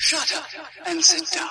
Shut 0.00 0.32
up 0.36 0.46
and 0.86 1.04
sit 1.04 1.28
down. 1.32 1.48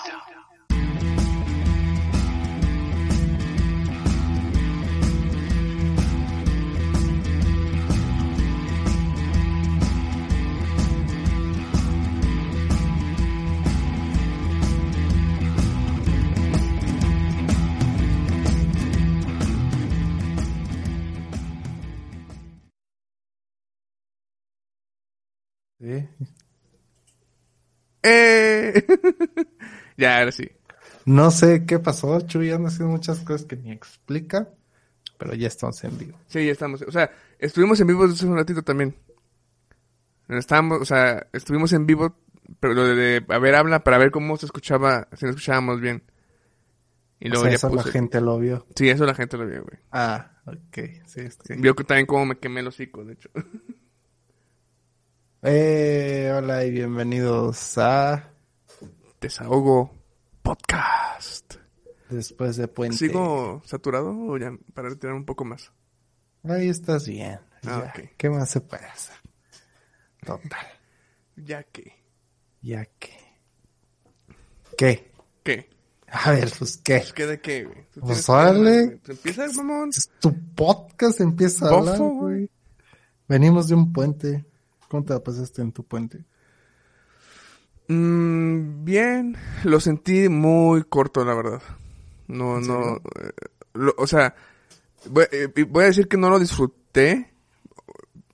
Sí. 25.79 26.36
¡Eh! 28.07 28.85
ya, 29.97 30.19
ahora 30.19 30.31
sí. 30.31 30.49
No 31.05 31.31
sé 31.31 31.65
qué 31.65 31.79
pasó, 31.79 32.19
Chuy 32.21 32.51
anda 32.51 32.69
haciendo 32.69 32.91
muchas 32.91 33.19
cosas 33.19 33.45
que 33.45 33.55
ni 33.55 33.71
explica, 33.71 34.49
pero 35.17 35.33
ya 35.33 35.47
estamos 35.47 35.81
en 35.83 35.97
vivo. 35.97 36.17
Sí, 36.27 36.45
ya 36.45 36.51
estamos. 36.51 36.81
O 36.81 36.91
sea, 36.91 37.11
estuvimos 37.39 37.79
en 37.79 37.87
vivo 37.87 38.05
hace 38.05 38.25
un 38.25 38.35
ratito 38.35 38.61
también. 38.61 38.95
Estábamos, 40.27 40.81
o 40.81 40.85
sea, 40.85 41.27
estuvimos 41.31 41.71
en 41.71 41.85
vivo, 41.85 42.17
pero 42.59 42.73
lo 42.73 42.83
de, 42.83 43.25
a 43.29 43.39
ver, 43.39 43.55
habla 43.55 43.83
para 43.83 43.97
ver 43.97 44.11
cómo 44.11 44.35
se 44.35 44.45
escuchaba, 44.45 45.07
si 45.13 45.25
nos 45.25 45.35
escuchábamos 45.35 45.79
bien. 45.79 46.03
Y 47.19 47.27
O 47.27 47.29
luego 47.29 47.43
sea, 47.43 47.51
ya 47.51 47.55
eso 47.55 47.69
la 47.73 47.83
gente 47.83 48.21
lo 48.21 48.37
vio. 48.37 48.67
Sí, 48.75 48.89
eso 48.89 49.05
la 49.05 49.15
gente 49.15 49.37
lo 49.37 49.47
vio, 49.47 49.63
güey. 49.63 49.79
Ah, 49.91 50.31
ok, 50.45 50.77
sí. 51.05 51.21
Vio 51.57 51.75
que 51.75 51.83
también 51.83 52.05
cómo 52.05 52.25
me 52.25 52.37
quemé 52.37 52.59
el 52.59 52.67
hocico, 52.67 53.03
de 53.05 53.13
hecho. 53.13 53.29
Eh, 55.43 56.33
hola 56.35 56.65
y 56.65 56.71
bienvenidos 56.71 57.77
a 57.77 58.31
Desahogo 59.21 59.93
Podcast. 60.41 61.57
Después 62.09 62.57
de 62.57 62.67
Puente. 62.67 62.97
¿Sigo 62.97 63.61
saturado 63.63 64.17
o 64.17 64.35
ya 64.39 64.51
para 64.73 64.89
retirar 64.89 65.13
un 65.13 65.25
poco 65.25 65.45
más? 65.45 65.71
Ahí 66.43 66.69
estás 66.69 67.07
bien. 67.07 67.39
Ah, 67.67 67.93
ya. 67.95 68.09
¿Qué 68.17 68.29
más 68.31 68.49
se 68.49 68.61
puede 68.61 68.85
hacer? 68.85 69.15
Total. 70.25 70.67
Ya 71.35 71.61
que. 71.61 71.93
Ya 72.63 72.83
que. 72.97 73.15
¿Qué? 74.75 75.11
¿Qué? 75.43 75.69
A 76.07 76.31
ver, 76.31 76.51
pues 76.57 76.77
qué. 76.77 76.97
Pues, 76.97 77.13
¿Qué 77.13 77.27
de 77.27 77.39
qué, 77.39 77.63
güey? 77.65 77.85
Pues. 77.93 78.25
Pues 78.25 79.07
Empieza, 79.07 79.47
mamón. 79.57 79.89
Es 79.89 80.09
tu 80.19 80.33
podcast 80.55 81.21
empieza 81.21 81.67
a 81.67 81.77
hablar, 81.77 81.99
güey. 81.99 82.49
Venimos 83.27 83.67
de 83.67 83.75
un 83.75 83.93
puente. 83.93 84.46
¿Cómo 84.89 85.03
te 85.03 85.13
la 85.13 85.23
pasaste 85.23 85.61
en 85.61 85.71
tu 85.71 85.83
puente? 85.83 86.25
Mm, 87.87 88.83
bien, 88.83 89.37
lo 89.63 89.79
sentí 89.79 90.27
muy 90.29 90.83
corto, 90.83 91.23
la 91.23 91.33
verdad. 91.33 91.61
No, 92.27 92.57
¿En 92.57 92.67
no, 92.67 92.95
eh, 92.97 93.31
lo- 93.73 93.95
o 93.97 94.07
sea, 94.07 94.35
voy, 95.09 95.25
eh, 95.31 95.47
voy 95.69 95.83
a 95.83 95.87
decir 95.87 96.07
que 96.07 96.17
no 96.17 96.29
lo 96.29 96.39
disfruté. 96.39 97.33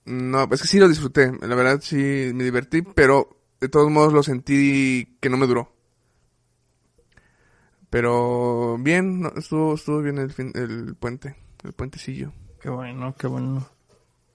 No, 0.06 0.48
es 0.52 0.60
que 0.62 0.68
sí 0.68 0.78
lo 0.78 0.88
disfruté, 0.88 1.32
la 1.40 1.54
verdad 1.54 1.80
sí 1.82 1.96
me 2.34 2.44
divertí, 2.44 2.82
pero 2.82 3.38
de 3.60 3.68
todos 3.70 3.90
modos 3.90 4.12
lo 4.12 4.22
sentí 4.22 5.16
que 5.20 5.30
no 5.30 5.36
me 5.38 5.46
duró. 5.46 5.72
Pero 7.90 8.76
bien, 8.78 9.20
no, 9.20 9.32
estuvo, 9.36 9.74
estuvo 9.74 10.02
bien 10.02 10.18
el, 10.18 10.30
fin- 10.32 10.52
el 10.54 10.96
puente, 10.96 11.36
el 11.62 11.72
puentecillo. 11.72 12.32
Qué 12.60 12.68
bueno, 12.70 13.14
qué 13.16 13.26
bueno. 13.26 13.66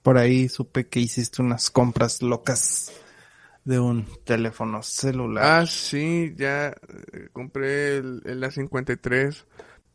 Por 0.02 0.16
ahí 0.18 0.48
supe 0.48 0.86
que 0.88 1.00
hiciste 1.00 1.42
unas 1.42 1.70
compras 1.70 2.22
locas 2.22 2.92
de 3.64 3.78
un 3.78 4.06
teléfono 4.24 4.82
celular. 4.82 5.44
Ah, 5.62 5.66
sí, 5.66 6.34
ya 6.36 6.68
eh, 6.68 7.28
compré 7.32 7.98
el, 7.98 8.22
el 8.24 8.42
A53. 8.42 9.44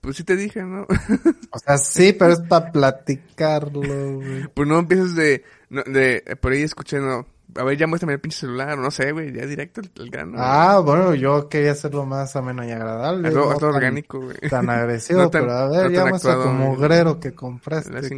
Pues 0.01 0.17
sí 0.17 0.23
te 0.23 0.35
dije, 0.35 0.61
¿no? 0.63 0.85
O 1.51 1.57
sea, 1.59 1.77
sí, 1.79 2.13
pero 2.13 2.33
es 2.33 2.41
para 2.41 2.71
platicarlo, 2.71 3.81
güey. 4.19 4.47
Pues 4.53 4.67
no 4.67 4.77
empieces 4.79 5.15
de, 5.15 5.43
no, 5.69 5.81
de, 5.83 6.23
eh, 6.27 6.35
por 6.35 6.51
ahí 6.51 6.61
escuché, 6.61 6.99
no, 6.99 7.25
a 7.55 7.63
ver, 7.63 7.77
ya 7.77 7.87
muéstrame 7.87 8.13
el 8.13 8.19
pinche 8.19 8.39
celular, 8.39 8.77
no 8.77 8.91
sé, 8.91 9.11
güey, 9.13 9.33
ya 9.33 9.45
directo 9.47 9.81
el, 9.81 9.89
el 9.95 10.09
grano. 10.11 10.33
Ah, 10.37 10.79
bueno, 10.85 11.15
yo 11.15 11.47
quería 11.49 11.71
hacerlo 11.71 12.05
más 12.05 12.35
ameno 12.35 12.63
y 12.63 12.71
agradable. 12.71 13.27
hazlo, 13.29 13.57
no 13.59 13.67
orgánico, 13.67 14.19
güey. 14.19 14.37
Tan 14.49 14.69
agresivo, 14.69 15.21
No 15.21 15.29
tan- 15.31 15.41
pero 15.43 15.53
a 15.53 15.67
ver, 15.69 15.91
ya 15.91 16.05
muestra 16.05 16.35
tu 16.35 16.49
mugrero 16.49 17.19
que 17.19 17.33
compraste, 17.33 17.89
con 17.89 17.97
el 17.97 18.01
que 18.03 18.09
te 18.09 18.15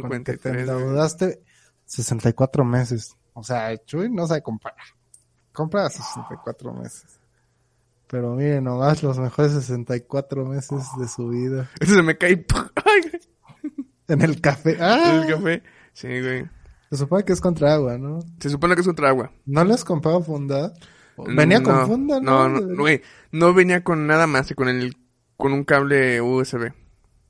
53, 0.50 0.52
güey. 0.54 0.60
endeudaste 0.60 1.40
64 1.88 2.64
meses. 2.64 3.16
O 3.32 3.42
sea, 3.42 3.76
Chuy 3.84 4.10
no 4.10 4.26
sabe 4.26 4.42
comprar. 4.42 4.74
Compra 5.52 5.86
a 5.86 5.90
64 5.90 6.72
meses. 6.74 7.18
Pero 8.06 8.34
miren, 8.34 8.64
nomás 8.64 9.02
los 9.02 9.18
mejores 9.18 9.52
64 9.52 10.44
meses 10.46 10.84
de 10.98 11.08
su 11.08 11.28
vida. 11.28 11.68
Eso 11.80 11.94
se 11.96 12.02
me 12.02 12.16
cae, 12.16 12.44
En 14.08 14.22
el 14.22 14.40
café. 14.40 14.76
¡Ah! 14.80 15.22
el 15.22 15.34
café. 15.34 15.62
Sí, 15.92 16.08
güey. 16.20 16.48
Se 16.90 16.96
supone 16.96 17.24
que 17.24 17.32
es 17.32 17.40
contra 17.40 17.74
agua, 17.74 17.98
¿no? 17.98 18.20
Se 18.40 18.48
supone 18.48 18.74
que 18.74 18.80
es 18.80 18.86
contra 18.86 19.08
agua. 19.10 19.30
¿No 19.44 19.62
le 19.64 19.74
has 19.74 19.84
comprado 19.84 20.22
funda? 20.22 20.72
Venía 21.16 21.62
con 21.62 21.86
funda, 21.86 22.20
No, 22.20 22.48
¿no? 22.48 22.60
no, 22.60 22.76
güey, 22.82 23.02
no 23.32 23.52
venía 23.52 23.82
con 23.82 24.06
nada 24.06 24.26
más 24.26 24.46
que 24.46 24.54
con 24.54 24.68
el, 24.68 24.96
con 25.36 25.52
un 25.52 25.64
cable 25.64 26.20
USB. 26.20 26.72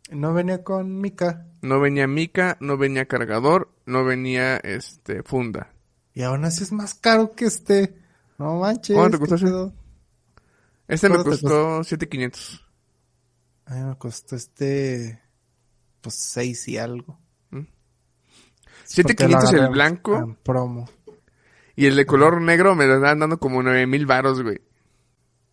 No 0.09 0.33
venía 0.35 0.65
con 0.65 1.01
mica. 1.01 1.47
No 1.63 1.81
venía 1.81 2.07
mica, 2.07 2.57
no 2.61 2.77
venía 2.77 3.07
cargador, 3.07 3.71
no 3.85 4.05
venía, 4.05 4.57
este, 4.59 5.23
funda. 5.23 5.71
Y 6.15 6.23
aún 6.23 6.45
así 6.45 6.63
es 6.65 6.73
más 6.73 6.95
caro 6.95 7.33
que 7.33 7.45
este. 7.47 7.95
No 8.39 8.59
manches. 8.61 8.97
¿Cuánto 8.97 9.19
te 9.19 9.25
¿qué 9.25 9.31
costó 9.31 9.35
ese? 9.37 9.45
pedo? 9.47 9.75
Este 10.87 11.09
me 11.09 11.17
¿Cuánto 11.17 11.31
te 11.37 11.43
costó 11.43 11.85
7500. 11.85 12.65
A 13.67 13.75
mí 13.75 13.85
me 13.85 13.97
costó 13.99 14.37
este. 14.37 15.21
Pues 16.01 16.15
seis 16.15 16.67
y 16.69 16.79
algo. 16.79 17.19
¿Mm? 17.51 17.63
Sí, 18.85 19.03
porque 19.03 19.29
lo 19.29 19.41
7500 19.41 19.53
el 19.53 19.69
blanco 19.69 20.17
En 20.17 20.35
promo. 20.37 20.89
y 21.77 21.87
el 21.87 21.97
de 21.97 22.07
color 22.07 22.41
negro 22.41 22.75
me 22.75 22.87
lo 22.87 22.95
estaban 22.97 23.19
dando 23.19 23.39
como 23.39 23.63
9000 23.63 24.07
varos, 24.07 24.43
güey. 24.43 24.61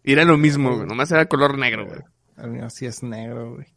Y 0.04 0.14
era 0.14 0.24
lo 0.24 0.38
mismo, 0.38 0.76
güey, 0.76 0.88
nomás 0.88 1.12
era 1.12 1.26
color 1.28 1.58
negro, 1.58 1.88
güey. 1.88 2.70
Sí 2.70 2.86
es 2.86 3.02
negro, 3.04 3.56
güey. 3.56 3.68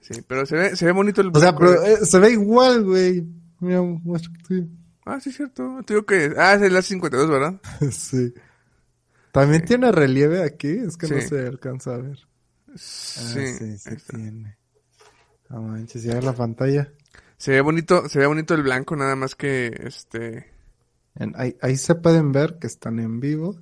Sí, 0.00 0.20
pero 0.28 0.44
se 0.44 0.56
ve, 0.56 0.76
se 0.76 0.84
ve 0.84 0.92
bonito 0.92 1.20
el 1.22 1.30
O 1.34 1.40
sea, 1.40 1.56
pero 1.56 1.80
güey. 1.80 1.92
eh, 1.94 1.96
se 2.04 2.18
ve 2.18 2.30
igual, 2.32 2.84
güey. 2.84 3.26
Mira, 3.60 3.80
muestra 3.82 4.30
tuyo. 4.46 4.64
Ah, 5.06 5.18
sí, 5.20 5.32
cierto. 5.32 5.80
Te 5.86 5.94
digo 5.94 6.04
que... 6.06 6.34
Ah, 6.36 6.54
es 6.54 6.62
el 6.62 6.76
A52, 6.76 7.28
¿verdad? 7.30 7.60
sí. 7.90 8.34
También 9.32 9.62
Sí. 9.62 9.68
tiene 9.68 9.92
relieve 9.92 10.42
aquí, 10.42 10.68
es 10.68 10.96
que 10.96 11.08
no 11.08 11.20
Sí. 11.20 11.28
se 11.28 11.46
alcanza 11.46 11.94
a 11.94 11.98
ver. 11.98 12.18
Ah, 12.68 12.72
Sí. 12.76 13.46
sí, 13.58 13.78
sí 13.78 13.90
está. 13.94 14.16
tiene. 14.18 14.58
No 15.48 15.62
manches, 15.62 16.02
ya 16.02 16.20
la 16.20 16.32
pantalla. 16.34 16.92
Se 17.36 17.52
ve 17.52 17.60
bonito, 17.62 18.08
se 18.08 18.18
ve 18.18 18.26
bonito 18.26 18.54
el 18.54 18.62
blanco, 18.62 18.96
nada 18.96 19.16
más 19.16 19.34
que, 19.34 19.72
este... 19.84 20.50
En- 21.16 21.32
ahí, 21.36 21.56
ahí 21.62 21.76
se 21.76 21.94
pueden 21.94 22.32
ver 22.32 22.58
que 22.58 22.66
están 22.66 22.98
en 22.98 23.20
vivo. 23.20 23.56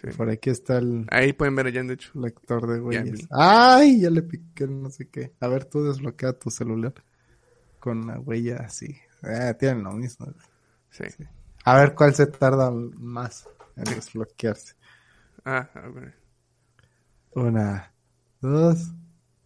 Sí. 0.00 0.08
Por 0.16 0.28
aquí 0.30 0.50
está 0.50 0.78
el 0.78 1.06
Ahí 1.10 1.32
pueden 1.32 1.54
ver 1.56 1.66
allá, 1.66 1.82
de 1.84 1.94
hecho. 1.94 2.10
lector 2.20 2.66
de 2.66 2.78
Ya 2.78 2.82
huellas. 2.82 3.10
vi. 3.12 3.26
¡Ay! 3.30 4.00
Ya 4.00 4.10
le 4.10 4.22
piqué 4.22 4.64
el 4.64 4.82
no 4.82 4.90
sé 4.90 5.08
qué. 5.08 5.32
A 5.40 5.48
ver, 5.48 5.64
tú 5.64 5.84
desbloquea 5.84 6.32
tu 6.38 6.50
celular 6.50 6.94
con 7.78 8.06
la 8.06 8.18
huella 8.20 8.58
así. 8.64 8.96
Eh, 9.22 9.54
tienen 9.58 9.84
lo 9.84 9.92
mismo. 9.92 10.26
Sí. 10.90 11.04
A 11.64 11.78
ver 11.78 11.94
cuál 11.94 12.14
se 12.14 12.26
tarda 12.26 12.70
más 12.70 13.48
en 13.76 13.84
desbloquearse. 13.84 14.74
Ah, 15.44 15.68
a 15.74 15.88
ver. 15.88 16.14
Una, 17.34 17.92
dos. 18.40 18.92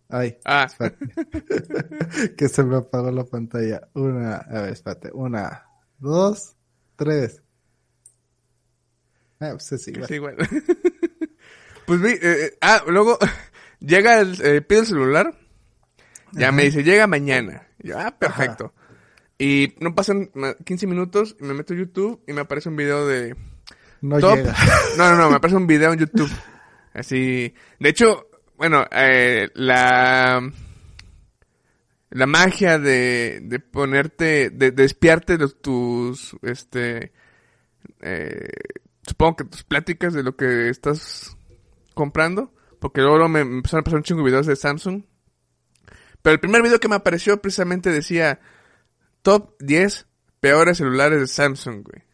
Ay, 0.09 0.39
Ah, 0.45 0.65
espérate. 0.69 1.07
que 2.37 2.49
se 2.49 2.63
me 2.65 2.77
apagó 2.77 3.11
la 3.11 3.25
pantalla. 3.25 3.89
Una, 3.95 4.37
a 4.37 4.63
ver, 4.63 4.73
espérate. 4.73 5.11
Una, 5.13 5.65
dos, 5.99 6.57
tres. 6.97 7.43
Ah, 9.41 9.51
pues 9.53 9.73
es 9.73 9.89
igual. 10.11 10.37
Pues 11.87 12.03
vi, 12.03 12.11
eh, 12.11 12.19
eh, 12.23 12.59
ah, 12.61 12.83
luego 12.87 13.19
llega 13.81 14.21
el, 14.21 14.39
eh, 14.45 14.61
pido 14.61 14.83
el 14.83 14.87
celular, 14.87 15.39
ya 16.33 16.53
me 16.53 16.65
dice, 16.65 16.83
llega 16.85 17.07
mañana. 17.07 17.67
Y 17.83 17.89
yo, 17.89 17.99
ah, 17.99 18.15
perfecto. 18.19 18.75
Y 19.39 19.75
no 19.81 19.95
pasan 19.95 20.31
ma- 20.35 20.55
15 20.67 20.87
minutos 20.87 21.35
y 21.41 21.45
me 21.45 21.55
meto 21.55 21.73
a 21.73 21.77
YouTube 21.79 22.23
y 22.29 22.35
me 22.35 22.43
aparece 22.43 22.69
un 22.69 22.77
video 22.77 23.07
de 23.07 23.35
No 24.03 24.19
top. 24.21 24.37
llega. 24.37 24.55
No, 24.99 25.11
no, 25.13 25.17
no, 25.17 25.31
me 25.31 25.37
aparece 25.37 25.57
un 25.57 25.67
video 25.67 25.95
en 25.95 26.01
YouTube. 26.01 26.31
Así. 26.93 27.55
De 27.81 27.89
hecho, 27.89 28.29
bueno, 28.59 28.85
eh, 28.91 29.49
la. 29.55 30.43
La 32.11 32.27
magia 32.27 32.79
de, 32.79 33.41
de 33.45 33.61
ponerte, 33.61 34.51
de, 34.51 34.73
de 34.73 34.85
espiarte 34.85 35.37
de 35.39 35.49
tus, 35.49 36.35
este, 36.43 37.13
eh, 38.01 38.49
supongo 39.09 39.37
que 39.37 39.45
tus 39.45 39.65
pláticas 39.65 40.13
de 40.13 40.23
lo 40.23 40.37
que 40.37 40.69
estás 40.69 41.37
comprando, 41.95 42.53
porque 42.79 43.01
luego 43.01 43.29
me 43.29 43.41
empezaron 43.41 43.81
a 43.81 43.85
pasar 43.85 43.99
un 43.99 44.03
chingo 44.05 44.23
de 44.23 44.31
videos 44.31 44.47
de 44.47 44.57
Samsung. 44.57 45.03
Pero 46.23 46.35
el 46.35 46.41
primer 46.41 46.63
video 46.63 46.79
que 46.79 46.89
me 46.89 46.97
apareció 46.97 47.41
precisamente 47.41 47.91
decía 47.91 48.41
top 49.23 49.55
10 49.61 50.07
peores 50.41 50.79
celulares 50.79 51.21
de 51.21 51.27
Samsung, 51.27 51.83
güey. 51.83 52.05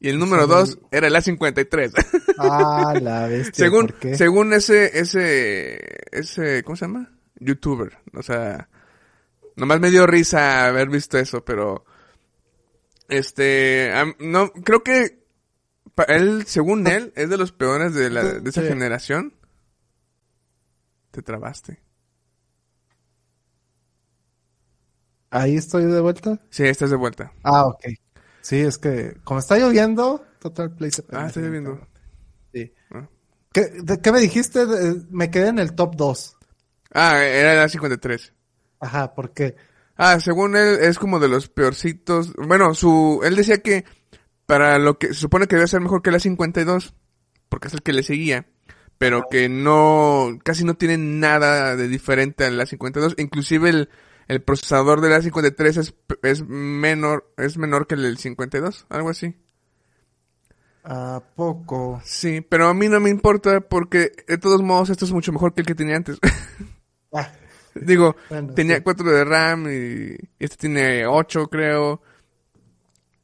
Y 0.00 0.08
el 0.10 0.18
número 0.18 0.46
2 0.46 0.78
era 0.90 1.06
el 1.06 1.14
A53. 1.14 1.92
Ah, 2.36 2.94
la 3.00 3.28
bestia. 3.28 3.64
según, 3.64 3.86
¿por 3.86 3.98
qué? 4.00 4.16
según 4.16 4.52
ese, 4.54 4.98
ese, 4.98 5.78
ese, 6.10 6.64
¿cómo 6.64 6.74
se 6.74 6.86
llama? 6.86 7.12
Youtuber. 7.36 7.96
O 8.12 8.24
sea, 8.24 8.68
nomás 9.54 9.78
me 9.78 9.90
dio 9.92 10.04
risa 10.04 10.66
haber 10.66 10.88
visto 10.88 11.16
eso, 11.16 11.44
pero, 11.44 11.84
este, 13.08 13.92
no, 14.18 14.50
creo 14.50 14.82
que 14.82 15.23
él, 16.08 16.44
según 16.46 16.86
él, 16.86 17.12
es 17.16 17.28
de 17.30 17.36
los 17.38 17.52
peores 17.52 17.94
de, 17.94 18.10
la, 18.10 18.24
de 18.24 18.50
esa 18.50 18.62
Sí. 18.62 18.68
generación. 18.68 19.34
Te 21.10 21.22
trabaste. 21.22 21.80
Ahí 25.30 25.56
estoy 25.56 25.84
de 25.84 26.00
vuelta. 26.00 26.40
Sí, 26.50 26.64
estás 26.64 26.90
de 26.90 26.96
vuelta. 26.96 27.32
Ah, 27.42 27.66
ok. 27.66 27.84
Sí, 28.40 28.60
es 28.60 28.78
que 28.78 29.16
como 29.24 29.40
está 29.40 29.56
lloviendo, 29.58 30.24
Total 30.38 30.70
Play 30.74 30.90
se 30.90 31.02
Ah, 31.02 31.06
pendeja, 31.08 31.26
estoy 31.28 31.50
viendo. 31.50 31.86
Sí. 32.52 32.72
Ah. 32.90 33.08
¿Qué, 33.52 33.62
de- 33.82 34.00
qué 34.00 34.12
me 34.12 34.20
dijiste? 34.20 34.66
De- 34.66 35.02
me 35.10 35.30
quedé 35.30 35.48
en 35.48 35.58
el 35.58 35.74
top 35.74 35.96
2. 35.96 36.36
Ah, 36.92 37.22
era 37.24 37.54
el 37.54 37.68
A53. 37.68 38.32
Ajá, 38.80 39.14
¿por 39.14 39.32
qué? 39.32 39.56
Ah, 39.96 40.20
según 40.20 40.56
él, 40.56 40.78
es 40.80 40.98
como 40.98 41.18
de 41.18 41.28
los 41.28 41.48
peorcitos. 41.48 42.32
Bueno, 42.34 42.74
su, 42.74 43.20
él 43.24 43.34
decía 43.36 43.58
que 43.58 43.84
para 44.46 44.78
lo 44.78 44.98
que 44.98 45.08
se 45.08 45.14
supone 45.14 45.46
que 45.46 45.56
debe 45.56 45.68
ser 45.68 45.80
mejor 45.80 46.02
que 46.02 46.10
la 46.10 46.20
52, 46.20 46.94
porque 47.48 47.68
es 47.68 47.74
el 47.74 47.82
que 47.82 47.92
le 47.92 48.02
seguía, 48.02 48.46
pero 48.98 49.28
que 49.30 49.48
no, 49.48 50.38
casi 50.44 50.64
no 50.64 50.74
tiene 50.74 50.98
nada 50.98 51.76
de 51.76 51.88
diferente 51.88 52.44
a 52.44 52.50
la 52.50 52.66
52. 52.66 53.14
Inclusive 53.18 53.70
el, 53.70 53.88
el 54.28 54.42
procesador 54.42 55.00
de 55.00 55.10
la 55.10 55.22
53 55.22 55.76
es, 55.78 55.94
es 56.22 56.42
menor, 56.46 57.32
es 57.36 57.58
menor 57.58 57.86
que 57.86 57.94
el 57.96 58.02
del 58.02 58.18
52, 58.18 58.86
algo 58.90 59.10
así. 59.10 59.34
¿A 60.84 61.22
poco? 61.34 62.00
Sí, 62.04 62.40
pero 62.42 62.68
a 62.68 62.74
mí 62.74 62.88
no 62.88 63.00
me 63.00 63.08
importa 63.10 63.60
porque 63.62 64.12
de 64.28 64.38
todos 64.38 64.62
modos 64.62 64.90
esto 64.90 65.06
es 65.06 65.12
mucho 65.12 65.32
mejor 65.32 65.54
que 65.54 65.62
el 65.62 65.66
que 65.66 65.74
tenía 65.74 65.96
antes. 65.96 66.18
Ah, 67.12 67.32
Digo, 67.74 68.16
Bueno, 68.28 68.54
tenía 68.54 68.76
sí. 68.76 68.82
4 68.82 69.10
de 69.10 69.24
RAM 69.24 69.66
y 69.68 70.16
este 70.38 70.56
tiene 70.56 71.06
8, 71.06 71.48
creo. 71.48 72.02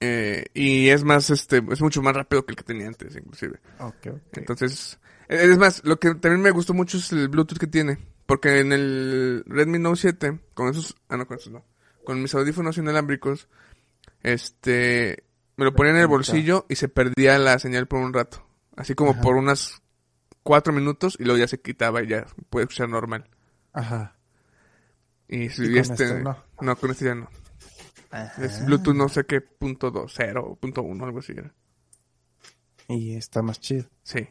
Eh, 0.01 0.47
y 0.55 0.89
es 0.89 1.05
más, 1.05 1.29
este, 1.31 1.63
es 1.71 1.83
mucho 1.83 2.01
más 2.01 2.17
rápido 2.17 2.45
que 2.45 2.53
el 2.53 2.57
que 2.57 2.65
tenía 2.65 2.87
antes, 2.87 3.15
inclusive. 3.15 3.61
ok, 3.79 4.07
ok. 4.07 4.39
Entonces, 4.39 4.99
eh, 5.29 5.41
es 5.43 5.59
más, 5.59 5.83
lo 5.85 5.99
que 5.99 6.15
también 6.15 6.41
me 6.41 6.51
gustó 6.51 6.73
mucho 6.73 6.97
es 6.97 7.13
el 7.13 7.29
Bluetooth 7.29 7.59
que 7.59 7.67
tiene. 7.67 7.99
Porque 8.27 8.61
en 8.61 8.73
el 8.73 9.43
Redmi 9.47 9.81
Note 9.81 10.01
7, 10.01 10.39
con 10.55 10.69
esos, 10.69 10.97
ah, 11.09 11.17
no, 11.17 11.27
con 11.27 11.37
esos 11.37 11.53
no. 11.53 11.65
Con 12.05 12.23
mis 12.23 12.33
audífonos 12.33 12.79
inalámbricos, 12.79 13.49
este, 14.23 15.25
me 15.57 15.65
lo 15.65 15.75
ponía 15.75 15.93
en 15.93 15.99
el 15.99 16.07
bolsillo 16.07 16.65
y 16.69 16.77
se 16.77 16.89
perdía 16.89 17.39
la 17.39 17.59
señal 17.59 17.89
por 17.89 18.01
un 18.01 18.13
rato. 18.13 18.47
Así 18.77 18.95
como 18.95 19.11
Ajá. 19.11 19.21
por 19.21 19.35
unas 19.35 19.83
4 20.45 20.73
minutos 20.73 21.17
y 21.19 21.25
luego 21.25 21.39
ya 21.39 21.49
se 21.49 21.61
quitaba 21.61 22.03
y 22.03 22.07
ya 22.07 22.27
puede 22.51 22.65
escuchar 22.65 22.89
normal. 22.89 23.29
Ajá. 23.73 24.17
Y, 25.29 25.49
si 25.51 25.65
Y 25.65 25.79
este, 25.79 26.05
este 26.05 26.21
no. 26.23 26.37
no, 26.61 26.77
con 26.77 26.93
este 26.93 27.07
ya 27.07 27.15
no. 27.15 27.29
Ajá. 28.11 28.45
Es 28.45 28.65
Bluetooth 28.65 28.95
no 28.95 29.09
sé 29.09 29.25
qué 29.25 29.41
punto 29.41 29.91
dos, 29.91 30.13
cero 30.17 30.59
punto 30.61 30.83
uno, 30.83 31.05
algo 31.05 31.21
así 31.21 31.33
era. 31.33 31.55
Y 32.89 33.15
está 33.15 33.41
más 33.43 33.61
chido. 33.61 33.85
Sí. 34.03 34.29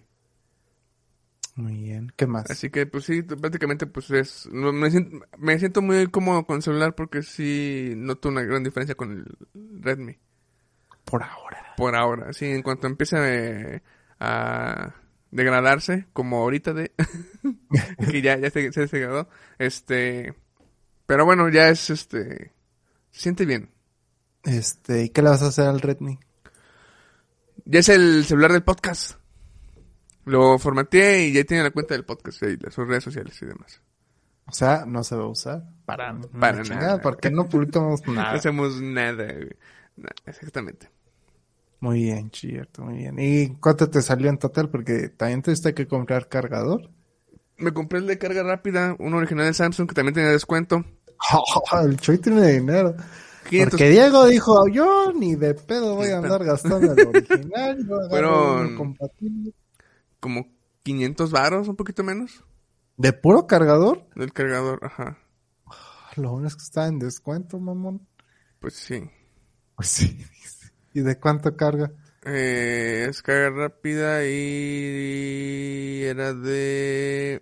Muy 1.56 1.76
bien. 1.76 2.12
¿Qué 2.16 2.28
más? 2.28 2.50
Así 2.50 2.70
que, 2.70 2.86
pues 2.86 3.06
sí, 3.06 3.22
prácticamente, 3.22 3.86
pues 3.86 4.12
es... 4.12 4.48
me, 4.52 4.92
siento, 4.92 5.26
me 5.38 5.60
siento 5.60 5.82
muy 5.82 6.08
cómodo 6.08 6.46
con 6.46 6.58
el 6.58 6.64
celular 6.64 6.96
porque 6.96 7.24
sí 7.24 7.94
noto 7.96 8.30
una 8.30 8.42
gran 8.42 8.64
diferencia 8.64 8.96
con 8.96 9.12
el 9.12 9.82
Redmi. 9.82 10.18
Por 11.06 11.24
ahora. 11.24 11.74
Por 11.76 11.96
ahora, 11.96 12.34
sí, 12.34 12.46
en 12.46 12.62
cuanto 12.62 12.88
empiece 12.88 13.82
a 14.20 14.94
degradarse, 15.32 16.08
como 16.14 16.38
ahorita 16.38 16.74
de... 16.74 16.92
que 18.12 18.22
ya, 18.22 18.38
ya 18.38 18.50
se, 18.50 18.72
se 18.72 18.88
degradó. 18.88 19.30
Este... 19.58 20.34
Pero 21.06 21.26
bueno, 21.26 21.50
ya 21.50 21.70
es 21.70 21.90
este... 21.90 22.52
Se 23.12 23.22
siente 23.22 23.46
bien. 23.46 23.70
Este, 24.44 25.04
¿y 25.06 25.10
qué 25.10 25.22
le 25.22 25.30
vas 25.30 25.42
a 25.44 25.48
hacer 25.48 25.68
al 25.68 25.82
Redmi? 25.82 26.18
Ya 27.66 27.80
es 27.80 27.90
el 27.90 28.26
celular 28.26 28.52
del 28.54 28.64
podcast. 28.64 29.14
Lo 30.26 30.58
formateé 30.60 31.28
y 31.28 31.34
ya 31.34 31.44
tiene 31.44 31.64
la 31.64 31.72
cuenta 31.72 31.94
del 31.96 32.06
podcast 32.06 32.42
y 32.44 32.58
sus 32.72 32.88
redes 32.88 33.04
sociales 33.04 33.40
y 33.42 33.46
demás. 33.46 33.82
O 34.46 34.52
sea, 34.52 34.86
no 34.86 35.04
se 35.04 35.16
va 35.16 35.24
a 35.24 35.28
usar 35.28 35.64
para, 35.86 36.20
Para 36.40 36.64
nada. 36.64 37.02
porque 37.02 37.30
no 37.30 37.48
publicamos 37.48 38.02
No 38.08 38.14
nada. 38.14 38.32
hacemos 38.34 38.82
nada, 38.82 39.26
güey. 39.26 39.50
No, 39.98 40.08
exactamente. 40.26 40.90
Muy 41.82 42.04
bien, 42.04 42.30
cierto, 42.34 42.84
muy 42.84 42.98
bien. 42.98 43.16
¿Y 43.20 43.56
cuánto 43.60 43.90
te 43.90 44.02
salió 44.02 44.30
en 44.30 44.38
total? 44.38 44.70
Porque 44.70 45.10
también 45.10 45.42
tuviste 45.42 45.74
que 45.74 45.88
comprar 45.88 46.28
cargador. 46.28 46.90
Me 47.58 47.74
compré 47.74 48.00
el 48.00 48.08
de 48.08 48.18
carga 48.18 48.44
rápida, 48.44 48.96
uno 49.00 49.18
original 49.18 49.46
de 49.46 49.54
Samsung 49.54 49.88
que 49.88 49.96
también 49.96 50.14
tenía 50.14 50.30
descuento. 50.32 50.84
el 51.84 51.98
Choy 51.98 52.18
tiene 52.18 52.48
dinero. 52.54 52.96
500 53.50 53.72
Porque 53.72 53.90
Diego 53.90 54.26
dijo, 54.28 54.68
yo 54.68 55.12
ni 55.14 55.36
de 55.36 55.54
pedo 55.56 55.96
voy 55.96 56.10
a 56.10 56.18
andar 56.20 56.44
gastando 56.44 56.92
el 56.94 57.08
original. 57.08 57.88
Fueron- 58.10 58.96
como 60.20 60.48
500 60.84 61.32
varos, 61.32 61.68
un 61.68 61.76
poquito 61.76 62.04
menos, 62.04 62.44
¿De 62.98 63.14
puro 63.14 63.48
cargador? 63.48 64.06
del 64.16 64.34
cargador, 64.34 64.80
ajá. 64.84 65.18
Lo 66.16 66.32
bueno 66.32 66.48
es 66.48 66.56
que 66.56 66.64
está 66.64 66.88
en 66.88 67.00
descuento, 67.00 67.58
mamón. 67.60 68.06
Pues 68.60 68.74
sí. 68.74 69.10
Pues 69.76 69.88
sí. 69.88 70.26
¿Y 70.94 71.00
de 71.02 71.18
cuánto 71.18 71.56
carga? 71.56 71.92
Eh, 72.26 73.08
es 73.10 73.22
carga 73.22 73.50
rápida 73.52 74.26
y 74.26 76.02
era 76.04 76.34
de 76.34 77.42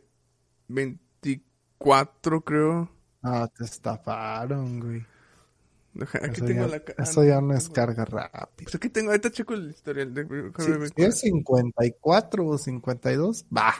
24, 0.67 2.41
creo. 2.41 2.91
Ah, 3.21 3.47
te 3.55 3.63
estafaron, 3.65 4.79
güey. 4.79 5.05
Deja- 5.93 6.19
Aquí 6.19 6.35
Eso, 6.37 6.45
tengo 6.45 6.61
ya, 6.65 6.67
la 6.67 6.79
ca- 6.83 6.93
ah, 6.97 7.03
eso 7.03 7.23
ya 7.23 7.41
no 7.41 7.53
es 7.55 7.69
carga 7.69 8.05
rápida. 8.05 8.49
Pues 8.63 8.75
aquí 8.75 8.89
tengo, 8.89 9.09
ahorita 9.09 9.31
checo 9.31 9.53
el 9.55 9.69
historial 9.71 10.13
de 10.13 10.51
Si, 10.59 10.71
si 10.95 11.03
es 11.03 11.19
54 11.21 12.45
o 12.47 12.57
52, 12.57 13.45
va. 13.55 13.73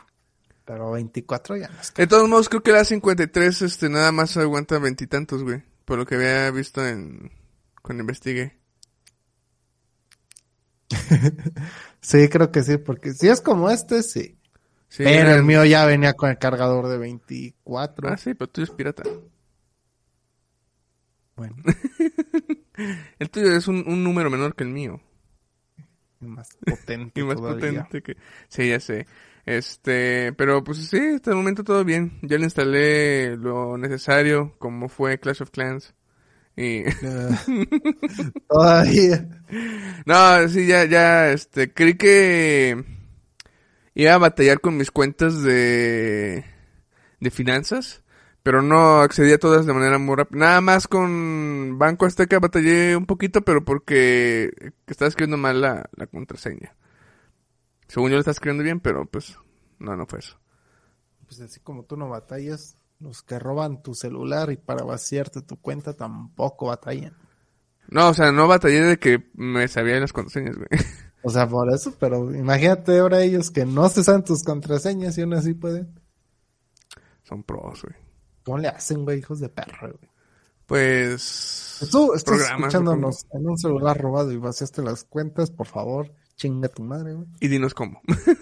Pero 0.65 0.91
24 0.91 1.56
ya 1.56 1.70
no 1.70 1.79
es 1.79 1.94
De 1.94 2.08
todos 2.08 2.27
modos, 2.27 2.50
creo 2.50 2.62
que 2.63 2.72
la 2.72 2.84
53, 2.84 3.62
este, 3.62 3.88
nada 3.89 4.12
más 4.12 4.36
aguanta 4.38 4.79
veintitantos, 4.79 5.44
güey. 5.44 5.63
Por 5.86 5.98
lo 6.00 6.06
que 6.06 6.15
había 6.15 6.51
visto 6.51 6.86
en, 6.86 7.32
cuando 7.82 8.01
investigué. 8.01 8.60
Sí, 12.01 12.29
creo 12.29 12.51
que 12.51 12.63
sí, 12.63 12.77
porque 12.77 13.13
si 13.13 13.27
es 13.27 13.41
como 13.41 13.70
este, 13.70 14.01
sí. 14.03 14.37
Sí, 14.89 15.03
Pero 15.03 15.32
el 15.36 15.44
mío 15.44 15.63
ya 15.65 15.86
venía 15.86 16.13
con 16.13 16.29
el 16.29 16.38
cargador 16.38 16.88
de 16.88 16.98
24. 16.98 18.10
Ah, 18.10 18.17
sí, 18.17 18.34
pero 18.34 18.50
tuyo 18.50 18.65
es 18.65 18.72
pirata. 18.72 19.03
Bueno, 21.36 21.56
El 23.20 23.29
tuyo 23.29 23.51
es 23.56 23.67
un, 23.67 23.84
un 23.88 24.03
número 24.03 24.29
menor 24.29 24.56
que 24.56 24.63
el 24.63 24.70
mío. 24.72 25.01
y 26.20 26.25
más 26.25 26.58
potente 26.65 27.22
Y 27.22 27.24
más 27.24 27.41
todavía. 27.41 27.84
potente 27.84 28.01
que... 28.01 28.17
Sí, 28.50 28.70
ya 28.70 28.79
sé. 28.79 29.08
Este, 29.46 30.34
pero 30.34 30.63
pues 30.63 30.79
sí, 30.89 30.98
hasta 31.15 31.32
el 31.32 31.38
momento 31.38 31.63
todo 31.63 31.84
bien. 31.86 32.20
Ya 32.22 32.38
le 32.38 32.44
instalé 32.46 33.38
lo 33.38 33.77
necesario, 33.77 34.56
como 34.60 34.89
fue 34.89 35.20
Clash 35.20 35.41
of 35.44 35.51
Clans. 35.51 35.94
Y... 36.56 36.84
Todavía. 38.48 39.27
No, 40.06 40.48
sí, 40.50 40.67
ya, 40.67 40.86
ya, 40.86 41.32
este, 41.32 41.74
creí 41.74 41.96
que 41.96 42.84
iba 43.97 44.13
a 44.13 44.19
batallar 44.19 44.61
con 44.61 44.77
mis 44.77 44.91
cuentas 44.91 45.41
de, 45.41 46.45
de 47.19 47.31
finanzas, 47.31 48.03
pero 48.43 48.61
no 48.61 49.01
accedí 49.01 49.33
a 49.33 49.39
todas 49.39 49.65
de 49.65 49.73
manera 49.73 49.97
muy 49.97 50.15
rápida. 50.15 50.39
Nada 50.39 50.61
más 50.61 50.87
con 50.87 51.79
Banco 51.79 52.05
Azteca 52.05 52.37
batallé 52.39 52.95
un 52.95 53.07
poquito, 53.07 53.41
pero 53.41 53.65
porque 53.65 54.71
estaba 54.85 55.09
escribiendo 55.09 55.37
mal 55.37 55.61
la, 55.61 55.89
la 55.95 56.05
contraseña. 56.05 56.75
Según 57.87 58.11
yo 58.11 58.17
lo 58.17 58.19
estaba 58.19 58.33
escribiendo 58.33 58.63
bien, 58.63 58.79
pero 58.79 59.05
pues, 59.07 59.35
no, 59.79 59.95
no 59.95 60.05
fue 60.05 60.19
eso. 60.19 60.37
Pues 61.25 61.41
así 61.41 61.59
como 61.59 61.83
tú 61.83 61.97
no 61.97 62.07
batallas, 62.07 62.77
los 62.99 63.23
que 63.23 63.39
roban 63.39 63.81
tu 63.81 63.95
celular 63.95 64.51
y 64.51 64.57
para 64.57 64.83
vaciarte 64.83 65.41
tu 65.41 65.59
cuenta 65.59 65.93
tampoco 65.93 66.67
batallan. 66.67 67.17
No, 67.89 68.09
o 68.09 68.13
sea, 68.13 68.31
no 68.31 68.47
batallé 68.47 68.81
de 68.83 68.99
que 68.99 69.31
me 69.33 69.67
sabía 69.67 69.99
las 69.99 70.13
contraseñas, 70.13 70.55
güey. 70.55 70.67
O 71.27 71.29
sea, 71.29 71.46
por 71.46 71.69
eso, 71.74 71.93
pero 72.00 72.34
imagínate 72.34 73.00
ahora 73.00 73.22
ellos 73.22 73.51
que 73.51 73.65
no 73.65 73.89
se 73.89 74.01
saben 74.01 74.24
tus 74.24 74.43
contraseñas 74.43 75.17
y 75.17 75.24
aún 75.24 75.34
así 75.34 75.53
pueden. 75.53 76.00
Son 77.24 77.43
pros, 77.43 77.81
güey. 77.81 77.96
¿Cómo 78.46 78.60
le 78.60 78.69
hacen, 78.69 79.03
güey, 79.03 79.19
hijos 79.19 79.41
de 79.41 79.50
perro, 79.50 79.89
güey? 79.89 80.10
Pues... 80.65 81.86
Tú 81.91 82.13
estás 82.13 82.50
escuchándonos 82.50 83.25
en 83.34 83.46
un 83.46 83.57
celular 83.57 84.00
robado 84.00 84.31
y 84.31 84.38
vaciaste 84.38 84.81
las 84.81 85.03
cuentas, 85.03 85.51
por 85.51 85.67
favor, 85.67 86.13
chinga 86.38 86.69
tu 86.69 86.84
madre, 86.84 87.15
güey. 87.15 87.27
Y 87.41 87.50
dinos 87.50 87.74
cómo. 87.74 88.00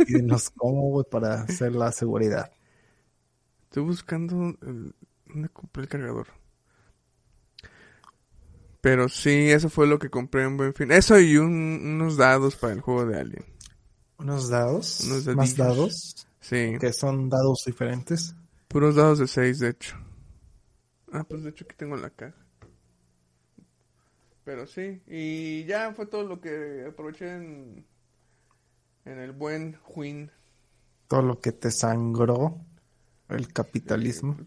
Y 0.08 0.14
dinos 0.14 0.52
cómo, 0.52 0.92
güey, 0.92 1.06
para 1.10 1.42
hacer 1.42 1.74
la 1.74 1.92
seguridad. 1.92 2.52
Estoy 3.64 3.82
buscando 3.82 4.56
el... 4.62 4.94
¿Dónde 5.26 5.50
compré 5.50 5.82
el 5.82 5.90
cargador? 5.90 6.28
Pero 8.86 9.10
sí, 9.10 9.50
eso 9.50 9.68
fue 9.72 9.88
lo 9.88 9.98
que 9.98 10.12
compré 10.12 10.44
en 10.44 10.58
Buen 10.58 10.76
Fin. 10.76 10.92
Eso 10.92 11.20
y 11.20 11.38
un- 11.38 11.82
unos 11.96 12.18
dados 12.18 12.56
para 12.56 12.72
el 12.74 12.82
juego 12.82 13.08
de 13.08 13.20
Alien. 13.20 13.44
Unos 14.20 14.48
dados, 14.50 15.00
Unos 15.02 15.36
más 15.36 15.58
dados, 15.58 16.28
Sí, 16.40 16.76
que 16.80 16.94
son 16.94 17.28
dados 17.28 17.64
diferentes. 17.66 18.36
puros 18.68 18.94
dados 18.94 19.18
de 19.18 19.28
6, 19.28 19.58
de 19.58 19.70
hecho. 19.70 19.98
Ah, 21.12 21.24
pues 21.28 21.42
de 21.42 21.50
hecho 21.50 21.66
aquí 21.66 21.76
tengo 21.76 21.98
la 21.98 22.12
caja. 22.12 22.36
Pero 24.44 24.68
sí, 24.68 25.02
y 25.08 25.66
ya 25.66 25.92
fue 25.96 26.06
todo 26.06 26.22
lo 26.22 26.40
que 26.40 26.86
aproveché 26.88 27.32
en, 27.38 27.88
en 29.06 29.18
el 29.18 29.32
buen 29.32 29.80
Juin. 29.82 30.30
Todo 31.08 31.24
lo 31.24 31.40
que 31.40 31.52
te 31.52 31.72
sangró 31.72 32.60
el 33.30 33.52
capitalismo. 33.52 34.38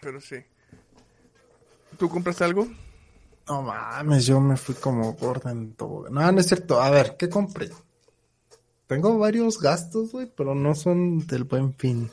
Pero 0.00 0.20
sí. 0.20 0.36
¿Tú 1.98 2.08
compraste 2.08 2.44
algo? 2.44 2.66
No 3.48 3.62
mames, 3.62 4.26
yo 4.26 4.40
me 4.40 4.56
fui 4.56 4.74
como 4.74 5.12
gorda 5.14 5.50
en 5.50 5.72
todo. 5.74 6.08
No, 6.08 6.30
no 6.30 6.40
es 6.40 6.46
cierto. 6.46 6.80
A 6.80 6.90
ver, 6.90 7.16
¿qué 7.18 7.28
compré? 7.28 7.70
Tengo 8.86 9.18
varios 9.18 9.60
gastos, 9.60 10.12
güey, 10.12 10.32
pero 10.36 10.54
no 10.54 10.74
son 10.74 11.26
del 11.26 11.44
buen 11.44 11.74
fin. 11.74 12.10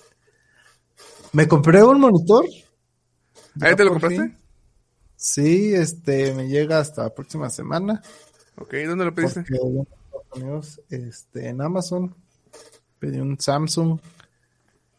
Me 1.34 1.48
compré 1.48 1.84
un 1.84 2.00
monitor. 2.00 2.46
¿Ahí 3.62 3.75
te 3.75 3.84
lo 3.84 3.91
compraste? 3.91 4.17
fin. 4.17 4.38
Sí, 5.15 5.74
este, 5.74 6.34
me 6.34 6.48
llega 6.48 6.79
hasta 6.79 7.03
la 7.03 7.13
próxima 7.13 7.50
semana. 7.50 8.01
Ok, 8.58 8.74
¿dónde 8.86 9.06
lo 9.06 9.13
pediste? 9.13 9.44
Unidos, 10.36 10.82
este, 10.89 11.50
en 11.50 11.62
Amazon, 11.62 12.15
pedí 13.00 13.20
un 13.20 13.39
Samsung, 13.39 14.00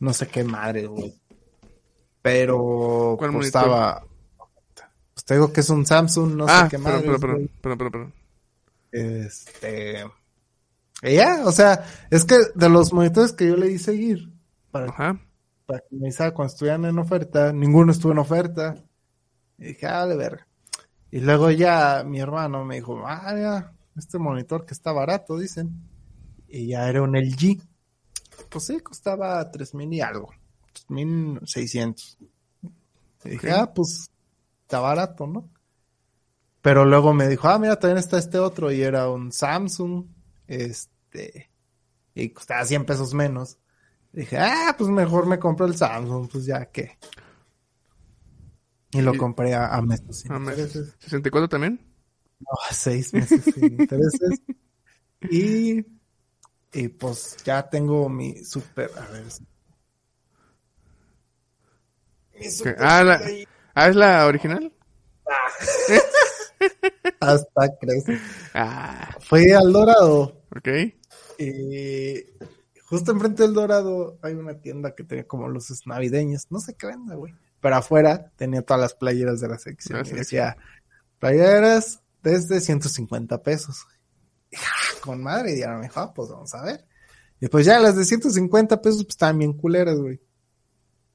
no 0.01 0.13
sé 0.13 0.27
qué 0.27 0.43
madre, 0.43 0.87
güey. 0.87 1.15
Pero 2.29 3.17
¿Cuál 3.19 3.33
costaba, 3.33 4.05
pues 5.15 5.25
te 5.25 5.35
digo 5.35 5.51
que 5.51 5.61
es 5.61 5.71
un 5.71 5.87
Samsung, 5.87 6.35
no 6.37 6.45
ah, 6.47 6.65
sé 6.65 6.77
qué 6.77 6.79
perdón, 6.79 6.93
madre. 6.93 7.19
perdón, 7.19 7.21
perdón, 7.21 7.51
perdón, 7.63 7.79
perdón, 7.79 7.93
perdón. 7.93 8.15
Este, 8.93 10.05
y 11.03 11.15
ya, 11.15 11.43
o 11.47 11.53
sea, 11.53 11.85
es 12.11 12.27
que 12.27 12.37
de 12.55 12.69
los 12.69 12.93
monitores 12.93 13.33
que 13.33 13.47
yo 13.47 13.57
le 13.57 13.69
di 13.69 13.79
seguir 13.79 14.31
para, 14.71 14.91
Ajá. 14.91 15.19
para 15.65 15.81
que 15.81 15.97
me 15.97 16.13
cuando 16.13 16.53
estuvieran 16.53 16.85
en 16.85 16.99
oferta, 16.99 17.51
ninguno 17.51 17.93
estuvo 17.93 18.13
en 18.13 18.19
oferta. 18.19 18.75
Y 19.57 19.69
dije, 19.69 19.87
ah, 19.87 20.07
de 20.07 20.17
ver. 20.17 20.41
Y 21.11 21.21
luego 21.21 21.51
ya 21.51 22.05
mi 22.07 22.21
hermano 22.21 22.63
me 22.67 22.75
dijo, 22.77 23.03
ah, 23.07 23.35
ya, 23.35 23.73
este 23.97 24.19
monitor 24.19 24.67
que 24.67 24.75
está 24.75 24.93
barato, 24.93 25.39
dicen. 25.39 25.71
Y 26.47 26.69
ya 26.69 26.89
era 26.91 27.01
un 27.01 27.17
LG. 27.17 27.63
Pues 28.51 28.67
sí, 28.67 28.81
costaba 28.81 29.51
tres 29.51 29.75
mil 29.75 29.91
y 29.95 30.03
algo. 30.03 30.31
Tres 30.87 30.91
mil 30.91 31.41
seiscientos. 31.47 32.19
Y 33.25 33.31
dije, 33.31 33.51
ah, 33.51 33.73
pues 33.75 34.11
está 34.63 34.81
barato, 34.81 35.27
¿no? 35.27 35.49
Pero 36.63 36.85
luego 36.85 37.13
me 37.15 37.29
dijo, 37.29 37.49
ah, 37.49 37.59
mira, 37.59 37.79
también 37.79 37.99
está 37.99 38.19
este 38.19 38.39
otro. 38.39 38.71
Y 38.73 38.83
era 38.83 39.09
un 39.11 39.33
Samsung. 39.33 40.07
Este. 40.47 41.51
Y 42.15 42.31
costaba 42.31 42.65
100 42.65 42.85
pesos 42.85 43.15
menos. 43.15 43.59
Dije, 44.13 44.39
ah, 44.39 44.75
pues 44.77 44.91
mejor 44.91 45.27
me 45.27 45.39
compro 45.39 45.67
el 45.67 45.77
Samsung, 45.77 46.29
pues 46.31 46.45
ya 46.47 46.67
que. 46.67 46.99
Y 48.93 49.01
lo 49.03 49.15
Y- 49.15 49.19
compré 49.19 49.55
a, 49.55 49.69
a 49.75 49.83
meses 49.83 50.21
sin 50.21 50.33
Ah, 50.33 50.39
me- 50.39 50.53
intereses. 50.53 50.99
¿64 51.01 51.49
también? 51.49 51.81
No, 52.41 52.47
a 52.71 52.73
seis 52.73 53.13
meses 53.13 53.45
sin 53.45 53.65
intereses. 53.81 54.41
Y, 55.31 55.85
y 56.73 56.89
pues 56.89 57.37
ya 57.45 57.69
tengo 57.69 58.09
mi 58.09 58.45
super. 58.45 58.91
A 58.97 59.07
ver. 59.13 59.25
Ah, 62.79 63.03
la- 63.05 63.21
ah, 63.75 63.89
¿es 63.89 63.97
la 63.97 64.27
original? 64.27 64.73
Hasta 67.21 67.77
crece. 67.81 68.19
Ah, 68.55 69.15
Fui 69.21 69.51
al 69.53 69.73
Dorado. 69.73 70.43
ok. 70.57 70.69
Y 71.39 72.25
justo 72.89 73.13
enfrente 73.13 73.43
del 73.45 73.55
Dorado 73.55 74.19
hay 74.23 74.35
una 74.35 74.61
tienda 74.61 74.95
que 74.95 75.05
tenía 75.05 75.27
como 75.27 75.49
luces 75.49 75.83
navideñas. 75.87 76.47
No 76.51 76.61
sé 76.61 76.75
qué 76.75 76.87
venda, 76.89 77.15
güey. 77.15 77.35
Pero 77.61 77.77
afuera 77.77 78.31
tenía 78.37 78.63
todas 78.63 78.81
las 78.81 78.95
playeras 78.95 79.41
de 79.41 79.49
la 79.49 79.59
sección. 79.59 79.99
Ah, 79.99 80.09
y 80.09 80.13
decía, 80.13 80.57
playeras 81.19 82.01
desde 82.23 82.61
150 82.61 83.43
pesos. 83.43 83.87
Y, 84.51 84.57
ah, 84.57 85.01
con 85.01 85.23
madre, 85.23 85.55
y 85.57 85.61
ya 85.61 85.69
me 85.77 85.83
dijo, 85.83 86.01
ah, 86.01 86.13
pues 86.15 86.29
vamos 86.31 86.55
a 86.55 86.63
ver. 86.65 86.85
Y 87.41 87.49
pues 87.49 87.67
ya 87.67 87.79
las 87.79 87.97
de 87.97 88.05
150 88.05 88.81
pesos 88.83 89.05
pues 89.05 89.11
estaban 89.15 89.39
bien 89.39 89.53
culeras, 89.53 89.97
güey. 89.99 90.21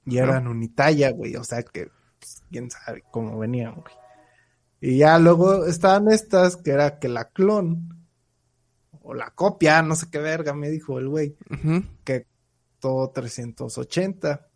Y 0.05 0.17
eran 0.17 0.48
unitalla, 0.48 1.12
güey. 1.12 1.36
O 1.36 1.43
sea 1.43 1.63
que, 1.63 1.89
pues, 2.19 2.43
quién 2.51 2.69
sabe 2.69 3.03
cómo 3.12 3.38
venían, 3.39 3.75
güey. 3.75 3.93
Y 4.81 4.98
ya 4.98 5.17
luego 5.19 5.65
estaban 5.65 6.12
estas, 6.12 6.57
que 6.57 6.72
era 6.72 7.00
que 7.00 7.07
la 7.07 7.29
clon, 7.29 8.05
o 9.01 9.13
la 9.13 9.31
copia, 9.31 9.81
no 9.81 9.95
sé 9.95 10.07
qué 10.12 10.19
verga, 10.19 10.53
me 10.53 10.69
dijo 10.69 11.00
el 11.00 11.07
güey, 11.10 11.36
Ujú. 11.50 11.83
que 12.03 12.25
todo 12.79 13.10
380. 13.12 14.48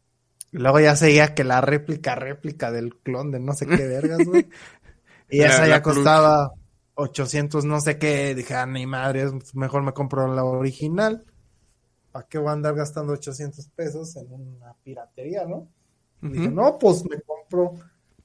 Y 0.51 0.58
luego 0.58 0.80
ya 0.80 0.96
seguía 0.96 1.34
que 1.34 1.44
la 1.44 1.62
réplica, 1.62 2.16
réplica 2.16 2.72
del 2.72 2.96
clon 2.98 3.32
de 3.32 3.39
no 3.39 3.54
sé 3.54 3.66
qué 3.68 3.88
vergas, 3.88 4.20
güey. 4.25 4.48
Y 5.30 5.39
La- 5.39 5.48
esa 5.48 5.68
ya 5.68 5.82
costaba 5.82 6.51
800, 6.96 7.66
no 7.66 7.82
sé 7.82 7.98
qué. 7.98 8.34
Dije, 8.34 8.54
ah, 8.54 8.66
ni 8.66 8.86
madre, 8.86 9.25
mejor 9.54 9.84
me 9.84 9.92
compro 9.92 10.34
la 10.34 10.46
original. 10.46 11.25
¿Para 12.17 12.27
qué 12.27 12.39
voy 12.39 12.50
a 12.50 12.53
andar 12.53 12.74
gastando 12.74 13.13
800 13.13 13.67
pesos 13.75 14.15
en 14.15 14.33
una 14.33 14.74
piratería, 14.83 15.45
no? 15.45 15.69
Y 16.24 16.29
Dije, 16.29 16.50
no, 16.50 16.75
pues 16.79 17.03
me 17.07 17.21
compro 17.21 17.75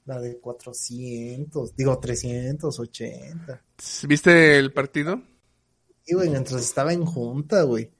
la 0.05 0.19
de 0.19 0.39
400, 0.39 1.75
digo 1.75 1.99
380. 1.99 3.61
¿Viste 4.07 4.57
el 4.57 4.73
partido? 4.73 5.21
Y, 6.07 6.15
güey, 6.15 6.31
mientras 6.31 6.59
estaba 6.63 6.91
en 6.91 7.05
junta, 7.05 7.61
güey. 7.61 7.91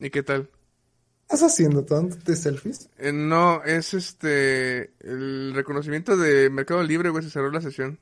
¿Y 0.00 0.10
qué 0.10 0.24
tal? 0.24 0.48
¿Qué 0.48 1.34
estás 1.34 1.52
haciendo? 1.52 1.84
¿Tomándote 1.84 2.34
selfies? 2.34 2.90
Eh, 2.98 3.12
no, 3.12 3.62
es 3.62 3.94
este. 3.94 4.92
El 4.98 5.54
reconocimiento 5.54 6.16
de 6.16 6.50
Mercado 6.50 6.82
Libre, 6.82 7.10
güey, 7.10 7.22
se 7.22 7.30
cerró 7.30 7.52
la 7.52 7.60
sesión. 7.60 8.00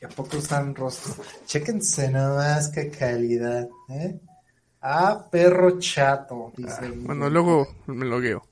¿Y 0.00 0.04
a 0.04 0.08
poco 0.10 0.36
usan 0.36 0.76
rostro? 0.76 1.24
Chéquense 1.44 2.08
nomás 2.08 2.68
qué 2.68 2.88
calidad, 2.88 3.68
¿eh? 3.88 4.20
Ah, 4.86 5.26
perro 5.30 5.78
chato. 5.78 6.52
Dice 6.54 6.80
Ah, 6.82 6.92
bueno, 6.94 7.30
luego 7.30 7.66
me 7.86 8.04
logueo. 8.04 8.46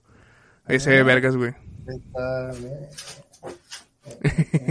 Ahí 0.64 0.80
se 0.80 0.88
ve 0.88 1.02
vergas, 1.02 1.36
güey. 1.36 1.52
Está, 1.86 2.52
¿eh? 2.52 2.88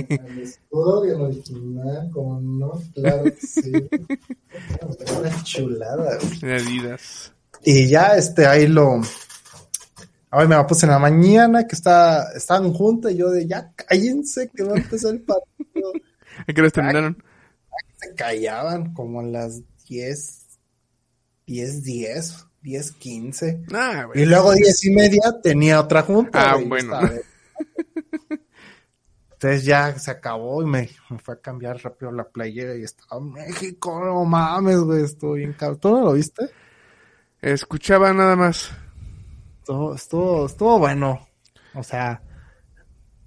El 0.09 0.39
escudo 0.39 1.01
del 1.03 1.21
original, 1.21 2.09
como 2.11 2.41
no, 2.41 2.81
claro 2.95 3.25
que 3.25 3.35
sí. 3.35 3.71
Una 5.19 5.43
chulada, 5.43 6.17
güey. 6.17 6.51
Adidas. 6.51 7.31
Y 7.63 7.87
ya, 7.87 8.15
este, 8.15 8.47
ahí 8.47 8.65
lo. 8.65 8.99
Hoy 10.31 10.47
me 10.47 10.55
la 10.55 10.65
puse 10.65 10.87
en 10.87 10.93
la 10.93 10.99
mañana, 10.99 11.67
que 11.67 11.75
está, 11.75 12.31
estaban 12.35 12.73
juntas, 12.73 13.11
y 13.11 13.17
yo 13.17 13.29
de 13.29 13.45
ya 13.45 13.71
cállense, 13.75 14.49
que 14.49 14.63
va 14.63 14.73
a 14.73 14.77
empezar 14.77 15.13
el 15.13 15.21
partido. 15.21 15.93
¿A 16.47 16.51
qué 16.51 16.59
horas 16.59 16.73
terminaron? 16.73 17.23
Se 17.97 18.15
callaban 18.15 18.95
como 18.95 19.19
a 19.19 19.23
las 19.23 19.61
10, 19.87 20.40
10, 21.51 21.83
10, 21.83 22.47
10, 22.61 22.91
15. 22.93 23.65
Ah, 23.73 24.07
Y 24.15 24.25
luego 24.25 24.53
10 24.53 24.85
y 24.85 24.89
media 24.91 25.21
tenía 25.43 25.81
otra 25.81 26.01
junta. 26.03 26.51
Ah, 26.51 26.53
güey, 26.55 26.67
bueno. 26.67 26.97
Entonces 29.33 29.65
ya 29.65 29.97
se 29.99 30.11
acabó 30.11 30.61
y 30.61 30.65
me, 30.65 30.89
me 31.09 31.19
fue 31.19 31.33
a 31.33 31.41
cambiar 31.41 31.77
rápido 31.83 32.11
la 32.13 32.23
playera 32.23 32.75
y 32.77 32.83
estaba 32.83 33.19
México, 33.19 33.99
no 34.01 34.23
mames, 34.23 34.77
güey, 34.79 35.03
estuvo 35.03 35.33
bien 35.33 35.51
cabrón. 35.53 35.79
¿Tú 35.79 35.89
no 35.91 36.01
lo 36.05 36.13
viste? 36.13 36.49
Escuchaba 37.41 38.13
nada 38.13 38.37
más. 38.37 38.71
Estuvo, 39.59 39.95
estuvo, 39.95 40.45
estuvo 40.45 40.79
bueno. 40.79 41.27
O 41.73 41.83
sea, 41.83 42.21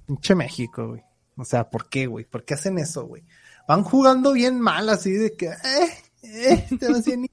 pinche 0.07 0.35
México, 0.35 0.89
güey. 0.89 1.03
O 1.37 1.45
sea, 1.45 1.69
¿por 1.69 1.91
qué, 1.91 2.07
güey? 2.07 2.25
¿Por 2.25 2.45
qué 2.45 2.55
hacen 2.55 2.79
eso, 2.79 3.05
güey? 3.07 3.25
Van 3.69 3.83
jugando 3.83 4.33
bien 4.33 4.59
mal, 4.61 4.89
así 4.89 5.13
de 5.13 5.35
que, 5.35 5.49
eh, 5.49 5.91
eh, 6.23 6.67
te 6.79 6.91
vas 6.91 7.05
bien 7.05 7.27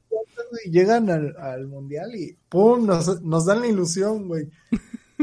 güey. 0.52 0.72
Llegan 0.72 1.10
al, 1.10 1.36
al 1.38 1.68
mundial 1.68 2.16
y 2.16 2.38
pum, 2.50 2.86
nos, 2.86 3.22
nos 3.22 3.46
dan 3.46 3.62
la 3.62 3.68
ilusión, 3.68 4.28
güey. 4.28 4.50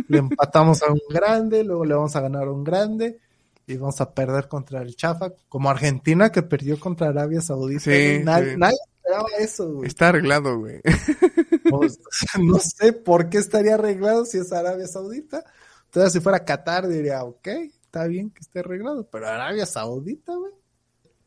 Le 0.08 0.18
empatamos 0.18 0.82
a 0.82 0.92
un 0.92 1.00
grande, 1.08 1.64
luego 1.64 1.84
le 1.84 1.94
vamos 1.94 2.16
a 2.16 2.20
ganar 2.20 2.44
a 2.44 2.52
un 2.52 2.64
grande 2.64 3.20
y 3.68 3.76
vamos 3.76 4.00
a 4.00 4.14
perder 4.14 4.48
contra 4.48 4.80
el 4.80 4.96
Chafa, 4.96 5.32
como 5.48 5.68
Argentina 5.68 6.32
que 6.32 6.42
perdió 6.42 6.80
contra 6.80 7.08
Arabia 7.08 7.42
Saudita. 7.42 7.80
Sí, 7.80 7.90
güey. 7.90 8.24
Nadie, 8.24 8.52
sí. 8.52 8.56
nadie 8.56 8.78
esperaba 8.96 9.28
eso, 9.38 9.72
güey. 9.74 9.88
Está 9.88 10.08
arreglado, 10.08 10.58
güey. 10.58 10.80
Pues, 11.68 11.98
no 12.40 12.58
sé 12.60 12.94
por 12.94 13.28
qué 13.28 13.36
estaría 13.36 13.74
arreglado 13.74 14.24
si 14.24 14.38
es 14.38 14.50
Arabia 14.54 14.86
Saudita. 14.86 15.44
Entonces, 15.84 16.14
si 16.14 16.20
fuera 16.20 16.42
Qatar, 16.42 16.88
diría, 16.88 17.22
ok, 17.24 17.46
está 17.82 18.06
bien 18.06 18.30
que 18.30 18.40
esté 18.40 18.60
arreglado, 18.60 19.06
pero 19.10 19.28
Arabia 19.28 19.66
Saudita, 19.66 20.34
güey. 20.34 20.52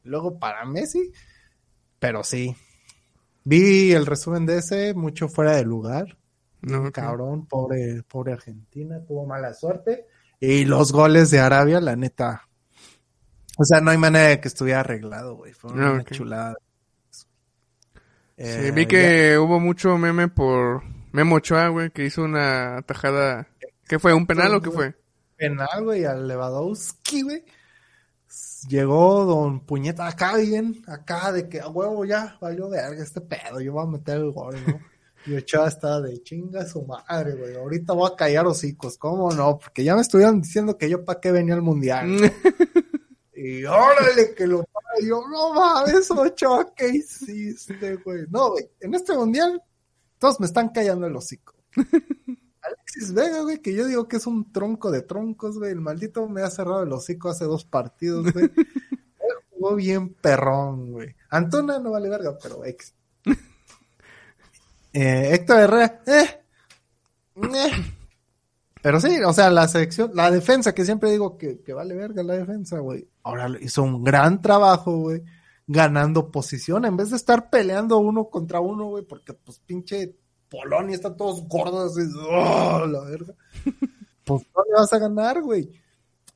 Luego 0.03 0.39
para 0.39 0.65
Messi, 0.65 1.11
pero 1.99 2.23
sí. 2.23 2.55
Vi 3.43 3.91
el 3.93 4.05
resumen 4.05 4.45
de 4.45 4.59
ese, 4.59 4.93
mucho 4.93 5.27
fuera 5.27 5.55
de 5.55 5.63
lugar. 5.65 6.17
No. 6.61 6.91
Cabrón, 6.91 7.47
pobre, 7.47 8.03
pobre 8.03 8.33
Argentina, 8.33 8.99
tuvo 9.07 9.25
mala 9.25 9.53
suerte. 9.53 10.05
Y 10.39 10.65
los 10.65 10.91
goles 10.91 11.31
de 11.31 11.39
Arabia, 11.39 11.79
la 11.81 11.95
neta. 11.95 12.47
O 13.57 13.65
sea, 13.65 13.81
no 13.81 13.91
hay 13.91 13.97
manera 13.97 14.27
de 14.29 14.39
que 14.39 14.47
estuviera 14.47 14.79
arreglado, 14.81 15.35
güey. 15.35 15.53
Fue 15.53 15.71
una 15.71 15.97
Ah, 15.97 16.03
chulada. 16.03 16.55
Sí, 17.11 17.25
Eh, 18.37 18.71
vi 18.73 18.85
que 18.87 19.37
hubo 19.37 19.59
mucho 19.59 19.97
meme 19.97 20.27
por 20.27 20.83
Memo 21.11 21.35
Ochoa, 21.35 21.67
güey, 21.67 21.91
que 21.91 22.05
hizo 22.05 22.23
una 22.23 22.81
tajada. 22.83 23.47
¿Qué 23.87 23.99
fue? 23.99 24.13
¿Un 24.13 24.25
penal 24.25 24.55
o 24.55 24.61
qué 24.61 24.71
fue? 24.71 24.95
penal, 25.35 25.83
güey, 25.83 26.05
al 26.05 26.27
Lewandowski, 26.27 27.23
güey. 27.23 27.43
Llegó 28.67 29.25
Don 29.25 29.65
Puñeta 29.65 30.07
acá 30.07 30.37
bien, 30.37 30.83
acá 30.87 31.31
de 31.31 31.49
que 31.49 31.59
a 31.59 31.67
huevo 31.67 32.05
ya 32.05 32.37
valió 32.39 32.69
verga 32.69 33.03
este 33.03 33.19
pedo, 33.21 33.59
yo 33.59 33.73
voy 33.73 33.83
a 33.83 33.89
meter 33.89 34.17
el 34.17 34.31
gol, 34.31 34.55
¿no? 34.67 34.79
Y 35.25 35.35
Ochoa 35.35 35.67
estaba 35.67 36.01
de 36.01 36.21
chinga 36.23 36.65
su 36.65 36.83
madre, 36.83 37.35
güey. 37.35 37.55
Ahorita 37.55 37.93
voy 37.93 38.09
a 38.11 38.15
callar 38.15 38.47
hocicos, 38.47 38.97
¿cómo 38.97 39.31
no? 39.31 39.59
Porque 39.59 39.83
ya 39.83 39.95
me 39.95 40.01
estuvieron 40.01 40.41
diciendo 40.41 40.77
que 40.77 40.89
yo 40.89 41.05
para 41.05 41.19
qué 41.19 41.31
venía 41.31 41.53
al 41.53 41.61
mundial. 41.61 42.21
¿no? 42.21 42.27
Y 43.43 43.65
órale 43.65 44.35
que 44.35 44.45
lo 44.45 44.63
para. 44.65 44.99
Yo, 45.01 45.23
no 45.27 45.53
mames, 45.55 46.11
Ochoa, 46.11 46.75
¿qué 46.75 46.89
hiciste, 46.89 47.95
güey? 47.95 48.25
No, 48.29 48.51
güey, 48.51 48.69
en 48.79 48.93
este 48.93 49.17
mundial 49.17 49.63
todos 50.19 50.39
me 50.39 50.45
están 50.45 50.69
callando 50.69 51.07
el 51.07 51.15
hocico. 51.15 51.55
Alexis 52.91 53.13
Vega, 53.13 53.41
güey, 53.41 53.61
que 53.61 53.73
yo 53.73 53.87
digo 53.87 54.07
que 54.07 54.17
es 54.17 54.27
un 54.27 54.51
tronco 54.51 54.91
de 54.91 55.01
troncos, 55.01 55.57
güey. 55.57 55.71
El 55.71 55.79
maldito 55.79 56.27
me 56.27 56.41
ha 56.41 56.49
cerrado 56.49 56.83
el 56.83 56.91
hocico 56.91 57.29
hace 57.29 57.45
dos 57.45 57.63
partidos, 57.63 58.31
güey. 58.33 58.45
Él 58.55 59.35
jugó 59.49 59.75
bien 59.75 60.13
perrón, 60.13 60.91
güey. 60.91 61.15
Antona 61.29 61.79
no 61.79 61.91
vale 61.91 62.09
verga, 62.09 62.37
pero 62.41 62.65
ex. 62.65 62.93
Eh, 64.93 65.35
Héctor 65.35 65.59
Herrera, 65.61 66.01
eh, 66.05 66.43
eh. 67.37 67.71
Pero 68.81 68.99
sí, 68.99 69.21
o 69.25 69.31
sea, 69.31 69.49
la 69.49 69.65
selección, 69.69 70.11
la 70.13 70.29
defensa, 70.29 70.75
que 70.75 70.83
siempre 70.83 71.11
digo 71.11 71.37
que, 71.37 71.61
que 71.61 71.71
vale 71.71 71.95
verga 71.95 72.23
la 72.23 72.33
defensa, 72.33 72.79
güey. 72.79 73.07
Ahora 73.23 73.49
hizo 73.61 73.83
un 73.83 74.03
gran 74.03 74.41
trabajo, 74.41 74.97
güey, 74.97 75.23
ganando 75.65 76.29
posición, 76.29 76.83
en 76.83 76.97
vez 76.97 77.11
de 77.11 77.15
estar 77.15 77.49
peleando 77.49 77.99
uno 77.99 78.25
contra 78.25 78.59
uno, 78.59 78.87
güey, 78.87 79.05
porque 79.05 79.33
pues 79.33 79.59
pinche 79.59 80.17
Polonia 80.51 80.95
están 80.95 81.15
todos 81.15 81.47
gordos, 81.47 81.97
y, 81.97 82.01
¡oh, 82.29 82.85
la 82.85 83.01
verga. 83.01 83.33
Pues 84.23 84.43
no 84.55 84.63
le 84.65 84.73
vas 84.75 84.93
a 84.93 84.99
ganar, 84.99 85.41
güey. 85.41 85.71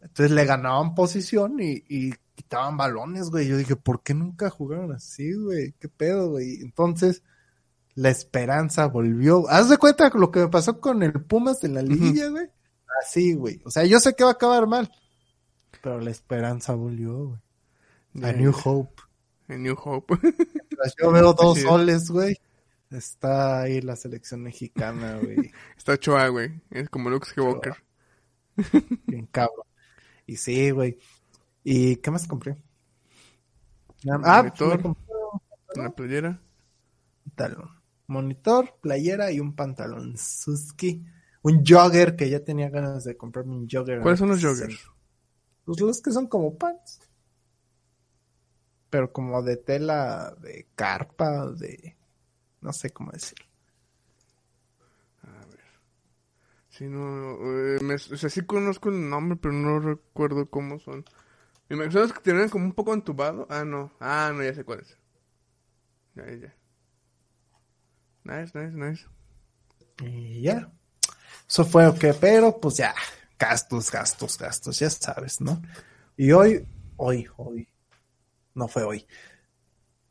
Entonces 0.02 0.32
le 0.32 0.44
ganaban 0.46 0.96
posición 0.96 1.60
y, 1.60 1.84
y 1.88 2.14
quitaban 2.34 2.78
balones, 2.78 3.30
güey. 3.30 3.48
Yo 3.48 3.58
dije, 3.58 3.76
¿por 3.76 4.02
qué 4.02 4.16
nunca 4.16 4.50
jugaron 4.50 4.92
así, 4.92 5.34
güey? 5.34 5.74
¿Qué 5.80 5.88
pedo, 5.88 6.32
güey? 6.32 6.62
Entonces, 6.62 7.22
la 7.94 8.10
esperanza 8.10 8.88
volvió. 8.88 9.48
Haz 9.50 9.70
de 9.70 9.78
cuenta 9.78 10.10
lo 10.16 10.32
que 10.32 10.40
me 10.40 10.48
pasó 10.48 10.82
con 10.82 11.04
el 11.04 11.14
Pumas 11.14 11.62
de 11.62 11.70
la 11.70 11.84
liguilla, 11.84 12.30
güey. 12.30 12.48
Así, 13.02 13.36
güey. 13.36 13.62
O 13.66 13.70
sea, 13.70 13.86
yo 13.86 14.00
sé 14.00 14.16
que 14.16 14.24
va 14.24 14.32
a 14.32 14.34
acabar 14.34 14.66
mal. 14.66 14.92
Pero 15.82 16.02
la 16.02 16.10
esperanza 16.10 16.74
volvió, 16.74 17.38
güey. 18.14 18.26
A 18.32 18.32
New. 18.34 18.54
Hope. 18.64 19.04
En 19.48 19.62
New 19.62 19.78
Hope. 19.82 20.18
Yo 21.00 21.12
veo 21.12 21.34
dos 21.40 21.52
Así 21.58 21.60
es. 21.60 21.66
soles, 21.66 22.10
güey. 22.10 22.36
Está 22.92 23.62
ahí 23.62 23.82
la 23.82 23.96
selección 23.96 24.44
mexicana, 24.44 25.18
güey. 25.22 25.52
Está 25.78 25.94
Ochoa, 25.94 26.28
güey. 26.30 26.62
Es 26.70 26.90
como 26.90 27.10
Luke 27.10 27.28
Skywalker. 27.28 27.76
Bien 29.08 29.26
cabrón. 29.28 29.66
Y 30.26 30.38
sí, 30.38 30.72
güey. 30.72 30.98
¿Y 31.64 31.98
qué 31.98 32.12
más 32.12 32.28
compré? 32.28 32.58
Ah, 34.24 34.44
pues 34.48 34.62
Monitor. 34.62 34.82
compré 34.82 35.06
Una 35.76 35.90
playera. 35.92 36.42
pantalón. 37.26 37.70
Monitor, 38.08 38.78
playera 38.82 39.32
y 39.32 39.40
un 39.40 39.56
pantalón 39.56 40.18
Suski. 40.18 41.06
Un 41.42 41.64
jogger 41.66 42.16
que 42.16 42.30
ya 42.30 42.44
tenía 42.44 42.70
ganas 42.70 43.04
de 43.04 43.18
comprarme 43.18 43.56
un 43.56 43.68
jogger. 43.70 44.02
¿Cuáles 44.02 44.20
son 44.20 44.30
los 44.30 44.42
joggers? 44.44 44.80
Pues 45.66 45.80
los 45.80 46.02
que 46.02 46.12
son 46.12 46.28
como 46.28 46.58
pants. 46.58 47.00
Pero 48.90 49.12
como 49.12 49.42
de 49.42 49.58
tela 49.58 50.36
de 50.42 50.68
carpa, 50.76 51.48
de... 51.52 51.95
No 52.66 52.74
sé 52.74 52.90
cómo 52.92 53.12
decirlo. 53.14 53.46
Sí, 56.70 56.86
no. 56.88 57.38
eh, 57.76 57.80
me- 57.82 57.96
o 57.96 58.00
sea, 58.00 58.30
sí 58.30 58.42
conozco 58.46 58.90
el 58.90 59.10
nombre, 59.10 59.38
pero 59.42 59.54
no 59.54 59.80
recuerdo 59.80 60.50
cómo 60.50 60.80
son. 60.80 61.06
Me 61.70 61.78
imagino 61.78 62.08
que 62.14 62.22
tienen 62.22 62.50
como 62.50 62.66
un 62.66 62.74
poco 62.74 62.94
entubado. 62.94 63.48
Ah, 63.50 63.66
no. 63.66 63.92
Ah, 64.00 64.32
no, 64.36 64.44
ya 64.44 64.54
sé 64.56 64.64
cuál 64.66 64.82
es. 64.82 64.98
Ya, 66.16 66.26
ya, 66.26 66.36
ya. 66.36 66.56
Nice, 68.26 68.54
nice, 68.54 68.74
nice. 68.76 69.06
Y 70.02 70.42
ya. 70.42 70.72
Eso 71.50 71.66
fue 71.66 71.94
que, 72.00 72.14
pero 72.14 72.60
pues 72.60 72.78
ya, 72.78 72.96
gastos, 73.40 73.92
gastos, 73.92 74.38
gastos, 74.38 74.80
ya 74.80 74.90
sabes, 74.90 75.42
¿no? 75.42 75.62
Y 76.18 76.32
hoy, 76.32 76.68
hoy, 76.98 77.28
hoy, 77.38 77.70
no 78.56 78.68
fue 78.68 78.84
hoy. 78.84 79.08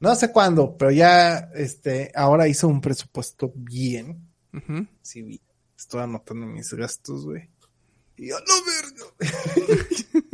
No 0.05 0.14
sé 0.14 0.31
cuándo, 0.31 0.77
pero 0.77 0.90
ya, 0.90 1.51
este, 1.55 2.12
ahora 2.14 2.47
hice 2.47 2.67
un 2.67 2.83
presupuesto 2.83 3.51
bien. 3.55 4.29
Ujú. 4.53 4.87
Sí, 5.01 5.23
bien. 5.23 5.40
Estoy 5.79 6.03
anotando 6.03 6.47
mis 6.47 6.73
gastos, 6.75 7.25
güey. 7.25 7.49
Y 8.17 8.29
yo, 8.29 8.37
no, 8.38 9.25
verga. 9.25 9.29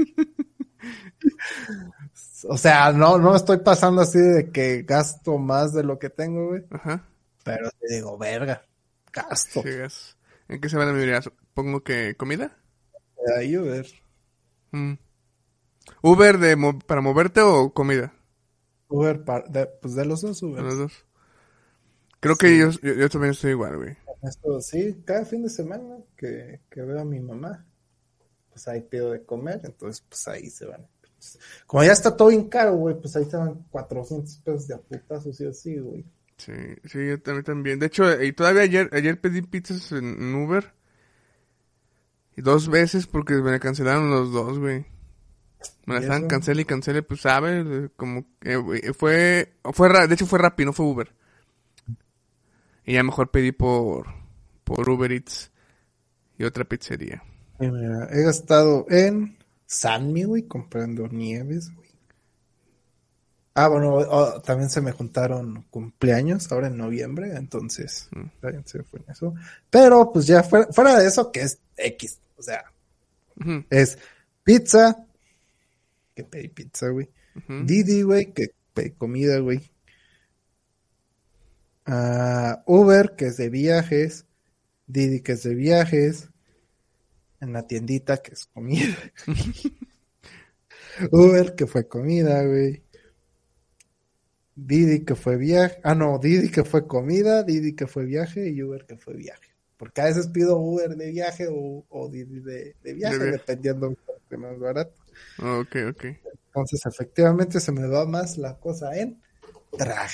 o 2.48 2.58
sea, 2.58 2.92
no, 2.92 3.16
no 3.18 3.36
estoy 3.36 3.58
pasando 3.58 4.02
así 4.02 4.18
de 4.18 4.50
que 4.50 4.82
gasto 4.82 5.38
más 5.38 5.72
de 5.72 5.84
lo 5.84 6.00
que 6.00 6.10
tengo, 6.10 6.48
güey. 6.48 6.64
Ajá. 6.70 7.06
Pero 7.44 7.70
te 7.70 7.94
digo, 7.94 8.18
verga, 8.18 8.66
gasto. 9.12 9.62
Sí, 9.62 9.70
gas. 9.70 10.16
¿En 10.48 10.60
qué 10.60 10.68
se 10.68 10.76
van 10.76 10.88
a 10.88 10.92
vivir? 10.92 11.14
Supongo 11.22 11.84
que 11.84 12.16
comida. 12.16 12.58
Ahí, 13.38 13.54
a 13.54 13.60
ver. 13.60 13.86
Mm. 14.72 14.94
¿Uber 16.02 16.38
de 16.38 16.56
mo- 16.56 16.78
para 16.80 17.00
moverte 17.00 17.40
o 17.40 17.72
comida? 17.72 18.12
Uber, 18.90 19.24
par- 19.24 19.48
de, 19.50 19.66
pues 19.66 19.94
de 19.94 20.04
los 20.04 20.20
dos 20.20 20.40
De 20.40 20.46
Uber. 20.46 20.62
los 20.62 20.78
dos. 20.78 21.06
Creo 22.20 22.36
que 22.36 22.56
yo, 22.58 22.70
yo, 22.82 22.92
yo 22.94 23.08
también 23.08 23.32
estoy 23.32 23.52
igual, 23.52 23.76
güey. 23.76 23.96
Esto, 24.22 24.60
sí, 24.60 25.02
cada 25.04 25.24
fin 25.24 25.42
de 25.42 25.48
semana 25.48 25.96
que, 26.16 26.60
que 26.70 26.82
veo 26.82 27.00
a 27.00 27.04
mi 27.04 27.20
mamá, 27.20 27.66
pues 28.50 28.68
ahí 28.68 28.82
pido 28.82 29.12
de 29.12 29.24
comer, 29.24 29.60
entonces 29.64 30.04
pues 30.08 30.28
ahí 30.28 30.50
se 30.50 30.66
van. 30.66 30.86
Como 31.66 31.84
ya 31.84 31.92
está 31.92 32.16
todo 32.16 32.28
bien 32.28 32.48
caro, 32.48 32.74
güey, 32.76 33.00
pues 33.00 33.16
ahí 33.16 33.24
se 33.26 33.36
van 33.36 33.64
400 33.70 34.36
pesos 34.38 34.68
de 34.68 34.74
a 34.74 34.78
putazos 34.78 35.40
y 35.40 35.46
así, 35.46 35.78
güey. 35.78 36.04
Sí, 36.38 36.52
sí, 36.84 37.06
yo 37.08 37.20
también 37.22 37.44
también. 37.44 37.78
De 37.78 37.86
hecho, 37.86 38.20
y 38.22 38.32
todavía 38.32 38.62
ayer, 38.62 38.88
ayer 38.92 39.20
pedí 39.20 39.42
pizzas 39.42 39.92
en, 39.92 40.04
en 40.22 40.34
Uber. 40.34 40.72
Y 42.36 42.42
dos 42.42 42.68
veces 42.68 43.06
porque 43.06 43.34
me 43.34 43.60
cancelaron 43.60 44.10
los 44.10 44.32
dos, 44.32 44.58
güey. 44.58 44.84
Me 45.86 45.94
la 45.94 46.00
¿Y 46.00 46.02
estaban 46.02 46.22
eso? 46.22 46.28
cancele 46.28 46.62
y 46.62 46.64
cancele, 46.64 47.02
pues 47.02 47.20
sabes, 47.22 47.64
Eh, 47.66 47.88
como 47.96 48.24
que 48.40 48.56
güey, 48.56 48.80
fue, 48.94 49.54
fue, 49.72 50.06
de 50.08 50.14
hecho 50.14 50.26
fue 50.26 50.38
Rappi, 50.38 50.64
no 50.64 50.72
fue 50.72 50.86
Uber. 50.86 51.12
Y 52.84 52.94
ya 52.94 53.02
mejor 53.02 53.30
pedí 53.30 53.52
por, 53.52 54.06
por 54.64 54.88
Uber 54.88 55.12
Eats 55.12 55.50
y 56.38 56.44
otra 56.44 56.64
pizzería. 56.64 57.22
Mira, 57.58 58.08
he 58.10 58.22
gastado 58.22 58.86
en 58.88 59.36
Sanmi, 59.66 60.24
güey, 60.24 60.42
comprando 60.44 61.06
nieves, 61.08 61.74
güey. 61.74 61.90
Ah, 63.54 63.68
bueno, 63.68 63.94
oh, 63.96 64.40
también 64.40 64.70
se 64.70 64.80
me 64.80 64.92
juntaron 64.92 65.66
cumpleaños 65.70 66.50
ahora 66.50 66.68
en 66.68 66.78
noviembre, 66.78 67.36
entonces 67.36 68.08
Mm. 68.12 68.26
también 68.40 68.66
se 68.66 68.82
fue 68.84 69.00
en 69.00 69.10
eso. 69.12 69.34
Pero 69.68 70.12
pues 70.12 70.26
ya 70.26 70.42
fuera, 70.42 70.66
fuera 70.72 70.96
de 70.98 71.06
eso, 71.06 71.30
que 71.32 71.42
es 71.42 71.58
X, 71.76 72.18
o 72.36 72.42
sea, 72.42 72.64
es 73.68 73.98
pizza, 74.44 75.04
que 76.14 76.24
pedí 76.24 76.48
pizza, 76.48 76.88
güey. 76.88 77.08
Didi, 77.64 78.02
güey, 78.02 78.32
que 78.32 78.48
pedí 78.74 78.90
comida, 78.92 79.38
güey. 79.38 79.70
Ah, 81.86 82.62
Uber, 82.66 83.14
que 83.16 83.26
es 83.26 83.36
de 83.36 83.48
viajes. 83.48 84.26
Didi, 84.86 85.20
que 85.20 85.32
es 85.32 85.42
de 85.42 85.54
viajes. 85.54 86.28
En 87.40 87.52
la 87.52 87.66
tiendita, 87.66 88.18
que 88.18 88.32
es 88.34 88.46
comida. 88.46 88.96
Uber, 91.12 91.54
que 91.54 91.66
fue 91.66 91.88
comida, 91.88 92.42
güey. 92.44 92.82
Didi, 94.54 95.04
que 95.04 95.14
fue 95.14 95.36
viaje. 95.36 95.80
Ah, 95.82 95.94
no, 95.94 96.18
Didi, 96.18 96.50
que 96.50 96.64
fue 96.64 96.86
comida. 96.86 97.42
Didi, 97.42 97.74
que 97.74 97.86
fue 97.86 98.04
viaje. 98.04 98.50
Y 98.50 98.62
Uber, 98.62 98.84
que 98.86 98.96
fue 98.98 99.14
viaje. 99.14 99.48
Porque 99.78 100.02
a 100.02 100.04
veces 100.06 100.28
pido 100.28 100.58
Uber 100.58 100.94
de 100.96 101.10
viaje 101.10 101.46
o, 101.50 101.86
o 101.88 102.08
de, 102.10 102.26
de- 102.26 102.76
de 102.82 102.92
viaje, 102.92 103.16
De 103.18 103.24
viaje. 103.24 103.38
dependiendo 103.38 103.96
de 104.28 104.36
más 104.36 104.58
barato. 104.58 104.99
Ok, 105.38 105.76
ok. 105.90 106.04
Entonces, 106.46 106.84
efectivamente, 106.86 107.60
se 107.60 107.72
me 107.72 107.86
va 107.86 108.06
más 108.06 108.36
la 108.36 108.58
cosa 108.58 108.94
en 108.96 109.22
tragar. 109.76 110.10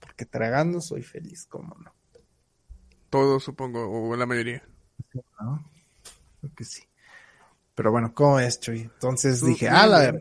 Porque 0.00 0.24
tragando 0.24 0.80
soy 0.80 1.02
feliz, 1.02 1.46
¿cómo 1.46 1.74
no? 1.76 1.92
Todo, 3.10 3.40
supongo, 3.40 3.88
o 3.90 4.16
la 4.16 4.26
mayoría. 4.26 4.62
¿No? 5.40 5.68
Creo 6.40 6.54
que 6.54 6.64
sí. 6.64 6.82
Pero 7.74 7.90
bueno, 7.90 8.14
¿cómo 8.14 8.38
es, 8.38 8.60
Chuy? 8.60 8.82
Entonces 8.82 9.44
dije, 9.44 9.68
ah, 9.68 9.86
la 9.86 10.20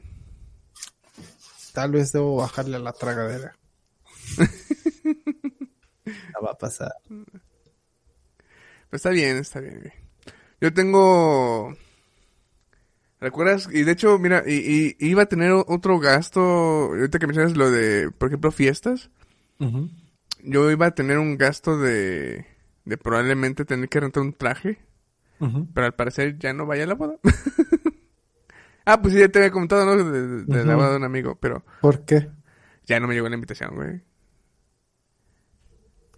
Tal 1.74 1.92
vez 1.92 2.12
debo 2.12 2.38
bajarle 2.38 2.78
a 2.78 2.80
la 2.80 2.94
tragadera. 2.94 3.56
No 6.34 6.42
va 6.44 6.52
a 6.54 6.58
pasar. 6.58 6.92
Pero 7.08 7.28
está 8.92 9.10
bien, 9.12 9.38
está 9.38 9.60
bien. 9.60 9.94
Yo 10.60 10.74
tengo... 10.74 11.76
¿Recuerdas? 13.22 13.68
Y 13.72 13.84
de 13.84 13.92
hecho, 13.92 14.18
mira, 14.18 14.44
y, 14.48 14.96
y- 15.00 15.08
iba 15.10 15.24
a 15.24 15.26
tener 15.28 15.52
otro 15.52 16.00
gasto, 16.00 16.40
ahorita 16.42 17.20
que 17.20 17.28
mencionas 17.28 17.58
lo 17.58 17.70
de, 17.70 18.12
por 18.12 18.30
ejemplo, 18.30 18.52
fiestas, 18.52 19.10
yo 20.44 20.72
iba 20.72 20.86
a 20.86 20.92
tener 20.96 21.18
un 21.18 21.38
gasto 21.38 21.78
de, 21.78 22.46
de 22.86 22.98
probablemente 22.98 23.66
tener 23.66 23.90
que 23.90 24.00
rentar 24.00 24.24
un 24.24 24.32
traje, 24.34 24.78
pero 25.74 25.86
al 25.86 25.96
parecer 25.96 26.38
ya 26.40 26.54
no 26.54 26.66
vaya 26.66 26.86
a 26.86 26.88
la 26.88 26.94
boda. 26.96 27.16
ah, 28.86 29.02
pues 29.02 29.14
sí, 29.14 29.20
ya 29.20 29.28
te 29.28 29.40
había 29.40 29.52
comentado, 29.52 29.86
¿no? 29.86 30.02
De, 30.02 30.46
de 30.46 30.66
la 30.66 30.76
boda 30.78 30.92
de 30.92 30.96
un 30.98 31.04
amigo, 31.04 31.38
pero 31.42 31.66
¿Por 31.82 32.06
qué? 32.06 32.30
ya 32.86 33.00
no 33.02 33.08
me 33.08 33.16
llegó 33.16 33.28
la 33.28 33.36
invitación, 33.36 33.76
güey. 33.76 34.02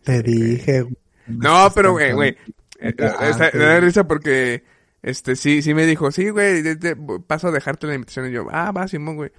Te 0.04 0.22
dije. 0.24 0.82
güey, 0.82 0.96
No, 1.28 1.70
pero, 1.74 1.92
güey, 1.94 2.14
güey. 2.14 2.38
eh, 2.80 2.94
Ah. 3.00 3.50
Me 3.54 3.60
da 3.60 3.80
risa 3.80 4.08
porque, 4.08 4.64
este, 5.02 5.36
sí, 5.36 5.62
sí 5.62 5.74
me 5.74 5.86
dijo, 5.86 6.12
sí, 6.12 6.30
güey, 6.30 6.64
paso 7.28 7.48
a 7.48 7.52
dejarte 7.52 7.88
la 7.88 7.96
invitación. 7.96 8.28
Y 8.28 8.32
yo, 8.32 8.48
ah, 8.52 8.72
va, 8.72 8.88
Simón, 8.88 9.16
güey. 9.16 9.32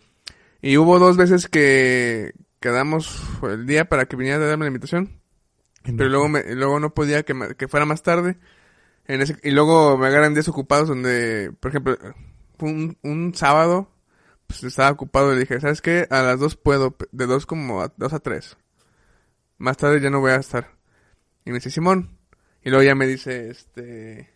Y 0.60 0.76
hubo 0.76 0.98
dos 0.98 1.16
veces 1.16 1.48
que 1.48 2.32
quedamos 2.60 3.22
el 3.42 3.66
día 3.66 3.88
para 3.88 4.06
que 4.06 4.16
viniera 4.16 4.38
a 4.38 4.46
darme 4.46 4.64
la 4.64 4.68
invitación. 4.68 5.20
Pero 5.84 6.08
luego, 6.08 6.28
me, 6.28 6.54
luego 6.54 6.78
no 6.78 6.94
podía 6.94 7.24
que, 7.24 7.34
que 7.56 7.68
fuera 7.68 7.86
más 7.86 8.02
tarde. 8.02 8.38
En 9.06 9.20
ese, 9.20 9.36
y 9.42 9.50
luego 9.50 9.98
me 9.98 10.06
agarran 10.06 10.34
días 10.34 10.48
ocupados 10.48 10.88
donde, 10.88 11.52
por 11.58 11.70
ejemplo, 11.70 11.98
un, 12.60 12.96
un 13.02 13.34
sábado, 13.34 13.90
pues 14.46 14.62
estaba 14.62 14.90
ocupado 14.92 15.32
y 15.32 15.34
le 15.34 15.40
dije, 15.40 15.60
¿sabes 15.60 15.82
qué? 15.82 16.06
A 16.10 16.22
las 16.22 16.38
dos 16.38 16.54
puedo, 16.54 16.96
de 17.10 17.26
dos 17.26 17.46
como 17.46 17.82
a 17.82 17.92
dos 17.96 18.12
a 18.12 18.20
tres. 18.20 18.56
Más 19.58 19.76
tarde 19.76 20.00
ya 20.00 20.10
no 20.10 20.20
voy 20.20 20.32
a 20.32 20.36
estar. 20.36 20.70
Y 21.44 21.50
me 21.50 21.56
dice, 21.56 21.70
Simón. 21.70 22.18
Y 22.62 22.70
luego 22.70 22.84
ya 22.84 22.94
me 22.94 23.08
dice, 23.08 23.50
este... 23.50 24.31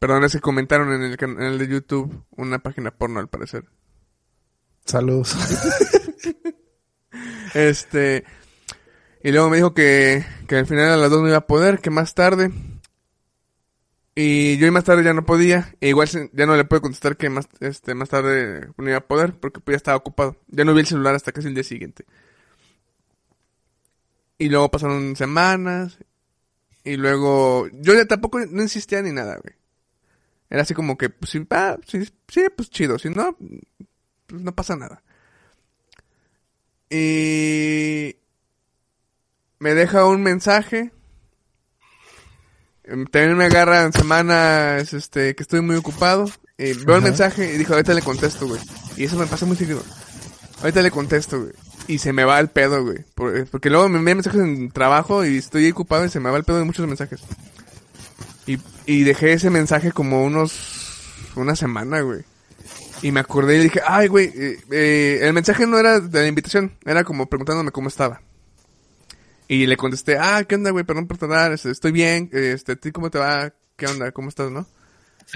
Perdón, 0.00 0.24
es 0.24 0.32
que 0.32 0.40
comentaron 0.40 0.92
en 0.94 1.02
el 1.02 1.18
canal 1.18 1.58
de 1.58 1.68
YouTube 1.68 2.24
una 2.30 2.58
página 2.58 2.90
porno 2.90 3.20
al 3.20 3.28
parecer. 3.28 3.66
Saludos. 4.84 5.36
Este. 7.52 8.24
Y 9.24 9.32
luego 9.32 9.50
me 9.50 9.56
dijo 9.56 9.74
que, 9.74 10.24
que 10.46 10.56
al 10.56 10.66
final 10.66 10.88
a 10.88 10.96
las 10.96 11.10
dos 11.10 11.20
no 11.20 11.26
iba 11.28 11.38
a 11.38 11.46
poder, 11.48 11.80
que 11.80 11.90
más 11.90 12.14
tarde. 12.14 12.52
Y 14.14 14.56
yo 14.58 14.68
y 14.68 14.70
más 14.70 14.84
tarde 14.84 15.02
ya 15.02 15.12
no 15.12 15.26
podía. 15.26 15.74
E 15.80 15.88
igual 15.88 16.08
ya 16.32 16.46
no 16.46 16.56
le 16.56 16.64
puedo 16.64 16.82
contestar 16.82 17.16
que 17.16 17.28
más, 17.28 17.48
este, 17.58 17.94
más 17.94 18.08
tarde 18.08 18.68
no 18.76 18.88
iba 18.88 18.98
a 18.98 19.06
poder 19.06 19.34
porque 19.34 19.60
pues, 19.60 19.74
ya 19.74 19.76
estaba 19.78 19.96
ocupado. 19.96 20.36
Ya 20.46 20.64
no 20.64 20.72
vi 20.72 20.80
el 20.80 20.86
celular 20.86 21.14
hasta 21.14 21.32
casi 21.32 21.48
el 21.48 21.54
día 21.54 21.64
siguiente. 21.64 22.06
Y 24.38 24.48
luego 24.48 24.70
pasaron 24.70 25.16
semanas. 25.16 25.98
Y 26.84 26.96
luego 26.96 27.68
yo 27.72 27.94
ya 27.94 28.06
tampoco 28.06 28.38
no 28.38 28.62
insistía 28.62 29.02
ni 29.02 29.12
nada, 29.12 29.36
güey. 29.42 29.59
Era 30.50 30.62
así 30.62 30.74
como 30.74 30.98
que, 30.98 31.08
pues, 31.10 31.30
sí, 31.30 31.46
ah, 31.50 31.78
sí, 31.86 32.04
sí, 32.28 32.42
pues 32.54 32.68
chido. 32.70 32.98
Si 32.98 33.08
no, 33.08 33.36
pues 34.26 34.42
no 34.42 34.52
pasa 34.54 34.74
nada. 34.76 35.02
Y 36.90 38.16
me 39.60 39.74
deja 39.74 40.06
un 40.06 40.22
mensaje. 40.22 40.90
Em, 42.84 43.06
También 43.06 43.36
me 43.36 43.44
agarra 43.44 43.84
en 43.84 43.92
semanas 43.92 44.92
este, 44.92 45.34
que 45.36 45.42
estoy 45.42 45.60
muy 45.60 45.76
ocupado. 45.76 46.26
Y 46.58 46.72
veo 46.72 46.96
el 46.96 47.02
Ajá. 47.02 47.08
mensaje 47.10 47.54
y 47.54 47.58
dijo, 47.58 47.72
ahorita 47.74 47.94
le 47.94 48.02
contesto, 48.02 48.46
güey. 48.48 48.60
Y 48.96 49.04
eso 49.04 49.16
me 49.16 49.26
pasa 49.26 49.46
muy 49.46 49.56
seguido. 49.56 49.82
Ahorita 50.60 50.82
le 50.82 50.90
contesto, 50.90 51.40
güey. 51.40 51.52
Y 51.86 51.98
se 51.98 52.12
me 52.12 52.24
va 52.24 52.38
el 52.40 52.48
pedo, 52.48 52.82
güey. 52.84 52.98
Por- 53.14 53.46
porque 53.48 53.70
luego 53.70 53.88
me 53.88 53.98
envían 53.98 54.18
mensajes 54.18 54.40
en 54.40 54.70
trabajo 54.70 55.24
y 55.24 55.38
estoy 55.38 55.70
ocupado 55.70 56.04
y 56.04 56.08
se 56.10 56.20
me 56.20 56.30
va 56.30 56.36
el 56.36 56.44
pedo 56.44 56.58
de 56.58 56.64
muchos 56.64 56.86
mensajes. 56.86 57.20
Y, 58.46 58.58
y 58.86 59.04
dejé 59.04 59.32
ese 59.32 59.50
mensaje 59.50 59.92
como 59.92 60.24
unos... 60.24 60.88
Una 61.36 61.54
semana, 61.54 62.00
güey. 62.00 62.24
Y 63.02 63.12
me 63.12 63.20
acordé 63.20 63.56
y 63.58 63.62
dije, 63.62 63.80
ay, 63.86 64.08
güey, 64.08 64.26
eh, 64.34 64.58
eh, 64.70 65.18
el 65.22 65.32
mensaje 65.32 65.66
no 65.66 65.78
era 65.78 66.00
de 66.00 66.20
la 66.20 66.26
invitación, 66.26 66.76
era 66.84 67.04
como 67.04 67.26
preguntándome 67.26 67.70
cómo 67.70 67.88
estaba. 67.88 68.20
Y 69.48 69.66
le 69.66 69.76
contesté, 69.76 70.18
ah, 70.18 70.44
¿qué 70.44 70.56
onda, 70.56 70.70
güey? 70.70 70.84
Perdón 70.84 71.06
por 71.06 71.16
tardar, 71.16 71.52
este, 71.52 71.70
estoy 71.70 71.92
bien, 71.92 72.28
este, 72.32 72.72
¿a 72.72 72.76
ti 72.76 72.92
cómo 72.92 73.10
te 73.10 73.18
va? 73.18 73.52
¿Qué 73.76 73.86
onda? 73.86 74.12
¿Cómo 74.12 74.28
estás, 74.28 74.50
no? 74.50 74.66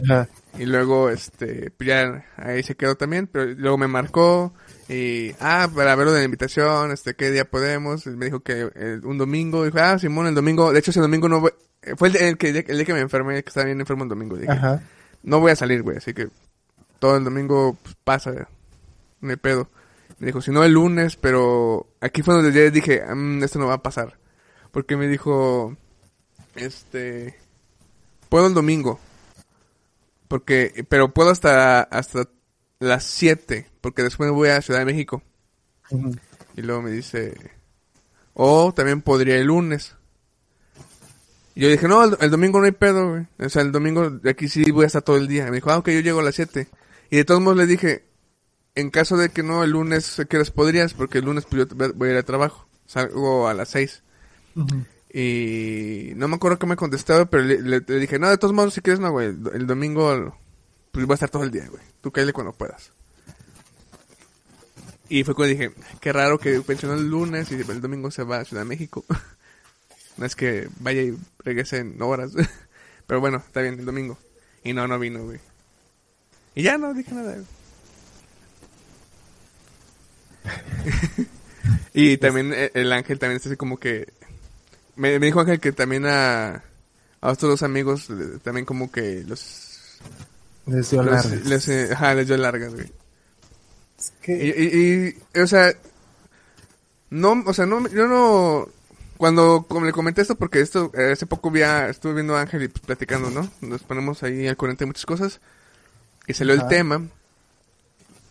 Ajá. 0.03 0.29
Y 0.59 0.67
luego, 0.67 1.11
este, 1.11 1.71
pues 1.77 1.89
ya 1.89 2.25
ahí 2.37 2.63
se 2.63 2.77
quedó 2.77 2.95
también, 2.97 3.27
pero 3.27 3.47
luego 3.47 3.77
me 3.79 3.89
marcó 3.89 4.53
y, 4.89 5.33
ah, 5.41 5.69
para 5.75 5.95
ver 5.97 6.07
lo 6.07 6.13
de 6.13 6.21
la 6.21 6.25
invitación, 6.25 6.93
este, 6.93 7.15
¿qué 7.15 7.31
día 7.31 7.45
podemos? 7.45 8.07
Me 8.07 8.27
dijo 8.27 8.41
que 8.41 8.71
eh, 8.75 9.01
un 9.03 9.19
domingo, 9.19 9.65
dijo, 9.65 9.79
ah, 9.81 9.99
Simón, 9.99 10.27
el 10.27 10.35
domingo, 10.35 10.73
de 10.73 10.79
hecho 10.79 10.91
ese 10.91 11.01
domingo 11.01 11.29
no 11.29 11.41
voy, 11.41 11.53
eh, 11.83 11.95
fue 11.97 12.09
el, 12.09 12.17
el 12.17 12.39
que, 12.39 12.49
el 12.51 12.77
día 12.77 12.85
que 12.85 12.95
me 12.95 13.01
enfermé, 13.01 13.43
que 13.43 13.49
estaba 13.49 13.67
bien 13.67 13.81
enfermo 13.81 14.05
el 14.05 14.09
domingo, 14.11 14.37
dije, 14.37 14.53
Ajá. 14.53 14.81
no 15.23 15.41
voy 15.41 15.53
a 15.53 15.57
salir, 15.57 15.83
güey, 15.83 15.97
así 15.97 16.15
que 16.15 16.29
todo 16.99 17.17
el 17.17 17.25
domingo 17.25 17.77
pues, 17.83 17.97
pasa, 18.05 18.49
no 19.21 19.31
hay 19.31 19.37
pedo. 19.37 19.69
Me 20.19 20.27
dijo, 20.27 20.41
si 20.41 20.53
no 20.53 20.63
el 20.63 20.73
lunes, 20.73 21.17
pero 21.17 21.89
aquí 22.01 22.23
fue 22.23 22.35
donde 22.35 22.53
ya 22.53 22.71
dije, 22.71 23.03
"Mm, 23.13 23.43
esto 23.43 23.59
no 23.59 23.67
va 23.67 23.75
a 23.75 23.83
pasar. 23.83 24.17
Porque 24.71 24.97
me 24.97 25.09
dijo, 25.09 25.77
este, 26.55 27.37
puedo 28.29 28.47
el 28.47 28.55
domingo. 28.55 29.01
Porque, 30.29 30.85
pero 30.89 31.13
puedo 31.13 31.31
hasta, 31.31 31.83
hasta 31.83 32.29
las 32.79 33.05
7, 33.05 33.67
porque 33.81 34.03
después 34.03 34.31
voy 34.31 34.49
a 34.49 34.63
Ciudad 34.63 34.81
de 34.81 34.87
México. 34.87 35.23
Y 36.57 36.63
luego 36.63 36.83
me 36.83 36.91
dice, 36.91 37.35
o 38.33 38.73
también 38.73 39.03
podría 39.03 39.37
el 39.37 39.47
lunes. 39.47 39.95
Y 41.55 41.61
yo 41.61 41.69
dije, 41.69 41.87
no, 41.87 42.03
el, 42.03 42.17
el 42.21 42.31
domingo 42.31 42.59
no 42.59 42.67
hay 42.67 42.73
pedo, 42.73 43.11
güey. 43.11 43.27
O 43.39 43.49
sea, 43.49 43.63
el 43.63 43.71
domingo 43.71 44.11
de 44.11 44.31
aquí 44.31 44.49
sí 44.49 44.71
voy 44.71 44.85
a 44.85 44.87
estar 44.89 45.03
todo 45.03 45.17
el 45.17 45.29
día. 45.29 45.47
Y 45.47 45.51
me 45.51 45.57
dijo, 45.57 45.71
ah, 45.71 45.79
ok, 45.79 45.91
yo 45.91 46.01
llego 46.01 46.21
a 46.21 46.25
las 46.25 46.35
7. 46.35 46.69
Y 47.11 47.17
de 47.17 47.25
todos 47.25 47.41
modos 47.41 47.59
le 47.59 47.67
dije, 47.67 48.05
en 48.75 48.91
caso 48.91 49.17
de 49.17 49.29
que 49.29 49.43
no, 49.43 49.63
el 49.63 49.71
lunes, 49.71 50.21
¿qué 50.29 50.37
horas 50.37 50.51
podrías? 50.51 50.95
Porque 50.95 51.19
el 51.19 51.27
lunes 51.27 51.47
pues, 51.49 51.69
yo 51.69 51.93
voy 51.95 52.09
a 52.09 52.13
ir 52.13 52.19
a 52.19 52.23
trabajo. 52.25 52.67
Salgo 52.87 53.49
a 53.49 53.55
las 53.55 53.69
6. 53.69 54.03
Ujú. 54.57 54.85
Y 55.17 56.13
no 56.17 56.27
me 56.27 56.35
acuerdo 56.35 56.59
que 56.59 56.67
me 56.67 56.75
contestaba, 56.75 57.25
pero 57.27 57.45
le, 57.45 57.63
le- 57.63 57.85
le 57.87 57.99
dije, 58.01 58.19
no, 58.19 58.29
de 58.29 58.37
todos 58.37 58.53
modos, 58.53 58.75
si 58.75 58.81
quieres, 58.81 58.99
no, 58.99 59.13
güey. 59.13 59.29
El, 59.29 59.65
domingo, 59.65 60.37
pues 60.91 61.07
voy 61.07 61.13
a 61.13 61.15
estar 61.15 61.31
todo 61.31 61.45
el 61.45 61.53
día, 61.53 61.69
güey. 61.69 61.85
Tú 62.01 62.11
cállate 62.11 62.33
cuando 62.33 62.53
puedas. 62.53 62.91
Y 65.09 65.23
fue 65.23 65.37
cuando 65.37 65.55
dije, 65.57 65.73
qué 66.01 66.13
raro 66.13 66.37
que 66.41 66.61
mencionó 66.67 66.95
el 66.95 67.09
lunes 67.09 67.49
y 67.53 67.55
el 67.55 67.81
domingo 67.81 68.11
se 68.11 68.25
va 68.25 68.39
a 68.39 68.45
Ciudad 68.45 68.63
de 68.63 68.69
México. 68.69 69.05
no 70.17 70.27
es 70.27 70.35
que 70.35 70.69
vaya 70.81 71.03
y 71.03 71.17
regrese 71.45 71.79
en 71.79 72.03
horas. 72.03 72.33
pero 73.07 73.21
bueno, 73.21 73.37
está 73.37 73.61
bien, 73.61 73.79
el 73.79 73.85
domingo. 73.85 74.19
Y 74.65 74.73
no, 74.73 74.89
no 74.89 74.99
vino, 74.99 75.23
güey. 75.23 75.39
Y 76.57 76.65
ya 76.65 76.77
no 76.77 76.93
dije 76.93 77.15
nada. 77.15 77.35
güey. 77.35 77.47
y 81.95 82.17
también 82.17 82.53
eh, 82.53 82.73
el 82.75 82.93
ángel 82.93 83.21
también 83.21 83.37
está 83.37 83.49
así 83.49 83.57
como 83.57 83.79
que 83.79 84.13
me, 84.97 85.19
me 85.19 85.27
dijo 85.27 85.41
Ángel 85.41 85.61
que 85.61 85.73
también 85.73 86.07
a, 86.07 86.63
a 87.21 87.33
estos 87.33 87.49
dos 87.51 87.63
amigos 87.63 88.09
también 88.43 88.65
como 88.67 88.91
que 88.91 89.25
los... 89.27 89.99
Les 90.67 90.91
dio 90.91 91.03
los- 91.03 91.13
largas. 91.27 91.47
les, 91.47 91.69
eh, 91.69 91.89
ajá, 91.93 92.15
les 92.15 92.27
dio 92.27 92.37
largas, 92.37 92.75
güey. 92.75 92.93
Es 93.99 94.13
Y, 94.23 94.23
que- 94.23 95.15
y- 95.15 95.37
y, 95.37 95.41
o 95.41 95.47
sea, 95.47 95.73
no, 97.11 97.43
o 97.47 97.53
sea, 97.55 97.67
no, 97.67 97.87
yo 97.89 98.07
no... 98.07 98.69
Cuando 99.17 99.65
como 99.69 99.87
le 99.87 99.93
comenté 99.93 100.23
esto, 100.23 100.35
porque 100.35 100.61
esto, 100.61 100.91
eh, 100.95 101.13
hace 101.13 101.27
poco 101.27 101.51
vi 101.51 101.63
a- 101.63 101.89
estuve 101.89 102.15
viendo 102.15 102.37
a 102.37 102.41
Ángel 102.43 102.65
y 102.65 102.69
pues, 102.69 102.85
platicando, 102.85 103.31
¿no? 103.31 103.49
Nos 103.61 103.83
ponemos 103.83 104.23
ahí 104.23 104.49
al 104.49 104.57
corriente 104.57 104.83
de 104.85 104.87
muchas 104.89 105.07
cosas. 105.07 105.41
Y 106.27 106.35
salió 106.35 106.53
el 106.55 106.61
Ajá. 106.61 106.69
tema. 106.69 107.03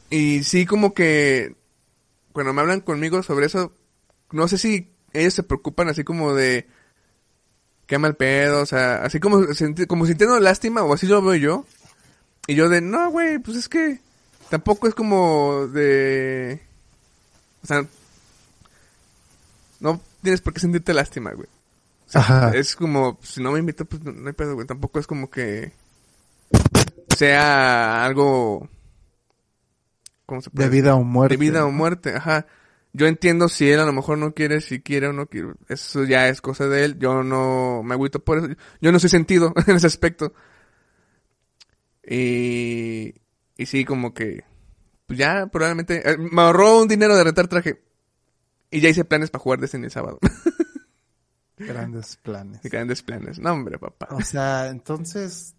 Y 0.10 0.44
sí, 0.44 0.66
como 0.66 0.94
que 0.94 1.56
cuando 2.34 2.52
me 2.54 2.62
hablan 2.62 2.82
conmigo 2.82 3.24
sobre 3.24 3.46
eso, 3.46 3.72
no 4.32 4.48
sé 4.48 4.58
si 4.58 4.93
ellos 5.14 5.34
se 5.34 5.44
preocupan 5.44 5.90
así 5.90 6.04
como 6.04 6.34
de 6.34 6.68
qué 7.88 7.98
mal 7.98 8.16
pedo, 8.16 8.62
o 8.62 8.66
sea, 8.66 9.04
así 9.04 9.20
como, 9.20 9.46
como 9.88 10.06
sintiendo 10.06 10.40
lástima, 10.40 10.84
o 10.84 10.94
así 10.94 11.08
lo 11.08 11.22
veo 11.22 11.36
yo. 11.36 11.66
Y 12.48 12.56
yo 12.56 12.70
de, 12.70 12.82
no, 12.82 13.10
güey, 13.12 13.40
pues 13.40 13.58
es 13.58 13.70
que 13.70 14.00
tampoco 14.50 14.88
es 14.88 14.96
como 14.96 15.68
de... 15.68 16.62
O 17.64 17.68
sea, 17.68 17.86
No 19.80 20.02
tienes 20.22 20.42
por 20.42 20.54
qué 20.54 20.60
sentirte 20.60 20.94
lástima, 20.94 21.32
güey. 21.32 21.48
O 22.08 22.12
sea, 22.12 22.22
Ajá. 22.22 22.52
Es 22.54 22.76
como, 22.76 23.18
si 23.22 23.42
no 23.42 23.52
me 23.52 23.60
invito, 23.60 23.86
pues 23.86 24.02
no, 24.04 24.12
no 24.12 24.28
hay 24.28 24.34
pedo, 24.34 24.56
güey. 24.56 24.68
Tampoco 24.68 25.00
es 25.00 25.08
como 25.08 25.30
que 25.30 25.72
sea 27.16 28.04
algo... 28.04 28.68
¿Cómo 30.26 30.42
se 30.42 30.50
puede 30.50 30.70
De 30.70 30.76
vida 30.76 30.96
o 30.96 31.04
muerte. 31.04 31.36
de 31.36 31.40
vida 31.40 31.66
o 31.66 31.72
muerte, 31.72 32.16
ajá. 32.16 32.46
Yo 32.96 33.08
entiendo 33.08 33.50
si 33.50 33.70
él 33.72 33.80
a 33.80 33.86
lo 33.86 33.94
mejor 33.94 34.20
no 34.20 34.34
quiere, 34.34 34.62
si 34.62 34.82
quiere 34.82 35.08
o 35.08 35.14
no 35.14 35.26
quiere. 35.26 35.54
Eso 35.68 36.04
ya 36.04 36.30
es 36.30 36.42
cosa 36.42 36.68
de 36.68 36.86
él. 36.86 37.00
Yo 37.00 37.24
no 37.24 37.82
me 37.84 37.96
agüito 37.96 38.24
por 38.24 38.38
eso. 38.38 38.48
Yo 38.82 38.92
no 38.92 39.00
soy 39.00 39.10
sentido 39.10 39.52
en 39.68 39.76
ese 39.76 39.88
aspecto. 39.88 40.34
Y, 42.06 43.16
y 43.58 43.66
sí, 43.66 43.84
como 43.84 44.14
que, 44.14 44.44
pues 45.08 45.18
ya 45.18 45.48
probablemente, 45.48 46.08
eh, 46.08 46.18
me 46.18 46.42
ahorró 46.44 46.82
un 46.82 46.88
dinero 46.88 47.16
de 47.16 47.24
rentar 47.24 47.48
traje. 47.48 47.82
Y 48.70 48.80
ya 48.80 48.90
hice 48.90 49.06
planes 49.06 49.32
para 49.32 49.42
jugar 49.42 49.60
Destiny 49.60 49.86
el 49.86 49.92
sábado. 49.92 50.20
Grandes 51.58 52.18
planes. 52.18 52.62
Grandes 52.64 53.02
planes. 53.02 53.40
No, 53.40 53.54
hombre, 53.54 53.80
papá. 53.80 54.08
O 54.12 54.22
sea, 54.22 54.68
entonces 54.68 55.56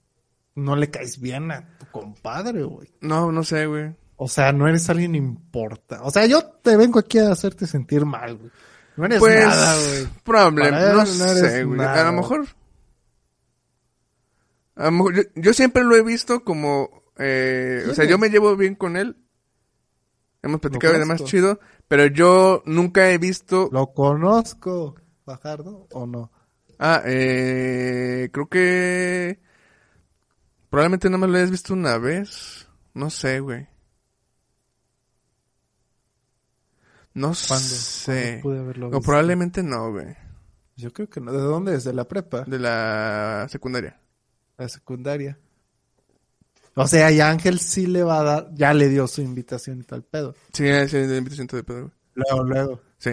no 0.55 0.77
le 0.77 0.91
caes 0.91 1.21
bien 1.21 1.51
a 1.51 1.79
tu 1.79 1.87
compadre, 1.87 2.63
güey. 2.63 2.89
No, 3.01 3.33
no 3.33 3.43
sé, 3.43 3.67
güey. 3.67 3.95
O 4.17 4.29
sea, 4.29 4.53
no 4.53 4.69
eres 4.69 4.89
alguien 4.91 5.15
importa. 5.15 6.03
O 6.03 6.11
sea, 6.11 6.27
yo 6.27 6.45
te 6.45 6.77
vengo 6.77 6.99
aquí 6.99 7.19
a 7.19 7.33
hacerte 7.33 7.67
sentir 7.67 8.05
mal, 8.05 8.37
güey. 8.37 8.51
No 8.97 9.07
eres 9.07 9.19
Pues, 9.19 9.45
nada, 9.45 9.75
güey. 9.77 10.09
él 10.69 10.97
no, 10.97 11.07
sé, 11.07 11.65
güey. 11.65 11.79
nada. 11.79 12.03
A 12.09 12.13
lo 12.13 12.13
mejor. 12.13 12.47
A 14.77 14.85
lo 14.87 14.91
mejor, 14.93 15.15
yo, 15.17 15.23
yo 15.35 15.53
siempre 15.53 15.83
lo 15.85 15.97
he 15.97 16.03
visto 16.03 16.45
como. 16.45 17.03
Eh, 17.19 17.85
o 17.91 17.95
sea, 17.95 18.05
¿Quién 18.05 18.11
yo 18.11 18.19
me 18.19 18.29
llevo 18.29 18.57
bien 18.57 18.75
con 18.77 18.97
él. 18.97 19.17
Hemos 20.43 20.61
platicado 20.61 20.95
y 20.95 20.99
demás 20.99 21.19
conozco. 21.19 21.31
chido. 21.31 21.61
Pero 21.89 22.07
yo 22.07 22.63
nunca 22.67 23.11
he 23.11 23.19
visto. 23.19 23.69
Lo 23.73 23.93
conozco, 23.95 24.95
Bajardo, 25.25 25.89
o 25.93 26.07
no. 26.07 26.31
Ah, 26.79 27.03
eh. 27.05 28.29
Creo 28.33 28.49
que. 28.49 29.41
Probablemente 30.71 31.09
no 31.11 31.19
me 31.19 31.27
lo 31.29 31.37
hayas 31.37 31.51
visto 31.51 31.73
una 31.73 31.99
vez. 31.99 32.69
No 32.95 33.11
sé, 33.11 33.41
güey. 33.41 33.69
No 37.15 37.29
¿Cuándo? 37.29 37.65
sé. 37.65 38.41
¿Cuándo 38.43 38.43
pude 38.43 38.59
haberlo 38.59 38.89
O 38.89 39.01
probablemente 39.01 39.63
no, 39.63 39.93
güey. 39.93 40.17
Yo 40.77 40.93
creo 40.93 41.09
que 41.09 41.21
no. 41.21 41.33
¿De 41.33 41.39
dónde 41.39 41.77
es? 41.77 41.85
¿De 41.85 41.93
la 41.93 42.07
prepa? 42.07 42.43
De 42.43 42.59
la 42.59 43.47
secundaria. 43.49 43.99
La 44.59 44.69
secundaria. 44.69 45.39
O 46.77 46.89
sea, 46.89 47.11
y 47.13 47.21
Ángel 47.21 47.61
sí 47.61 47.87
le 47.87 48.03
va 48.03 48.19
a 48.19 48.23
dar, 48.25 48.51
ya 48.55 48.75
le 48.75 48.89
dio 48.89 49.07
su 49.07 49.23
invitación 49.23 49.81
y 49.81 49.85
tal 49.85 50.03
pedo. 50.03 50.35
Sí, 50.53 50.65
sí, 50.89 50.99
de 50.99 51.17
invitación 51.17 51.47
de 51.47 51.63
pedo, 51.63 51.81
güey. 51.83 51.93
Luego, 52.15 52.45
luego. 52.45 52.81
Sí. 52.99 53.13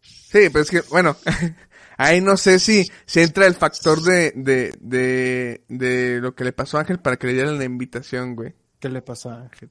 Sí, 0.00 0.48
pero 0.50 0.60
es 0.60 0.70
que, 0.70 0.80
bueno, 0.88 1.16
ahí 1.98 2.22
no 2.22 2.38
sé 2.38 2.58
si, 2.58 2.90
si 3.04 3.20
entra 3.20 3.46
el 3.46 3.54
factor 3.54 4.00
de, 4.00 4.32
de, 4.34 4.74
de, 4.80 5.64
de 5.68 6.20
lo 6.20 6.34
que 6.34 6.44
le 6.44 6.52
pasó 6.52 6.78
a 6.78 6.80
Ángel 6.80 6.98
para 6.98 7.18
que 7.18 7.26
le 7.26 7.34
dieran 7.34 7.58
la 7.58 7.64
invitación, 7.64 8.34
güey. 8.34 8.54
¿Qué 8.80 8.88
le 8.88 9.02
pasó 9.02 9.30
a 9.30 9.42
Ángel? 9.42 9.70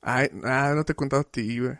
Ay, 0.00 0.28
ah, 0.44 0.72
no 0.74 0.84
te 0.84 0.92
he 0.92 0.96
contado 0.96 1.22
a 1.22 1.30
ti, 1.30 1.60
güey. 1.60 1.78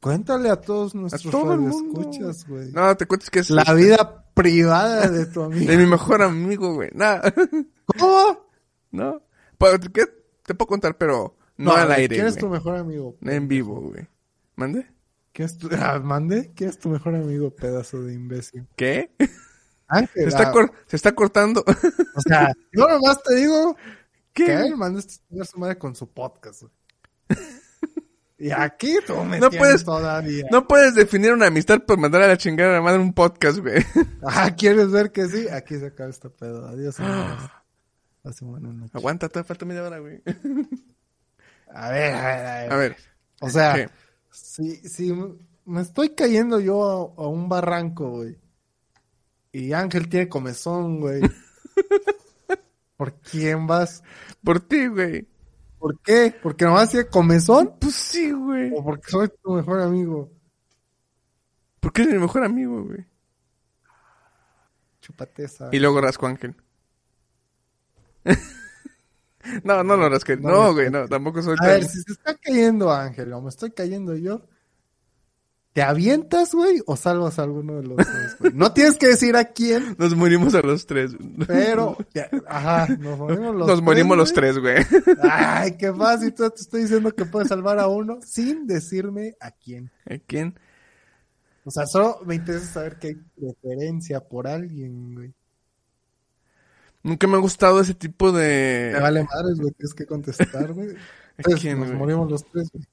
Cuéntale 0.00 0.48
a 0.48 0.56
todos 0.60 0.94
nuestros 0.94 1.30
todo 1.30 1.52
el 1.52 1.60
mundo. 1.60 2.00
escuchas, 2.00 2.46
güey. 2.46 2.72
No, 2.72 2.96
te 2.96 3.06
cuentes 3.06 3.28
que 3.30 3.40
es 3.40 3.50
La 3.50 3.72
vida 3.74 4.24
privada 4.34 5.08
de 5.08 5.26
tu 5.26 5.42
amigo. 5.42 5.70
de 5.70 5.76
mi 5.76 5.86
mejor 5.86 6.22
amigo, 6.22 6.74
güey. 6.74 6.88
Nada, 6.94 7.32
¿Cómo? 7.98 8.46
no. 8.92 9.22
Pues, 9.58 9.78
¿qué? 9.92 10.04
Te 10.44 10.54
puedo 10.54 10.68
contar, 10.68 10.96
pero 10.96 11.36
no, 11.58 11.72
al 11.72 11.92
aire, 11.92 12.16
¿Quién 12.16 12.26
es 12.28 12.36
tu 12.38 12.48
mejor 12.48 12.76
amigo? 12.76 13.16
En 13.20 13.46
vivo, 13.46 13.78
güey. 13.80 14.08
¿Mande? 14.56 14.86
¿Quién 15.32 15.46
es 15.46 15.58
tu... 15.58 15.68
Ah, 15.78 15.98
¿Mande? 16.02 16.50
¿Quién 16.54 16.70
es 16.70 16.78
tu 16.78 16.88
mejor 16.88 17.14
amigo, 17.14 17.50
pedazo 17.54 18.00
de 18.02 18.14
imbécil? 18.14 18.66
¿Qué? 18.76 19.10
Ángel. 19.86 20.22
Se 20.22 20.28
está, 20.28 20.48
ah, 20.48 20.52
cor- 20.52 20.72
se 20.86 20.96
está 20.96 21.14
cortando. 21.14 21.62
O 22.16 22.20
sea, 22.22 22.52
yo 22.72 22.86
nomás 22.88 23.22
te 23.22 23.34
digo 23.34 23.76
¿Qué? 24.32 24.46
que 24.46 24.54
él 24.54 24.76
mandó 24.76 24.98
este 25.00 25.14
señor 25.28 25.46
su 25.46 25.58
madre 25.58 25.76
con 25.76 25.94
su 25.94 26.08
podcast, 26.08 26.62
güey. 26.62 26.72
Y 28.40 28.50
aquí 28.50 28.96
tú 29.06 29.22
me 29.24 29.38
No 29.38 29.50
puedes- 29.50 29.84
todavía. 29.84 30.46
No 30.50 30.66
puedes 30.66 30.94
definir 30.94 31.32
una 31.32 31.46
amistad 31.48 31.80
por 31.86 31.98
mandar 31.98 32.22
a 32.22 32.26
la 32.28 32.38
chingada 32.38 32.70
a 32.70 32.74
la 32.76 32.80
madre 32.80 32.98
un 32.98 33.12
podcast, 33.12 33.58
güey. 33.58 33.84
Ah, 34.22 34.50
¿quieres 34.56 34.90
ver 34.90 35.12
que 35.12 35.26
sí? 35.28 35.46
Aquí 35.48 35.78
se 35.78 35.86
acaba 35.86 36.08
este 36.08 36.30
pedo. 36.30 36.66
Adiós, 36.66 36.98
amigos. 37.00 37.50
Hace 38.24 38.44
buena 38.46 38.72
noche. 38.72 38.92
Aguanta, 38.94 39.28
te 39.28 39.44
falta 39.44 39.66
media 39.66 39.82
hora, 39.84 39.98
güey. 39.98 40.22
A 41.72 41.90
ver, 41.90 42.14
a 42.14 42.26
ver, 42.26 42.46
a 42.46 42.54
ver. 42.60 42.72
A 42.72 42.76
ver, 42.76 42.96
O 43.40 43.50
sea, 43.50 43.74
¿qué? 43.74 43.88
si, 44.30 44.76
si 44.88 45.12
me 45.66 45.82
estoy 45.82 46.10
cayendo 46.14 46.60
yo 46.60 47.14
a, 47.18 47.22
a 47.22 47.28
un 47.28 47.48
barranco, 47.48 48.10
güey. 48.10 48.38
Y 49.52 49.72
Ángel 49.72 50.08
tiene 50.08 50.28
comezón, 50.28 51.00
güey. 51.00 51.20
¿Por 52.96 53.14
quién 53.20 53.66
vas? 53.66 54.02
Por 54.44 54.60
ti, 54.60 54.86
güey. 54.88 55.26
¿Por 55.80 55.98
qué? 56.02 56.34
¿Porque 56.42 56.66
nomás 56.66 56.90
tiene 56.90 57.08
comezón? 57.08 57.74
Pues 57.80 57.94
sí, 57.94 58.30
güey. 58.30 58.70
¿O 58.76 58.84
porque 58.84 59.10
soy 59.10 59.30
tu 59.42 59.52
mejor 59.52 59.80
amigo? 59.80 60.30
Porque 61.80 62.02
eres 62.02 62.14
mi 62.14 62.20
mejor 62.20 62.44
amigo, 62.44 62.84
güey. 62.84 63.06
Chúpate 65.00 65.44
esa. 65.44 65.70
Y 65.72 65.78
luego 65.78 66.02
rasco 66.02 66.26
Ángel. 66.26 66.54
no, 69.64 69.82
no 69.82 69.96
lo 69.96 70.10
rasqué. 70.10 70.36
No 70.36 70.50
No, 70.50 70.74
güey, 70.74 70.90
no, 70.90 71.08
tampoco 71.08 71.40
soy 71.40 71.56
A 71.58 71.66
ver, 71.66 71.84
si 71.86 72.02
se 72.02 72.12
está 72.12 72.36
cayendo 72.36 72.92
Ángel 72.92 73.32
o 73.32 73.40
me 73.40 73.48
estoy 73.48 73.70
cayendo 73.70 74.14
yo, 74.14 74.46
¿te 75.72 75.82
avientas, 75.82 76.54
güey? 76.54 76.82
¿O 76.86 76.96
salvas 76.96 77.38
a 77.38 77.42
alguno 77.42 77.80
de 77.80 77.88
los 77.88 77.96
dos, 77.96 78.38
güey? 78.38 78.52
No 78.54 78.72
tienes 78.72 78.96
que 78.96 79.08
decir 79.08 79.36
a 79.36 79.44
quién, 79.44 79.94
Nos 79.98 80.14
morimos 80.14 80.54
a 80.54 80.62
los 80.62 80.86
tres. 80.86 81.12
pero... 81.46 81.96
ya, 82.14 82.28
ajá, 82.48 82.88
nos 82.96 83.18
morimos 83.18 83.54
los 83.54 83.68
Nos 83.68 83.82
morimos 83.82 84.16
los 84.16 84.32
tres, 84.32 84.58
güey. 84.58 84.84
Ay, 85.22 85.76
qué 85.76 85.92
fácil. 85.92 86.34
Tú 86.34 86.48
te 86.50 86.60
estoy 86.60 86.82
diciendo 86.82 87.14
que 87.14 87.24
puedes 87.24 87.48
salvar 87.48 87.78
a 87.78 87.88
uno 87.88 88.18
sin 88.22 88.66
decirme 88.66 89.34
a 89.40 89.50
quién. 89.50 89.90
¿A 90.06 90.18
quién? 90.18 90.58
O 91.64 91.70
sea, 91.70 91.86
solo 91.86 92.20
me 92.24 92.34
interesa 92.34 92.66
saber 92.66 92.98
que 92.98 93.08
hay 93.08 93.14
preferencia 93.14 94.20
por 94.20 94.48
alguien, 94.48 95.14
güey. 95.14 95.34
Nunca 97.02 97.26
me 97.26 97.36
ha 97.36 97.40
gustado 97.40 97.80
ese 97.80 97.94
tipo 97.94 98.30
de... 98.32 98.90
Me 98.92 99.00
vale 99.00 99.24
madres, 99.24 99.58
güey. 99.58 99.72
Tienes 99.72 99.94
que 99.94 100.06
contestar, 100.06 100.72
güey. 100.72 100.96
Quién, 101.60 101.80
nos 101.80 101.92
morimos 101.92 102.30
los 102.30 102.44
tres, 102.44 102.68
güey. 102.72 102.84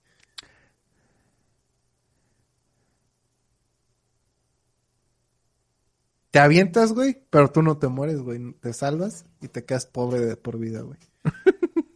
Te 6.31 6.39
avientas, 6.39 6.93
güey, 6.93 7.21
pero 7.29 7.49
tú 7.49 7.61
no 7.61 7.77
te 7.77 7.87
mueres, 7.87 8.19
güey. 8.19 8.53
Te 8.59 8.73
salvas 8.73 9.25
y 9.41 9.47
te 9.47 9.63
quedas 9.65 9.85
pobre 9.85 10.19
de 10.19 10.35
por 10.37 10.57
vida, 10.57 10.81
güey. 10.81 10.99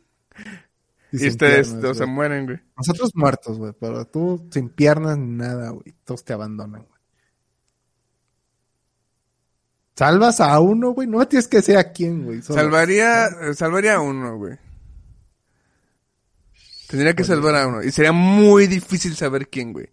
Y 1.13 1.28
ustedes 1.28 1.74
piernas, 1.74 1.98
se 1.98 2.06
mueren, 2.06 2.46
güey. 2.46 2.60
Nosotros 2.78 3.12
muertos, 3.15 3.58
güey, 3.58 3.74
pero 3.78 4.06
tú 4.08 4.48
sin 4.50 4.70
piernas 4.70 5.17
ni 5.17 5.36
nada, 5.36 5.72
güey. 5.72 5.94
Todos 6.06 6.24
te 6.24 6.32
abandonan, 6.32 6.84
güey. 6.84 7.02
Salvas 9.96 10.39
a 10.39 10.58
uno, 10.62 10.91
güey. 10.91 11.08
No 11.10 11.28
tienes 11.28 11.50
que 11.50 11.58
decir 11.58 11.78
a 11.78 11.91
quién, 11.91 12.24
güey. 12.24 12.41
solo- 12.41 12.62
Salvaría, 12.62 13.26
eh, 13.28 13.54
salvaría 13.54 13.96
a 13.96 14.00
uno, 14.00 14.38
güey. 14.38 14.58
Tendría 16.88 17.13
que 17.13 17.24
salvar 17.26 17.56
a 17.56 17.67
uno. 17.67 17.84
Y 17.84 17.91
sería 17.91 18.12
muy 18.13 18.67
difícil 18.67 19.15
saber 19.15 19.50
quién, 19.50 19.74
güey. 19.74 19.89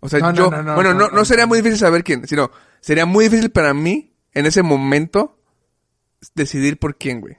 O 0.00 0.08
sea, 0.08 0.20
No, 0.20 0.32
yo... 0.32 0.50
no, 0.50 0.62
no, 0.62 0.74
bueno, 0.74 0.94
no, 0.94 1.08
no, 1.08 1.24
sería 1.24 1.46
muy 1.46 1.58
difícil 1.58 1.78
saber 1.78 2.02
quién, 2.02 2.26
sino... 2.26 2.50
Sería 2.86 3.04
muy 3.04 3.24
difícil 3.24 3.50
para 3.50 3.74
mí, 3.74 4.14
en 4.32 4.46
ese 4.46 4.62
momento, 4.62 5.36
decidir 6.36 6.78
por 6.78 6.96
quién, 6.96 7.20
güey. 7.20 7.36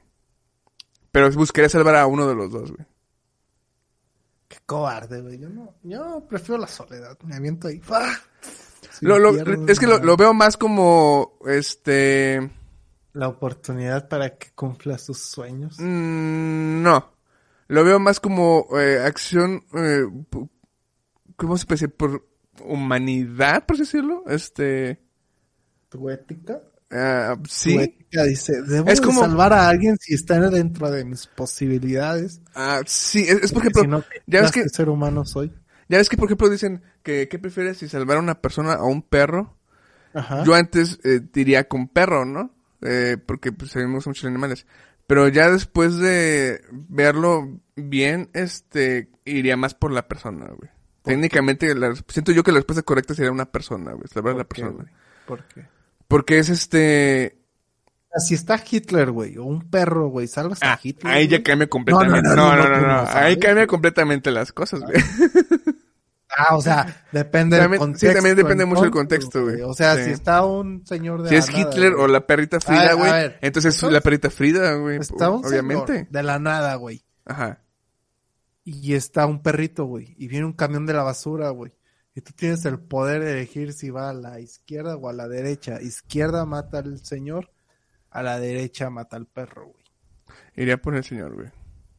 Pero 1.10 1.32
buscaría 1.32 1.70
salvar 1.70 1.96
a 1.96 2.06
uno 2.06 2.28
de 2.28 2.36
los 2.36 2.52
dos, 2.52 2.70
güey. 2.74 2.86
Qué 4.50 4.58
cobarde, 4.66 5.22
güey. 5.22 5.40
Yo 5.40 5.48
no, 5.48 5.74
yo 5.84 6.26
prefiero 6.28 6.60
la 6.60 6.68
soledad. 6.68 7.18
Me 7.24 7.38
aviento 7.38 7.70
ahí. 7.70 7.82
¡Ah! 7.90 8.14
Lo- 9.00 9.20
lo- 9.20 9.70
es 9.70 9.80
que 9.80 9.88
lo, 9.88 10.18
veo 10.18 10.34
más 10.34 10.58
como, 10.58 11.38
este... 11.48 12.52
La 13.14 13.30
oportunidad 13.30 14.10
para 14.10 14.38
que 14.38 14.52
cumpla 14.54 14.98
sus 14.98 15.20
sueños. 15.20 15.78
mm, 15.80 16.82
no. 16.84 17.14
Lo 17.70 17.86
veo 17.86 18.00
más 18.00 18.20
como 18.20 18.68
eh, 18.78 19.00
acción... 19.00 19.64
Eh, 19.76 20.04
¿Cómo 21.38 21.58
se 21.58 21.66
puede 21.66 21.76
decir? 21.80 21.96
Por 21.96 22.28
humanidad, 22.66 23.66
por 23.66 23.76
así 23.76 23.84
decirlo. 23.84 24.26
Este... 24.28 25.07
Tu 25.90 26.10
ética. 26.10 26.62
ah, 26.92 27.36
Tu 27.42 27.50
sí. 27.50 27.78
ética 27.78 28.24
dice, 28.24 28.62
debo 28.62 28.90
Es 28.90 29.02
como- 29.02 29.22
salvar 29.22 29.54
a 29.54 29.68
alguien 29.70 29.98
si 30.00 30.14
está 30.14 30.40
dentro 30.50 30.90
de 30.92 31.06
mis 31.06 31.28
posibilidades. 31.28 32.42
Ah, 32.56 32.82
sí. 32.86 33.22
Es, 33.28 33.30
es 33.44 33.52
por 33.54 33.64
Porque 33.64 33.80
ejemplo... 33.80 33.82
si 33.84 33.88
no, 33.88 34.24
ya 34.28 34.42
ves 34.42 34.52
¿qué 34.52 34.64
que- 34.64 34.70
ser 34.70 34.90
humano 34.90 35.26
soy? 35.26 35.54
Ya 35.90 35.98
ves 36.00 36.10
que, 36.10 36.18
por 36.18 36.26
ejemplo, 36.28 36.50
dicen 36.50 36.82
que 37.04 37.28
¿qué 37.30 37.40
prefieres 37.40 37.78
si 37.78 37.88
salvar 37.88 38.18
a 38.18 38.20
una 38.20 38.42
persona 38.42 38.74
o 38.74 38.86
a 38.86 38.88
un 38.88 39.02
perro? 39.02 39.58
Ajá. 40.14 40.44
Yo 40.44 40.54
antes 40.54 41.00
eh, 41.06 41.22
diría 41.32 41.68
con 41.68 41.88
perro, 41.88 42.26
¿no? 42.26 42.54
Eh, 42.82 43.18
porque 43.26 43.52
pues 43.54 43.76
a 43.76 43.80
mí 43.80 43.86
me 43.88 43.96
gustan 43.96 44.12
mucho 44.12 44.28
los 44.28 44.32
animales. 44.34 44.66
Pero 45.08 45.30
ya 45.30 45.50
después 45.50 45.96
de 45.98 46.62
verlo 46.72 47.62
bien, 47.78 48.30
este, 48.34 49.10
iría 49.24 49.56
más 49.56 49.74
por 49.74 49.92
la 49.94 50.08
persona, 50.10 50.48
güey. 50.48 50.70
Técnicamente, 51.04 51.74
la- 51.76 51.96
siento 52.10 52.34
yo 52.34 52.44
que 52.44 52.52
la 52.52 52.58
respuesta 52.58 52.82
correcta 52.84 53.14
sería 53.14 53.32
una 53.32 53.46
persona, 53.50 53.94
güey. 53.94 54.08
Salvar 54.14 54.34
a 54.34 54.38
la 54.40 54.44
¿Por 54.44 54.56
qué, 54.56 54.62
persona. 54.64 54.84
güey? 54.84 54.94
¿Por 55.26 55.44
qué? 55.48 55.66
Porque 56.08 56.40
es 56.40 56.50
este. 56.50 57.38
Si 58.26 58.34
está 58.34 58.60
Hitler, 58.70 59.12
güey, 59.12 59.38
o 59.38 59.44
un 59.44 59.70
perro, 59.70 60.08
güey, 60.10 60.28
salvas 60.28 60.64
a 60.64 60.74
ah, 60.74 60.80
Hitler. 60.82 61.14
Ahí 61.14 61.28
ya 61.28 61.44
cambia 61.44 61.68
completamente. 61.68 62.28
No, 62.30 62.36
no, 62.36 62.70
no, 62.70 62.82
no. 62.82 63.06
ahí 63.10 63.38
cambia 63.38 63.68
completamente 63.68 64.32
las 64.32 64.52
cosas, 64.52 64.82
güey. 64.82 64.96
Ah, 66.38 66.56
o 66.56 66.62
sea, 66.62 67.06
depende. 67.12 67.58
Sí, 67.96 68.14
también 68.14 68.36
depende 68.36 68.66
mucho 68.66 68.82
del 68.82 68.92
contexto, 68.92 69.44
güey. 69.44 69.62
O 69.62 69.74
sea, 69.74 69.96
si 69.96 70.12
está 70.12 70.46
un 70.46 70.86
señor 70.86 71.24
de 71.24 71.30
Si 71.30 71.36
es 71.36 71.50
Hitler 71.50 71.94
o 71.94 72.08
la 72.08 72.28
perrita 72.28 72.60
Frida, 72.60 72.94
güey. 72.94 73.12
Entonces 73.42 73.76
es 73.76 73.92
la 73.92 74.02
perrita 74.02 74.30
Frida, 74.30 74.76
güey. 74.76 74.98
Está 74.98 75.30
un 75.32 75.46
obviamente. 75.46 76.08
De 76.10 76.24
la 76.24 76.38
nada, 76.38 76.76
güey. 76.76 77.04
Ajá. 77.26 77.62
Y 78.64 78.94
está 78.94 79.26
un 79.26 79.42
perrito, 79.42 79.86
güey. 79.86 80.14
Y 80.18 80.28
viene 80.28 80.46
un 80.46 80.54
camión 80.54 80.86
de 80.86 80.94
la 80.94 81.02
basura, 81.02 81.50
güey. 81.50 81.74
Y 82.18 82.22
tú 82.22 82.34
tienes 82.36 82.66
el 82.66 82.80
poder 82.80 83.24
de 83.24 83.34
elegir 83.34 83.74
si 83.74 83.92
va 83.92 84.10
a 84.10 84.14
la 84.14 84.40
izquierda 84.40 84.96
o 84.96 85.08
a 85.08 85.14
la 85.14 85.28
derecha. 85.28 85.80
Izquierda 85.80 86.48
mata 86.48 86.80
al 86.80 86.98
señor, 87.06 87.52
a 88.10 88.24
la 88.24 88.40
derecha 88.40 88.90
mata 88.90 89.18
al 89.18 89.28
perro, 89.28 89.68
güey. 89.68 89.84
Iría 90.56 90.82
por 90.82 90.96
el 90.96 91.04
señor, 91.04 91.36
güey. 91.36 91.50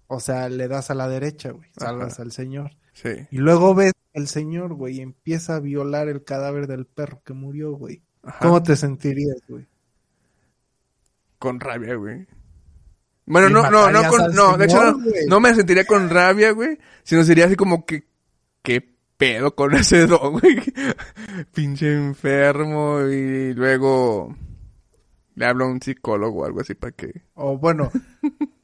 O 0.09 0.19
sea, 0.19 0.49
le 0.49 0.67
das 0.67 0.91
a 0.91 0.95
la 0.95 1.09
derecha, 1.09 1.53
güey. 1.53 1.71
Salvas 1.79 2.15
Ajá. 2.15 2.25
al 2.25 2.33
señor. 2.33 2.73
Sí. 2.95 3.11
Y 3.31 3.39
luego 3.39 3.77
ves 3.77 3.93
el 4.13 4.27
señor, 4.27 4.75
güey, 4.75 4.97
y 4.97 5.03
empieza 5.03 5.55
a 5.55 5.61
violar 5.61 6.09
el 6.09 6.25
cadáver 6.25 6.67
del 6.67 6.85
perro 6.85 7.23
que 7.25 7.33
murió, 7.33 7.71
güey. 7.75 8.03
Ajá. 8.25 8.41
¿Cómo 8.41 8.61
te 8.61 8.75
sentirías, 8.75 9.41
güey? 9.47 9.69
Con 11.39 11.61
rabia, 11.61 11.95
güey. 11.95 12.27
Bueno, 13.25 13.51
Y 13.51 13.53
no, 13.53 13.71
no, 13.71 13.89
no, 13.93 14.11
con, 14.11 14.21
al 14.23 14.35
no, 14.35 14.57
de 14.57 14.65
hecho 14.65 14.83
no, 14.83 14.99
no 15.29 15.39
me 15.39 15.55
sentiría 15.55 15.85
con 15.85 16.11
rabia, 16.11 16.51
güey, 16.51 16.77
sino 17.05 17.23
sería 17.23 17.47
así 17.47 17.55
como 17.55 17.87
que, 17.87 18.03
qué 18.63 18.98
pedo 19.19 19.55
con 19.55 19.75
ese 19.75 20.07
don, 20.07 20.41
güey. 20.41 20.57
Pinche 21.53 21.93
enfermo 21.93 23.01
y 23.03 23.53
luego 23.53 24.35
le 25.35 25.45
hablo 25.45 25.67
a 25.67 25.69
un 25.69 25.83
psicólogo 25.83 26.41
o 26.41 26.45
algo 26.47 26.61
así 26.61 26.75
para 26.75 26.93
que... 26.93 27.23
O 27.35 27.59
bueno, 27.59 27.91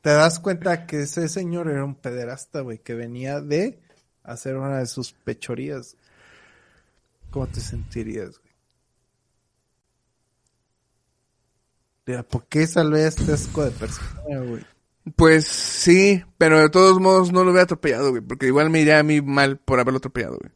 te 0.01 0.11
das 0.11 0.41
cuenta 0.41 0.87
que 0.87 1.03
ese 1.03 1.29
señor 1.29 1.69
era 1.69 1.85
un 1.85 1.95
pederasta, 1.95 2.61
güey, 2.61 2.79
que 2.79 2.95
venía 2.95 3.41
de 3.41 3.81
hacer 4.23 4.57
una 4.57 4.79
de 4.79 4.87
sus 4.87 5.13
pechorías. 5.13 5.97
¿Cómo 7.31 7.47
te 7.47 7.61
sentirías, 7.61 8.39
güey? 8.39 8.45
¿por 12.25 12.47
qué 12.49 12.67
salvé 12.67 13.05
a 13.05 13.09
este 13.09 13.33
asco 13.33 13.65
de 13.65 13.71
persona, 13.71 14.41
güey? 14.41 14.74
Pues 15.17 15.47
sí, 15.47 16.25
pero 16.39 16.59
de 16.61 16.71
todos 16.71 16.99
modos 17.01 17.31
no 17.33 17.45
lo 17.45 17.51
hubiera 17.51 17.65
atropellado, 17.65 18.11
güey, 18.11 18.23
porque 18.23 18.47
igual 18.47 18.71
me 18.71 18.81
iría 18.81 18.99
a 18.99 19.03
mí 19.03 19.21
mal 19.21 19.59
por 19.59 19.79
haberlo 19.79 19.99
atropellado, 19.99 20.39
güey. 20.39 20.53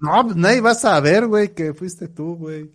No, 0.00 0.24
pues 0.24 0.36
nadie 0.36 0.60
va 0.60 0.72
a 0.72 0.74
saber, 0.74 1.26
güey, 1.26 1.54
que 1.54 1.72
fuiste 1.74 2.08
tú, 2.08 2.36
güey. 2.36 2.70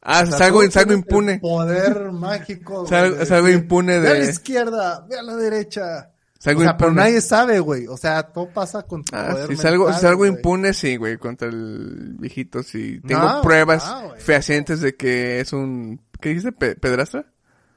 Ah, 0.00 0.22
O 0.22 0.26
sea, 0.26 0.38
salgo, 0.38 0.70
salgo 0.70 0.92
el 0.92 0.98
impune. 0.98 1.38
Poder 1.40 2.12
mágico. 2.12 2.76
güey, 2.86 2.88
Sal- 2.88 3.18
de 3.18 3.26
salgo 3.26 3.48
impune 3.48 3.98
Ve 3.98 4.08
a 4.08 4.14
la 4.14 4.20
de... 4.20 4.30
izquierda, 4.30 5.06
ve 5.10 5.18
a 5.18 5.22
la 5.22 5.36
derecha. 5.36 6.12
Salgo 6.38 6.60
o 6.60 6.64
sea, 6.64 6.76
pero 6.78 6.90
impune. 6.90 7.04
nadie 7.06 7.20
sabe, 7.20 7.58
güey. 7.60 7.86
O 7.88 7.96
sea, 7.98 8.22
todo 8.22 8.48
pasa 8.48 8.82
con 8.84 9.04
tu 9.04 9.14
Ah, 9.14 9.28
poder 9.32 9.48
si 9.48 9.56
salgo, 9.56 9.84
mental, 9.84 10.00
si 10.00 10.06
salgo 10.06 10.18
güey. 10.20 10.30
impune, 10.30 10.72
sí, 10.72 10.96
güey, 10.96 11.18
contra 11.18 11.48
el 11.48 12.14
viejito, 12.18 12.62
sí. 12.62 13.00
Tengo 13.06 13.20
No, 13.22 13.42
pruebas 13.42 13.86
no, 13.86 14.08
güey, 14.10 14.20
fehacientes 14.20 14.80
de 14.80 14.94
que 14.96 15.40
es 15.40 15.52
un... 15.52 16.00
¿Qué 16.20 16.30
dijiste? 16.30 16.52
Pe- 16.52 16.76
¿Pedrastra? 16.76 17.26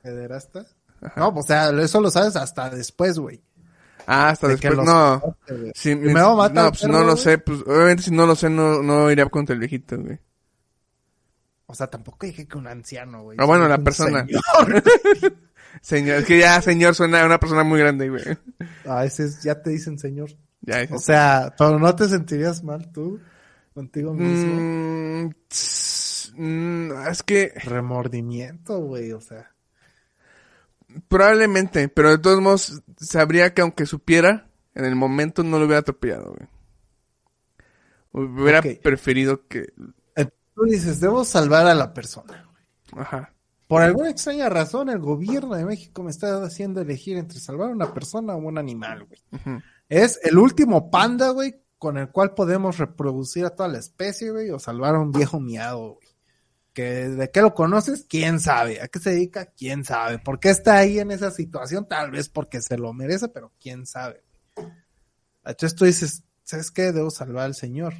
¿Pederasta? 0.01 0.65
Ajá. 1.03 1.13
No, 1.19 1.29
o 1.29 1.43
sea, 1.43 1.69
eso 1.69 1.99
lo 2.01 2.09
sabes 2.09 2.35
hasta 2.35 2.69
después, 2.69 3.19
güey. 3.19 3.41
Ah, 4.07 4.29
hasta 4.29 4.47
De 4.47 4.55
después. 4.55 4.77
No. 4.85 5.37
Si, 5.75 5.95
mata 5.95 6.63
no, 6.63 6.69
pues 6.69 6.81
perro, 6.81 6.93
no 6.93 7.03
lo 7.03 7.15
sé. 7.17 7.37
Pues 7.37 7.61
obviamente 7.61 8.03
si 8.03 8.11
no 8.11 8.25
lo 8.25 8.35
sé, 8.35 8.49
no, 8.49 8.81
no 8.81 9.09
iría 9.11 9.25
contra 9.27 9.53
el 9.53 9.59
viejito, 9.59 9.97
güey. 9.97 10.19
O 11.65 11.75
sea, 11.75 11.87
tampoco 11.87 12.25
dije 12.25 12.47
que 12.47 12.57
un 12.57 12.67
anciano, 12.67 13.23
güey. 13.23 13.37
Ah, 13.39 13.45
bueno, 13.45 13.67
la 13.67 13.77
persona. 13.77 14.25
señor. 14.25 14.83
Señor, 15.81 16.17
es 16.19 16.25
que 16.25 16.37
ya 16.37 16.61
señor 16.61 16.93
suena 16.93 17.23
a 17.23 17.25
una 17.25 17.39
persona 17.39 17.63
muy 17.63 17.79
grande, 17.79 18.07
güey. 18.07 18.23
A 18.85 19.01
veces 19.01 19.41
ya 19.41 19.59
te 19.61 19.71
dicen 19.71 19.97
señor. 19.97 20.29
Ya, 20.61 20.81
es- 20.81 20.91
O 20.91 20.99
sea, 20.99 21.53
pero 21.57 21.79
no 21.79 21.95
te 21.95 22.07
sentirías 22.07 22.63
mal 22.63 22.91
tú 22.91 23.19
contigo 23.73 24.13
mismo. 24.13 24.53
Mm, 24.55 25.31
tss, 25.47 26.33
mm, 26.37 26.91
es 27.09 27.23
que 27.23 27.53
Remordimiento, 27.63 28.77
güey, 28.81 29.11
o 29.13 29.19
sea. 29.19 29.51
Probablemente, 31.08 31.88
pero 31.89 32.10
de 32.10 32.17
todos 32.17 32.41
modos 32.41 32.84
sabría 32.97 33.53
que 33.53 33.62
aunque 33.62 33.86
supiera, 33.86 34.49
en 34.75 34.86
el 34.86 34.95
momento 34.95 35.43
no 35.43 35.60
lo 35.60 35.65
hubiera 35.65 35.79
atropellado, 35.79 36.36
güey. 36.36 36.49
Hubiera 38.12 38.62
preferido 38.82 39.47
que... 39.47 39.73
Eh, 40.15 40.27
Tú 40.53 40.63
dices, 40.63 40.99
debo 40.99 41.25
salvar 41.25 41.65
a 41.65 41.73
la 41.73 41.93
persona. 41.93 42.47
Ajá. 42.95 43.34
Por 43.67 43.82
alguna 43.82 44.10
extraña 44.10 44.49
razón, 44.49 44.89
el 44.89 44.99
gobierno 44.99 45.56
de 45.56 45.65
México 45.65 46.03
me 46.03 46.12
está 46.12 46.43
haciendo 46.43 46.82
elegir 46.82 47.17
entre 47.17 47.39
salvar 47.39 47.69
a 47.69 47.73
una 47.73 47.91
persona 47.93 48.36
o 48.36 48.38
un 48.38 48.60
animal, 48.60 49.06
güey. 49.06 49.19
Es 49.89 50.19
el 50.23 50.38
último 50.38 50.91
panda, 50.91 51.29
güey, 51.29 51.63
con 51.79 51.97
el 51.97 52.10
cual 52.10 52.36
podemos 52.36 52.77
reproducir 52.77 53.45
a 53.45 53.49
toda 53.49 53.69
la 53.69 53.79
especie, 53.79 54.32
güey, 54.32 54.51
o 54.51 54.60
salvar 54.60 54.95
a 54.95 54.99
un 54.99 55.12
viejo 55.12 55.39
miado, 55.39 55.95
güey. 55.95 56.02
Que 56.73 57.07
de 57.09 57.29
qué 57.29 57.41
lo 57.41 57.53
conoces, 57.53 58.05
quién 58.09 58.39
sabe. 58.39 58.81
¿A 58.81 58.88
qué 58.88 58.99
se 58.99 59.12
dedica? 59.12 59.45
Quién 59.45 59.86
sabe. 59.86 60.17
¿Por 60.17 60.39
qué 60.39 60.49
está 60.49 60.77
ahí 60.77 60.99
en 60.99 61.12
esa 61.12 61.29
situación? 61.29 61.88
Tal 61.88 62.12
vez 62.12 62.29
porque 62.29 62.62
se 62.62 62.77
lo 62.77 62.93
merece, 62.93 63.27
pero 63.29 63.51
quién 63.59 63.86
sabe. 63.86 64.23
Entonces 65.45 65.75
tú 65.75 65.86
dices, 65.86 66.23
¿sabes 66.43 66.71
qué? 66.71 66.91
Debo 66.91 67.12
salvar 67.12 67.45
al 67.45 67.55
señor. 67.55 67.93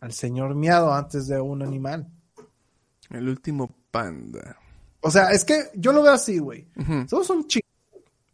Al 0.00 0.12
señor 0.12 0.54
miado 0.54 0.92
antes 0.92 1.26
de 1.26 1.40
un 1.40 1.62
animal. 1.62 2.10
El 3.10 3.28
último 3.28 3.74
panda. 3.90 4.56
O 5.00 5.10
sea, 5.10 5.30
es 5.30 5.44
que 5.44 5.70
yo 5.74 5.92
lo 5.92 6.02
veo 6.02 6.12
así, 6.12 6.38
güey. 6.38 6.66
Somos 7.08 7.28
un 7.28 7.46
chingo 7.46 7.66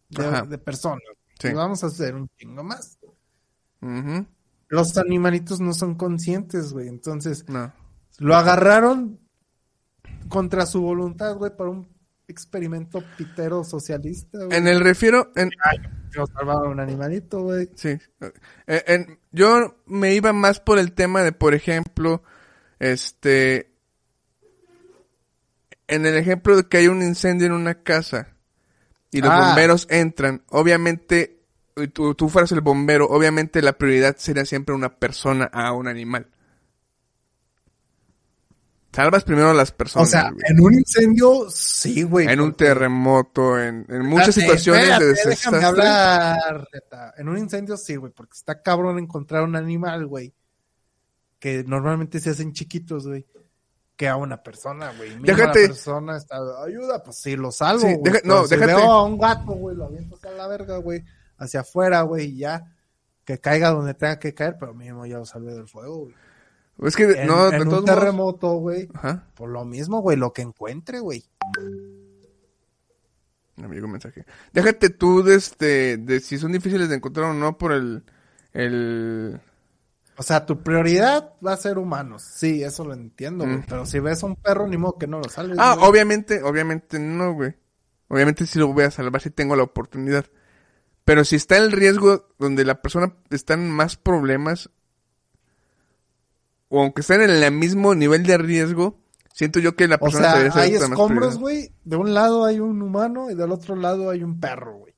de, 0.09 0.43
de 0.49 0.59
personas. 0.59 1.03
Sí. 1.41 1.53
Vamos 1.53 1.83
a 1.83 1.89
hacer 1.89 2.15
un 2.15 2.29
chingo 2.37 2.63
más. 2.63 2.99
Los 4.69 4.97
animalitos 4.99 5.61
no 5.61 5.73
son 5.73 5.97
conscientes, 5.97 6.73
güey. 6.73 6.87
Entonces, 6.87 7.49
No. 7.49 7.73
Lo 8.21 8.37
agarraron 8.37 9.19
contra 10.29 10.65
su 10.67 10.81
voluntad, 10.83 11.35
güey, 11.37 11.51
para 11.57 11.71
un 11.71 11.89
experimento 12.29 13.03
pitero 13.19 13.65
socialista, 13.65 14.45
güey. 14.45 14.57
En 14.57 14.69
el 14.69 14.81
refiero, 14.81 15.33
en, 15.35 15.51
Yo 16.13 16.27
salvaba 16.27 16.67
a 16.67 16.71
un 16.71 16.79
animalito, 16.81 17.43
güey. 17.43 17.69
Sí. 17.75 17.89
Eh, 18.69 18.85
en- 18.87 19.19
yo 19.33 19.77
me 19.87 20.15
iba 20.15 20.33
más 20.33 20.61
por 20.61 20.79
el 20.79 20.93
tema 20.93 21.23
de, 21.23 21.33
por 21.33 21.55
ejemplo, 21.55 22.23
este, 22.79 23.73
en 25.89 26.07
el 26.07 26.17
ejemplo 26.17 26.57
de 26.57 26.65
que 26.69 26.77
hay 26.79 26.89
un 26.89 27.03
incendio 27.03 27.47
en 27.47 27.53
una 27.53 27.83
casa 27.83 28.29
y 29.11 29.21
los 29.21 29.31
Ah. 29.31 29.47
bomberos 29.49 29.87
entran, 29.91 30.43
obviamente, 30.51 31.41
y 31.77 31.89
tú, 31.89 32.15
tú 32.15 32.29
fueras 32.29 32.53
el 32.53 32.61
bombero, 32.61 33.07
obviamente 33.07 33.63
la 33.63 33.73
prioridad 33.73 34.17
sería 34.19 34.45
siempre 34.45 34.75
una 34.75 34.95
persona 34.97 35.47
a 35.53 35.73
un 35.73 35.89
animal. 35.89 36.29
Salvas 38.93 39.23
primero 39.25 39.51
a 39.51 39.55
las 39.55 39.71
O 39.71 39.77
personas. 39.77 40.11
sea, 40.11 40.31
güey. 40.31 40.43
en 40.49 40.61
un 40.61 40.75
incendio, 40.75 41.47
sí, 41.51 42.03
güey. 42.03 42.27
en 42.29 42.41
un 42.41 42.55
terremoto, 42.55 43.59
en, 43.59 43.87
en 43.89 44.05
muchas 44.07 44.35
situaciones 44.35 44.87
de 44.99 45.13
espérate, 45.13 45.29
Déjame 45.31 45.57
desastre. 45.59 45.83
hablar. 45.89 46.69
En 47.17 47.29
un 47.29 47.39
incendio, 47.39 47.77
sí, 47.77 47.95
güey, 47.97 48.13
porque 48.13 48.33
está 48.37 48.61
cabrón 48.63 48.99
encontrar 48.99 49.45
un 49.45 49.55
animal, 49.55 50.07
güey, 50.07 50.35
que 51.39 51.63
normalmente 51.65 52.19
se 52.21 52.31
hacen 52.31 52.53
chiquitos, 52.53 53.07
güey, 53.07 53.25
que 53.97 54.09
a 54.09 54.17
una 54.17 54.43
persona, 54.43 54.93
güey. 54.97 55.11
Mínimo 55.11 55.27
Déjate- 55.27 55.63
La 55.63 55.69
persona 55.69 56.17
está, 56.17 56.37
ayuda, 56.65 57.03
pues 57.05 57.17
sí, 57.17 57.37
lo 57.37 57.53
salvo, 57.53 57.81
Sí, 57.83 57.95
güey. 57.95 58.03
deja- 58.03 58.19
pero 58.23 58.35
no, 58.35 58.47
si 58.47 58.55
déjate- 58.57 58.75
veo 58.75 58.91
a 58.91 59.05
un 59.05 59.19
gato, 59.19 59.53
güey, 59.53 59.77
lo 59.77 59.85
aviento 59.85 60.17
hacia 60.17 60.33
la 60.33 60.49
verga, 60.49 60.79
güey, 60.79 61.05
hacia 61.39 61.61
afuera, 61.61 62.03
güey, 62.03 62.27
y 62.27 62.39
ya, 62.39 62.65
que 63.25 63.39
caiga 63.39 63.71
donde 63.71 63.95
tenga 63.95 64.19
que 64.19 64.35
caer, 64.35 64.57
pero 64.59 64.75
mínimo 64.75 65.07
ya 65.07 65.19
lo 65.19 65.25
salvé 65.27 65.55
del 65.55 65.69
fuego, 65.69 65.99
güey. 66.07 66.15
Es 66.79 66.97
que, 66.97 67.05
En, 67.05 67.27
no, 67.27 67.45
en 67.47 67.51
de 67.51 67.57
un 67.63 67.69
todos 67.69 67.83
modos- 67.83 67.85
terremoto, 67.99 68.53
güey, 68.55 68.89
Ajá. 68.95 69.27
por 69.35 69.51
lo 69.51 69.65
mismo, 69.65 70.01
güey, 70.01 70.17
lo 70.17 70.33
que 70.33 70.43
encuentre, 70.43 71.01
güey. 71.01 71.25
Amigo 73.63 73.87
mensaje. 73.89 74.25
Déjate 74.53 74.89
tú 74.91 75.23
de 75.23 75.35
este, 75.35 75.99
de 75.99 76.21
si 76.21 76.39
son 76.39 76.53
difíciles 76.53 76.89
de 76.89 76.97
encontrar 76.97 77.31
o 77.31 77.35
no 77.35 77.59
por 77.59 77.73
el, 77.73 78.03
el, 78.55 79.39
O 80.17 80.23
sea, 80.23 80.47
tu 80.47 80.63
prioridad 80.63 81.35
va 81.47 81.53
a 81.53 81.57
ser 81.59 81.77
humanos. 81.77 82.23
Sí, 82.23 82.63
eso 82.63 82.85
lo 82.87 82.95
entiendo, 82.95 83.45
güey. 83.45 83.59
Mm. 83.59 83.65
Pero 83.69 83.85
si 83.85 83.99
ves 84.01 84.23
a 84.23 84.27
un 84.27 84.37
perro, 84.37 84.67
ni 84.67 84.79
modo 84.79 84.97
que 84.97 85.07
no 85.07 85.19
lo 85.19 85.29
salves. 85.29 85.59
Ah, 85.61 85.75
güey. 85.77 85.91
obviamente, 85.91 86.43
obviamente 86.43 86.99
no, 86.99 87.35
güey. 87.35 87.55
Obviamente 88.09 88.47
sí 88.47 88.59
lo 88.59 88.73
voy 88.73 88.85
a 88.85 88.91
salvar 88.91 89.21
si 89.21 89.31
tengo 89.31 89.55
la 89.55 89.63
oportunidad. 89.65 90.25
Pero 91.05 91.25
si 91.25 91.37
está 91.37 91.59
el 91.59 91.71
riesgo 91.71 92.29
donde 92.39 92.65
la 92.65 92.81
persona 92.81 93.15
está 93.29 93.55
en 93.55 93.71
más 93.71 93.97
problemas, 93.97 94.71
o 96.71 96.81
aunque 96.81 97.03
estén 97.03 97.21
en 97.21 97.31
el 97.31 97.53
mismo 97.53 97.95
nivel 97.95 98.23
de 98.25 98.39
riesgo, 98.39 98.99
siento 99.35 99.59
yo 99.61 99.77
que 99.77 99.87
la 99.87 99.97
O 99.97 99.99
persona 99.99 100.25
sea, 100.25 100.33
debería 100.39 100.53
ser 100.53 100.63
hay 100.63 100.75
escombros, 100.77 101.39
güey. 101.39 101.73
De 101.85 101.97
un 101.97 102.15
lado 102.15 102.47
hay 102.47 102.59
un 102.61 102.81
humano 102.81 103.31
y 103.31 103.35
del 103.35 103.53
otro 103.53 103.77
lado 103.77 104.09
hay 104.09 104.23
un 104.23 104.41
perro, 104.41 104.79
güey. 104.79 104.95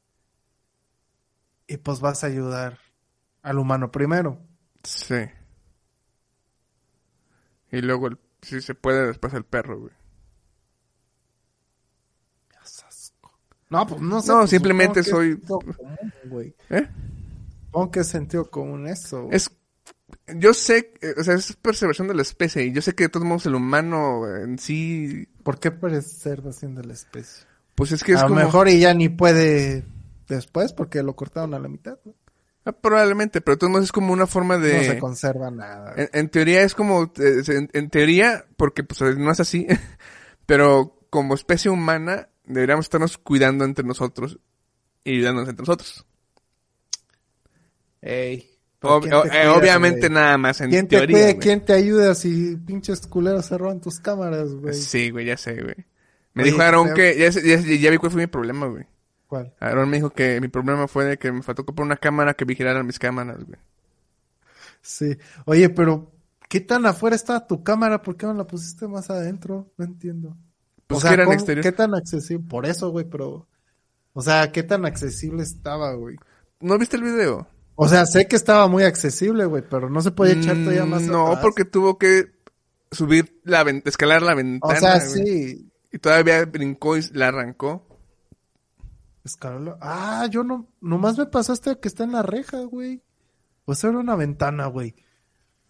Y 1.67 1.79
pues 1.79 1.99
vas 2.01 2.23
a 2.23 2.29
ayudar 2.29 2.79
al 3.43 3.59
humano 3.59 3.91
primero. 3.91 4.39
Sí. 4.85 5.17
Y 7.73 7.81
luego, 7.81 8.07
el- 8.09 8.19
si 8.43 8.61
se 8.61 8.75
puede, 8.75 9.07
después 9.07 9.33
el 9.35 9.45
perro, 9.45 9.81
güey. 9.81 9.93
No, 13.71 13.87
pues 13.87 14.01
no 14.03 14.21
sé. 14.21 14.29
No, 14.31 14.39
pues, 14.41 14.51
simplemente 14.51 15.03
soy- 15.03 15.41
común, 15.41 15.77
güey. 16.27 16.55
¿Eh? 16.69 16.87
Que 17.91 18.01
es 18.01 18.07
sentido 18.09 18.51
común 18.51 18.87
eso. 18.87 19.23
güey. 19.25 19.37
Es... 19.37 19.51
Yo 20.27 20.55
sé, 20.55 20.93
eh, 21.01 21.15
o 21.19 21.25
sea, 21.25 21.35
es 21.35 21.55
preservación 21.57 22.09
de 22.09 22.15
la 22.15 22.23
especie. 22.23 22.65
Y 22.65 22.73
yo 22.73 22.81
sé 22.83 22.95
que 22.95 23.05
de 23.05 23.09
todos 23.09 23.27
modos 23.27 23.47
el 23.47 23.55
humano 23.55 24.27
en 24.37 24.59
sí... 24.59 25.29
¿Por 25.43 25.59
qué 25.59 25.71
preservación 25.71 26.75
de 26.75 26.85
la 26.85 26.93
especie? 26.93 27.47
Pues 27.75 27.93
es 27.93 28.05
que 28.05 28.13
es 28.13 28.19
a 28.19 28.23
lo 28.23 28.29
como... 28.29 28.41
mejor 28.41 28.69
y 28.69 28.81
ya 28.81 28.95
ni 28.95 29.09
puede 29.09 29.85
después 30.29 30.73
porque 30.73 31.03
lo 31.03 31.17
cortaron 31.17 31.55
a 31.55 31.59
la 31.59 31.69
mitad. 31.69 31.99
¿no? 32.05 32.15
Ah, 32.65 32.73
probablemente, 32.73 33.41
pero 33.41 33.57
de 33.57 33.59
todos 33.59 33.71
modos 33.73 33.85
es 33.87 33.93
como 33.93 34.13
una 34.13 34.27
forma 34.27 34.57
de... 34.59 34.77
No 34.77 34.83
se 34.85 34.99
conserva 34.99 35.51
nada. 35.51 35.95
En, 35.97 36.09
en 36.13 36.29
teoría 36.29 36.63
es 36.63 36.75
como, 36.75 37.13
eh, 37.19 37.43
en, 37.49 37.69
en 37.73 37.91
teoría, 37.91 38.47
porque 38.57 38.85
pues 38.85 39.01
no 39.19 39.31
es 39.33 39.41
así, 39.41 39.67
pero 40.47 40.97
como 41.11 41.35
especie 41.35 41.71
humana 41.71 42.29
deberíamos 42.45 42.87
estarnos 42.87 43.19
cuidando 43.19 43.65
entre 43.65 43.85
nosotros 43.85 44.39
y 45.03 45.17
ayudándonos 45.17 45.49
entre 45.49 45.63
nosotros. 45.63 46.07
Ey. 48.01 48.52
Ob- 48.83 49.03
¿quién 49.03 49.15
o- 49.15 49.25
eh, 49.25 49.29
cuida, 49.29 49.55
obviamente 49.57 50.11
nada 50.11 50.39
más 50.39 50.61
en 50.61 50.71
¿Quién 50.71 50.89
te 50.89 50.97
teoría. 50.97 51.39
¿Quién 51.39 51.65
te 51.65 51.73
ayuda 51.73 52.15
si 52.15 52.57
pinches 52.57 53.07
culeros 53.07 53.47
se 53.47 53.57
roban 53.59 53.81
tus 53.81 54.01
cámaras, 54.01 54.53
güey? 54.55 54.75
Sí, 54.75 55.11
güey, 55.11 55.27
ya 55.27 55.37
sé, 55.37 55.55
güey. 55.63 55.75
Me 56.35 56.43
Oye, 56.43 56.53
dijo 56.53 56.63
Aaron 56.63 56.95
que, 56.95 57.17
ya, 57.19 57.29
ya, 57.31 57.61
ya 57.61 57.91
vi 57.91 57.97
cuál 57.99 58.13
fue 58.13 58.23
mi 58.23 58.27
problema, 58.27 58.67
güey. 58.67 58.87
¿Cuál? 59.27 59.55
Aaron 59.61 59.89
me 59.89 59.97
dijo 59.99 60.11
que 60.11 60.41
mi 60.41 60.49
problema 60.49 60.89
fue 60.89 61.05
de 61.05 61.19
que 61.19 61.31
me 61.31 61.43
faltó 61.43 61.65
comprar 61.65 61.87
una 61.87 61.97
cámara 61.97 62.35
que 62.35 62.45
vigilara 62.45 62.83
mis 62.83 62.99
cámaras, 62.99 63.45
güey. 63.45 63.59
Sí. 64.81 65.17
Oye, 65.45 65.69
pero 65.71 66.11
¿qué 66.49 66.61
tan 66.61 66.85
afuera 66.87 67.15
estaba 67.17 67.47
tu 67.47 67.63
cámara? 67.63 68.03
¿Por 68.03 68.17
qué 68.17 68.27
no 68.27 68.35
la 68.35 68.47
pusiste 68.47 68.89
más 68.89 69.11
adentro? 69.11 69.73
No 69.77 69.85
entiendo. 69.85 70.37
Pues 70.87 71.05
que 71.05 71.09
eran 71.15 71.27
¿cómo- 71.27 71.35
exteriores. 71.35 71.71
¿qué 71.71 71.77
tan 71.77 71.95
accesible? 71.95 72.45
Por 72.49 72.67
eso, 72.67 72.91
güey, 72.91 73.05
pero... 73.09 73.47
O 74.15 74.21
sea, 74.21 74.53
¿qué 74.53 74.63
tan 74.63 74.85
accesible 74.85 75.43
estaba, 75.43 75.95
güey? 75.95 76.17
¿No 76.61 76.77
viste 76.79 76.97
el 76.97 77.03
video? 77.03 77.47
O 77.75 77.89
sea, 77.89 78.07
sé 78.07 78.29
que 78.29 78.37
estaba 78.37 78.69
muy 78.69 78.85
accesible, 78.85 79.45
güey, 79.47 79.63
pero 79.69 79.89
no 79.89 80.01
se 80.03 80.11
podía 80.11 80.35
echar 80.35 80.57
todavía 80.57 80.85
más 80.85 81.03
No, 81.03 81.29
atrás. 81.29 81.43
porque 81.43 81.65
tuvo 81.65 81.99
que 81.99 82.33
subir 82.91 83.41
la 83.45 83.63
escalar 83.85 84.23
la 84.23 84.35
O 84.35 84.37
ventana. 84.37 84.79
sea, 84.81 84.99
güey. 84.99 85.27
sí. 85.27 85.73
Y 85.91 85.99
todavía 85.99 86.45
brincó 86.45 86.97
y 86.97 87.03
la 87.13 87.29
arrancó. 87.29 87.87
Escaló. 89.25 89.79
Ah, 89.81 90.27
yo 90.31 90.43
no... 90.43 90.69
Nomás 90.81 91.17
me 91.19 91.27
pasaste 91.27 91.79
que 91.79 91.89
está 91.89 92.05
en 92.05 92.13
la 92.13 92.23
reja, 92.23 92.59
güey. 92.61 93.03
O 93.65 93.75
sea, 93.75 93.91
era 93.91 93.99
una 94.01 94.17
ventana, 94.17 94.67
güey. 94.67 94.95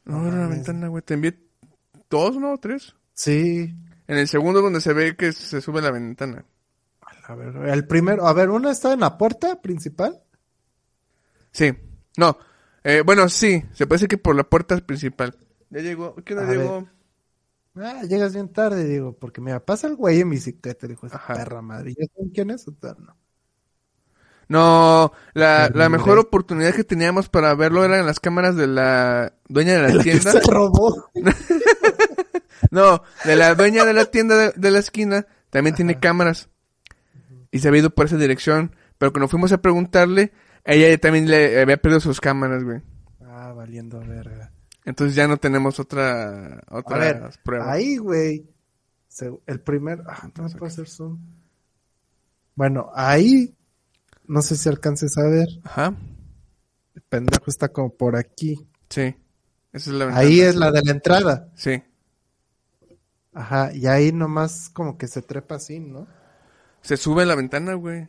No, 0.05 0.19
No 0.21 0.29
era 0.29 0.37
una 0.39 0.49
ventana, 0.49 0.89
güey. 0.89 1.03
Te 1.03 1.15
envié 1.15 1.39
dos, 2.09 2.37
¿no? 2.37 2.57
Tres. 2.59 2.95
Sí. 3.15 3.75
En 4.09 4.19
el 4.19 4.27
segundo 4.29 4.63
donde 4.63 4.81
se 4.81 4.93
ve 4.93 5.17
que 5.17 5.33
se 5.33 5.61
sube 5.61 5.83
la 5.83 5.91
ventana. 5.91 6.45
A 7.27 7.35
ver, 7.35 7.55
el 7.69 7.87
primero... 7.87 8.27
A 8.27 8.33
ver, 8.33 8.51
una 8.51 8.71
está 8.73 8.93
en 8.93 9.01
la 9.01 9.17
puerta 9.19 9.61
principal. 9.61 10.21
Sí. 11.53 11.73
No. 12.17 12.37
Eh, 12.85 13.03
bueno, 13.05 13.29
sí. 13.29 13.65
Se 13.73 13.87
puede 13.87 13.97
decir 13.99 14.09
que 14.09 14.19
por 14.19 14.37
la 14.37 14.45
puerta 14.45 14.77
principal. 14.79 15.37
Ya 15.71 15.81
llegó. 15.81 16.15
¿Qué 16.25 16.35
ver. 16.35 16.59
llegó? 16.59 16.89
Ah, 17.77 18.03
llegas 18.03 18.35
bien 18.35 18.53
tarde, 18.53 18.85
digo, 18.85 19.15
porque 19.15 19.41
mira, 19.41 19.65
pasa 19.65 19.87
el 19.87 19.97
güey 19.97 20.21
en 20.21 20.29
bicicleta, 20.29 20.87
dijo 20.87 21.07
esa 21.07 21.17
Ajá. 21.17 21.35
perra 21.35 21.63
madre. 21.63 21.95
¿Ya 21.99 22.07
saben 22.15 22.31
quién 22.31 22.51
es 22.51 22.69
o 22.69 22.73
no? 22.99 23.17
No, 24.49 25.13
la, 25.33 25.71
la 25.73 25.85
no 25.85 25.91
mejor 25.91 26.19
oportunidad 26.19 26.75
que 26.75 26.85
teníamos 26.85 27.31
para 27.31 27.55
verlo 27.55 27.85
eran 27.85 28.05
las 28.05 28.21
cámaras 28.21 28.57
de 28.57 28.67
la 28.67 29.33
dueña 29.49 29.81
de 29.81 29.95
la, 29.95 30.03
tienda. 30.03 30.33
se 30.33 30.41
robó. 30.41 31.11
No, 32.71 33.03
de 33.25 33.37
la 33.37 33.55
dueña 33.55 33.85
de 33.85 33.93
la 33.93 34.07
tienda 34.07 34.35
de, 34.37 34.53
de 34.57 34.71
la 34.71 34.79
esquina 34.79 35.27
también 35.51 35.77
tiene 35.77 36.01
cámaras. 36.01 36.49
Y 37.51 37.59
se 37.59 37.69
había 37.69 37.81
ido 37.81 37.91
por 37.91 38.07
esa 38.07 38.17
dirección. 38.17 38.75
Pero 38.97 39.13
cuando 39.13 39.29
fuimos 39.29 39.53
a 39.53 39.61
preguntarle, 39.61 40.33
ella 40.65 40.97
también 40.99 41.29
le 41.29 41.61
había 41.61 41.77
perdido 41.77 42.01
sus 42.01 42.21
cámaras, 42.21 42.63
güey. 42.65 42.81
Ah, 43.25 43.53
valiendo 43.53 43.99
verga. 44.01 44.53
Entonces 44.85 45.15
ya 45.15 45.29
no 45.29 45.37
tenemos 45.37 45.79
otra, 45.81 46.59
A 46.67 46.79
otras 46.79 47.01
ver, 47.01 47.31
pruebas. 47.45 47.69
ahí, 47.69 47.97
güey. 47.99 48.49
El 49.47 49.61
primer. 49.61 50.03
Ah, 50.07 50.29
no 50.37 50.49
puedo 50.51 50.67
hacer 50.67 50.89
zoom. 50.89 51.19
Bueno, 52.55 52.91
ahí. 52.95 53.55
No 54.27 54.41
sé 54.43 54.57
si 54.57 54.69
alcances 54.69 55.19
a 55.19 55.23
ver. 55.29 55.49
Ajá, 55.65 55.95
El 56.95 57.03
pendejo 57.03 57.45
está 57.49 57.69
como 57.69 57.95
por 57.95 58.17
aquí. 58.17 58.67
sí. 58.89 59.15
Esa 59.73 59.89
es 59.91 59.97
la 59.97 60.05
ventana. 60.05 60.27
Ahí 60.27 60.41
es 60.43 60.55
la 60.55 60.71
de 60.71 60.83
la 60.83 60.91
entrada. 60.91 61.49
Sí. 61.55 61.83
Ajá, 63.33 63.73
y 63.73 63.87
ahí 63.87 64.13
nomás 64.13 64.69
como 64.69 64.99
que 64.99 65.09
se 65.09 65.23
trepa 65.23 65.55
así, 65.55 65.81
¿no? 65.81 66.07
Se 66.83 66.99
sube 66.99 67.25
la 67.25 67.35
ventana, 67.35 67.73
güey. 67.75 68.07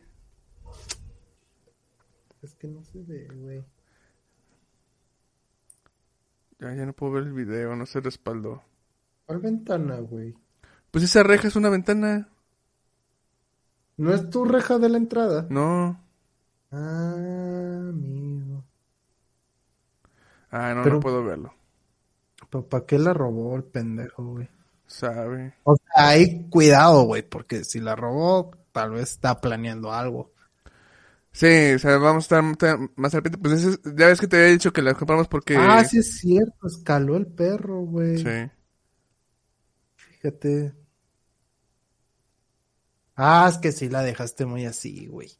Es 2.44 2.54
que 2.56 2.68
no 2.68 2.84
se 2.84 3.02
ve, 3.02 3.26
güey. 3.32 3.64
Ya, 6.60 6.74
ya 6.74 6.84
no 6.84 6.92
puedo 6.92 7.12
ver 7.14 7.22
el 7.24 7.32
video, 7.32 7.74
no 7.74 7.86
se 7.86 8.00
respaldó. 8.00 8.62
¿Cuál 9.24 9.38
ventana, 9.38 9.98
güey? 10.00 10.34
Pues 10.90 11.04
esa 11.04 11.22
reja 11.22 11.48
es 11.48 11.56
una 11.56 11.70
ventana. 11.70 12.28
¿No 13.96 14.12
es 14.12 14.28
tu 14.28 14.44
reja 14.44 14.78
de 14.78 14.90
la 14.90 14.98
entrada? 14.98 15.46
No. 15.48 15.98
Ah, 16.70 17.14
amigo. 17.88 18.62
Ah, 20.50 20.74
no, 20.74 20.82
Pero- 20.82 20.96
no 20.96 21.00
puedo 21.00 21.24
verlo. 21.24 21.54
¿Pero 22.50 22.68
para 22.68 22.84
qué 22.84 22.98
la 22.98 23.14
robó 23.14 23.56
el 23.56 23.64
pendejo, 23.64 24.22
güey? 24.22 24.48
Sabe. 24.86 25.54
O 25.64 25.76
sea, 25.76 26.08
ahí 26.08 26.46
cuidado, 26.50 27.04
güey, 27.04 27.22
porque 27.26 27.64
si 27.64 27.80
la 27.80 27.96
robó, 27.96 28.50
tal 28.72 28.90
vez 28.90 29.12
está 29.12 29.40
planeando 29.40 29.92
algo. 29.92 30.33
Sí, 31.34 31.72
o 31.74 31.78
sea, 31.80 31.98
vamos 31.98 32.22
a 32.30 32.38
estar 32.38 32.88
más- 32.94 33.12
pendiente. 33.12 33.38
Pues 33.38 33.64
es- 33.64 33.80
ya 33.96 34.06
ves 34.06 34.20
que 34.20 34.28
te 34.28 34.36
había 34.36 34.48
dicho 34.52 34.72
que 34.72 34.82
la 34.82 34.94
compramos 34.94 35.26
porque... 35.26 35.56
Ah, 35.56 35.84
sí 35.84 35.98
es 35.98 36.18
cierto, 36.18 36.68
escaló 36.68 37.16
el 37.16 37.26
perro, 37.26 37.80
güey. 37.80 38.18
Sí. 38.18 38.50
Fíjate. 39.96 40.72
Ah, 43.16 43.48
es 43.50 43.58
que 43.58 43.72
sí 43.72 43.88
la 43.88 44.02
dejaste 44.02 44.46
muy 44.46 44.64
así, 44.64 45.06
güey. 45.06 45.30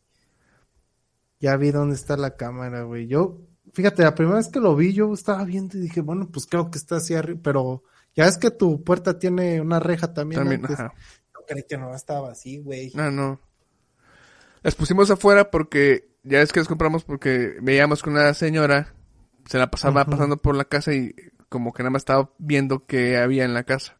Ya 1.40 1.56
vi 1.56 1.70
dónde 1.70 1.94
está 1.94 2.16
la 2.16 2.36
cámara, 2.36 2.82
güey. 2.82 3.06
Yo, 3.06 3.40
fíjate, 3.72 4.02
la 4.02 4.14
primera 4.16 4.38
vez 4.38 4.48
que 4.48 4.60
lo 4.60 4.74
vi, 4.74 4.92
yo 4.92 5.12
estaba 5.12 5.44
viendo 5.44 5.78
y 5.78 5.80
dije, 5.82 6.00
bueno, 6.00 6.28
pues 6.28 6.46
creo 6.46 6.70
que 6.70 6.78
está 6.78 6.96
así 6.96 7.14
arriba, 7.14 7.38
pero 7.42 7.84
ya 8.16 8.26
es 8.26 8.36
que 8.38 8.50
tu 8.50 8.82
puerta 8.82 9.18
tiene 9.18 9.60
una 9.60 9.78
reja 9.80 10.12
también. 10.12 10.40
También, 10.40 10.62
antes. 10.62 10.80
ajá. 10.80 10.92
Yo 11.34 11.44
creí 11.46 11.64
que 11.68 11.76
no 11.78 11.94
estaba 11.94 12.32
así, 12.32 12.58
güey. 12.58 12.90
No, 12.94 13.10
no. 13.10 13.40
Las 14.64 14.74
pusimos 14.74 15.08
afuera 15.12 15.50
porque 15.52 16.08
ya 16.24 16.40
es 16.42 16.52
que 16.52 16.58
las 16.58 16.68
compramos 16.68 17.04
porque 17.04 17.56
veíamos 17.62 18.02
que 18.02 18.10
una 18.10 18.34
señora 18.34 18.94
se 19.46 19.58
la 19.58 19.70
pasaba 19.70 20.04
pasando 20.06 20.38
por 20.38 20.56
la 20.56 20.64
casa 20.64 20.92
y 20.92 21.14
como 21.48 21.72
que 21.72 21.84
nada 21.84 21.90
más 21.90 22.00
estaba 22.02 22.30
viendo 22.38 22.84
qué 22.86 23.18
había 23.18 23.44
en 23.44 23.54
la 23.54 23.62
casa. 23.62 23.98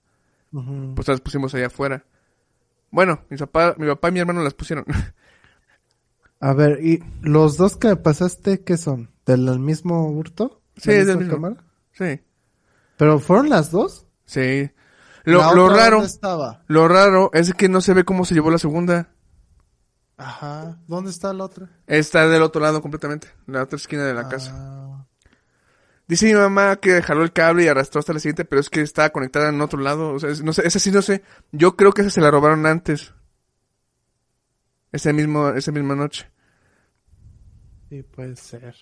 Pues 0.97 1.07
las 1.07 1.21
pusimos 1.21 1.55
allá 1.55 1.67
afuera. 1.69 2.05
Bueno, 2.91 3.25
mi 3.29 3.37
papá, 3.37 3.75
mi 3.79 3.87
papá 3.87 4.09
y 4.09 4.12
mi 4.12 4.21
hermano 4.21 4.43
las 4.43 4.55
pusieron. 4.55 4.85
A 6.41 6.53
ver, 6.53 6.81
¿y 6.85 7.03
los 7.23 7.57
dos 7.57 7.77
que 7.77 7.97
pasaste 7.97 8.62
qué 8.65 8.77
son? 8.77 9.11
¿Del 9.27 9.59
mismo 9.59 10.09
hurto? 10.11 10.62
Sí, 10.77 10.91
¿La 10.91 10.97
es 10.97 11.07
del 11.07 11.19
misma 11.19 11.35
mismo. 11.35 11.35
cámara? 11.35 11.65
sí, 11.93 12.21
¿Pero 12.97 13.19
fueron 13.19 13.49
las 13.51 13.71
dos? 13.71 14.07
sí. 14.25 14.71
¿La 15.27 15.33
Lo, 15.33 15.55
lo 15.55 15.69
raro, 15.71 15.97
¿Dónde 15.97 16.07
estaba? 16.07 16.62
lo 16.67 16.87
raro 16.87 17.31
es 17.33 17.55
que 17.55 17.69
no 17.71 17.81
se 17.81 17.95
ve 17.95 18.05
cómo 18.05 18.25
se 18.27 18.35
llevó 18.35 18.51
la 18.51 18.59
segunda. 18.59 19.14
Ajá. 20.17 20.79
¿Dónde 20.87 21.11
está 21.11 21.33
la 21.33 21.45
otra? 21.45 21.69
Está 21.87 22.29
del 22.29 22.43
otro 22.43 22.61
lado 22.61 22.81
completamente, 22.81 23.29
la 23.47 23.62
otra 23.62 23.77
esquina 23.77 24.05
de 24.05 24.15
la 24.15 24.29
casa. 24.29 24.53
Ah, 24.55 25.07
Dice 26.07 26.27
mi 26.27 26.35
mamá 26.35 26.77
que 26.77 27.03
jaló 27.03 27.23
el 27.23 27.33
cable 27.33 27.65
y 27.65 27.69
arrastró 27.69 27.99
hasta 27.99 28.12
la 28.12 28.19
siguiente, 28.21 28.45
pero 28.45 28.61
es 28.61 28.69
que 28.69 28.83
estaba 28.83 29.11
conectada 29.11 29.49
en 29.49 29.61
otro 29.61 29.81
lado. 29.81 30.12
O 30.12 30.21
sea, 30.21 30.31
no 30.45 30.53
sé, 30.53 30.67
esa 30.67 30.79
sí 30.79 30.91
no 30.91 31.01
sé. 31.01 31.23
Yo 31.51 31.77
creo 31.77 31.93
que 31.93 32.03
esa 32.03 32.11
se 32.11 32.21
la 32.21 32.31
robaron 32.31 32.67
antes. 32.67 33.15
Ese 34.93 35.12
mismo, 35.12 35.49
esa 35.49 35.73
misma 35.73 35.97
noche. 35.97 36.31
sí, 37.89 38.03
puede 38.03 38.37
ser. 38.37 38.75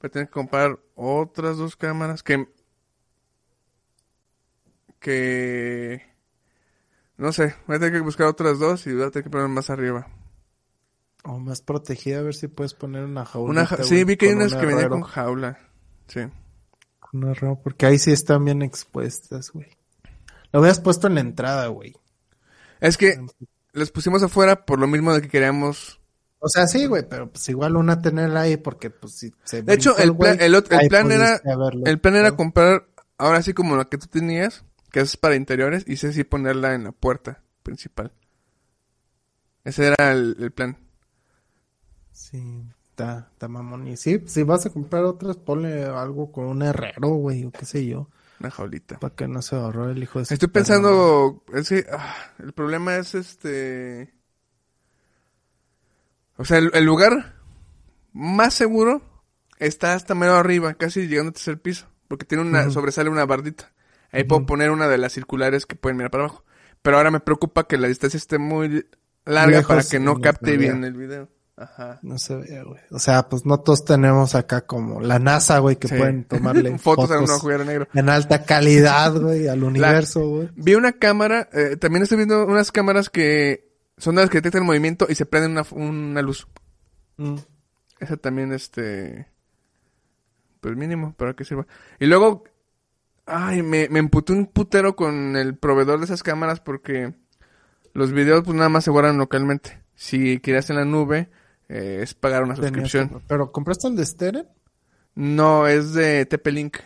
Voy 0.00 0.08
a 0.08 0.10
tener 0.10 0.28
que 0.28 0.32
comprar 0.32 0.78
otras 0.94 1.56
dos 1.58 1.76
cámaras 1.76 2.22
que... 2.22 2.48
Que... 4.98 6.09
No 7.20 7.32
sé, 7.32 7.54
voy 7.66 7.76
a 7.76 7.78
tener 7.78 7.92
que 7.92 8.00
buscar 8.00 8.28
otras 8.28 8.58
dos 8.58 8.86
y 8.86 8.94
voy 8.94 9.02
a 9.02 9.10
tener 9.10 9.24
que 9.24 9.30
poner 9.30 9.46
más 9.48 9.68
arriba. 9.68 10.08
O 11.22 11.38
más 11.38 11.60
protegida, 11.60 12.20
a 12.20 12.22
ver 12.22 12.34
si 12.34 12.48
puedes 12.48 12.72
poner 12.72 13.04
una 13.04 13.26
jaula. 13.26 13.50
Una 13.50 13.66
ja- 13.66 13.82
sí, 13.82 14.04
vi 14.04 14.16
que 14.16 14.28
hay 14.28 14.32
unas 14.32 14.54
que 14.54 14.64
venían 14.64 14.88
con 14.88 15.02
jaula. 15.02 15.58
Sí. 16.06 16.20
porque 17.62 17.84
ahí 17.84 17.98
sí 17.98 18.10
están 18.10 18.46
bien 18.46 18.62
expuestas, 18.62 19.50
güey. 19.50 19.68
Lo 20.50 20.60
hubieras 20.60 20.80
puesto 20.80 21.08
en 21.08 21.16
la 21.16 21.20
entrada, 21.20 21.66
güey. 21.66 21.94
Es 22.80 22.96
que 22.96 23.20
les 23.74 23.90
pusimos 23.90 24.22
afuera 24.22 24.64
por 24.64 24.78
lo 24.78 24.86
mismo 24.86 25.12
de 25.12 25.20
que 25.20 25.28
queríamos... 25.28 26.00
O 26.38 26.48
sea, 26.48 26.66
sí, 26.66 26.86
güey, 26.86 27.06
pero 27.06 27.30
pues 27.30 27.46
igual 27.50 27.76
una 27.76 28.00
tenerla 28.00 28.40
ahí 28.40 28.56
porque 28.56 28.88
pues 28.88 29.12
si 29.18 29.34
se 29.44 29.62
De 29.62 29.74
hecho, 29.74 29.94
el 29.98 30.16
plan, 30.16 30.38
el, 30.40 30.54
el 30.54 30.88
plan 30.88 31.12
era... 31.12 31.38
El 31.84 32.00
plan 32.00 32.16
era 32.16 32.32
comprar 32.34 32.86
ahora 33.18 33.42
sí 33.42 33.52
como 33.52 33.76
la 33.76 33.84
que 33.84 33.98
tú 33.98 34.06
tenías, 34.06 34.64
que 34.90 35.00
es 35.00 35.16
para 35.16 35.36
interiores, 35.36 35.84
y 35.86 35.96
sé 35.96 36.12
sí 36.12 36.24
ponerla 36.24 36.74
en 36.74 36.84
la 36.84 36.92
puerta 36.92 37.42
principal. 37.62 38.12
Ese 39.64 39.88
era 39.88 40.12
el, 40.12 40.36
el 40.40 40.50
plan. 40.50 40.76
Sí, 42.12 42.42
está, 42.90 43.28
está 43.32 43.48
mamón. 43.48 43.88
Y 43.88 43.96
sí, 43.96 44.22
si 44.26 44.42
vas 44.42 44.66
a 44.66 44.70
comprar 44.70 45.04
otras, 45.04 45.36
ponle 45.36 45.84
algo 45.84 46.32
con 46.32 46.46
un 46.46 46.62
herrero, 46.62 47.08
güey, 47.08 47.44
o 47.44 47.50
qué 47.50 47.64
sé 47.64 47.86
yo. 47.86 48.08
Una 48.40 48.50
jaulita. 48.50 48.98
Para 48.98 49.14
que 49.14 49.28
no 49.28 49.42
se 49.42 49.56
ahorró 49.56 49.90
el 49.90 50.02
hijo 50.02 50.18
de 50.18 50.34
Estoy 50.34 50.48
pensando, 50.48 51.44
es 51.54 51.68
que 51.68 51.86
ah, 51.92 52.16
el 52.38 52.52
problema 52.52 52.96
es 52.96 53.14
este... 53.14 54.14
O 56.36 56.44
sea, 56.44 56.56
el, 56.56 56.70
el 56.72 56.84
lugar 56.84 57.34
más 58.14 58.54
seguro 58.54 59.02
está 59.58 59.92
hasta 59.92 60.14
medio 60.14 60.34
arriba, 60.34 60.72
casi 60.74 61.06
llegando 61.06 61.28
al 61.28 61.34
tercer 61.34 61.60
piso, 61.60 61.86
porque 62.08 62.24
tiene 62.24 62.44
una, 62.44 62.70
sobresale 62.70 63.10
una 63.10 63.26
bardita. 63.26 63.70
Ahí 64.12 64.24
puedo 64.24 64.44
poner 64.46 64.70
una 64.70 64.88
de 64.88 64.98
las 64.98 65.12
circulares 65.12 65.66
que 65.66 65.76
pueden 65.76 65.96
mirar 65.96 66.10
para 66.10 66.24
abajo. 66.24 66.44
Pero 66.82 66.96
ahora 66.96 67.10
me 67.10 67.20
preocupa 67.20 67.66
que 67.66 67.76
la 67.78 67.88
distancia 67.88 68.18
esté 68.18 68.38
muy 68.38 68.86
larga 69.24 69.58
Lejos 69.58 69.66
para 69.66 69.82
que 69.82 69.98
no 70.00 70.14
no 70.14 70.20
capte 70.20 70.56
bien 70.56 70.82
el 70.84 70.94
video. 70.94 71.28
Ajá. 71.56 71.98
No 72.02 72.16
se 72.16 72.36
ve, 72.36 72.62
güey. 72.64 72.80
O 72.90 72.98
sea, 72.98 73.28
pues 73.28 73.44
no 73.44 73.60
todos 73.60 73.84
tenemos 73.84 74.34
acá 74.34 74.62
como 74.62 75.00
la 75.02 75.18
NASA, 75.18 75.58
güey, 75.58 75.76
que 75.76 75.88
Sí. 75.88 75.94
pueden 75.98 76.24
tomarle 76.24 76.70
fotos, 76.78 77.08
fotos, 77.08 77.10
a 77.10 77.20
un 77.20 77.30
agujero 77.30 77.64
negro. 77.66 77.86
en 77.92 78.08
alta 78.08 78.44
calidad, 78.44 79.12
güey, 79.14 79.46
al 79.46 79.62
universo, 79.62 80.26
güey. 80.26 80.48
Vi 80.56 80.74
una 80.74 80.92
cámara, 80.92 81.50
eh, 81.52 81.76
también 81.76 82.02
estoy 82.02 82.16
viendo 82.16 82.46
unas 82.46 82.72
cámaras 82.72 83.10
que 83.10 83.68
son 83.98 84.14
de 84.14 84.22
las 84.22 84.30
que 84.30 84.38
detectan 84.38 84.62
el 84.62 84.66
movimiento 84.66 85.06
y 85.10 85.14
se 85.14 85.26
prenden 85.26 85.52
una, 85.52 85.66
una 85.72 86.22
luz. 86.22 86.48
Mm. 87.18 87.36
Esa 87.98 88.16
también, 88.16 88.52
este. 88.54 89.26
Pues 90.62 90.74
mínimo, 90.76 91.12
para 91.18 91.34
que 91.34 91.44
sirva. 91.44 91.66
Y 91.98 92.06
luego. 92.06 92.44
Ay, 93.32 93.62
me, 93.62 93.88
me 93.88 93.98
emputé 94.00 94.32
un 94.32 94.46
putero 94.46 94.96
con 94.96 95.36
el 95.36 95.56
proveedor 95.56 95.98
de 96.00 96.04
esas 96.06 96.22
cámaras 96.22 96.60
porque 96.60 97.14
los 97.92 98.12
videos, 98.12 98.42
pues 98.44 98.56
nada 98.56 98.68
más 98.68 98.84
se 98.84 98.90
guardan 98.90 99.18
localmente. 99.18 99.82
Si 99.94 100.40
querías 100.40 100.68
en 100.70 100.76
la 100.76 100.84
nube, 100.84 101.30
eh, 101.68 102.00
es 102.02 102.14
pagar 102.14 102.42
una 102.42 102.56
suscripción. 102.56 103.08
que- 103.08 103.16
Pero 103.28 103.52
compraste 103.52 103.88
el 103.88 103.96
de 103.96 104.04
Steren? 104.06 104.48
No, 105.14 105.66
es 105.66 105.92
de 105.92 106.26
TP-Link. 106.26 106.78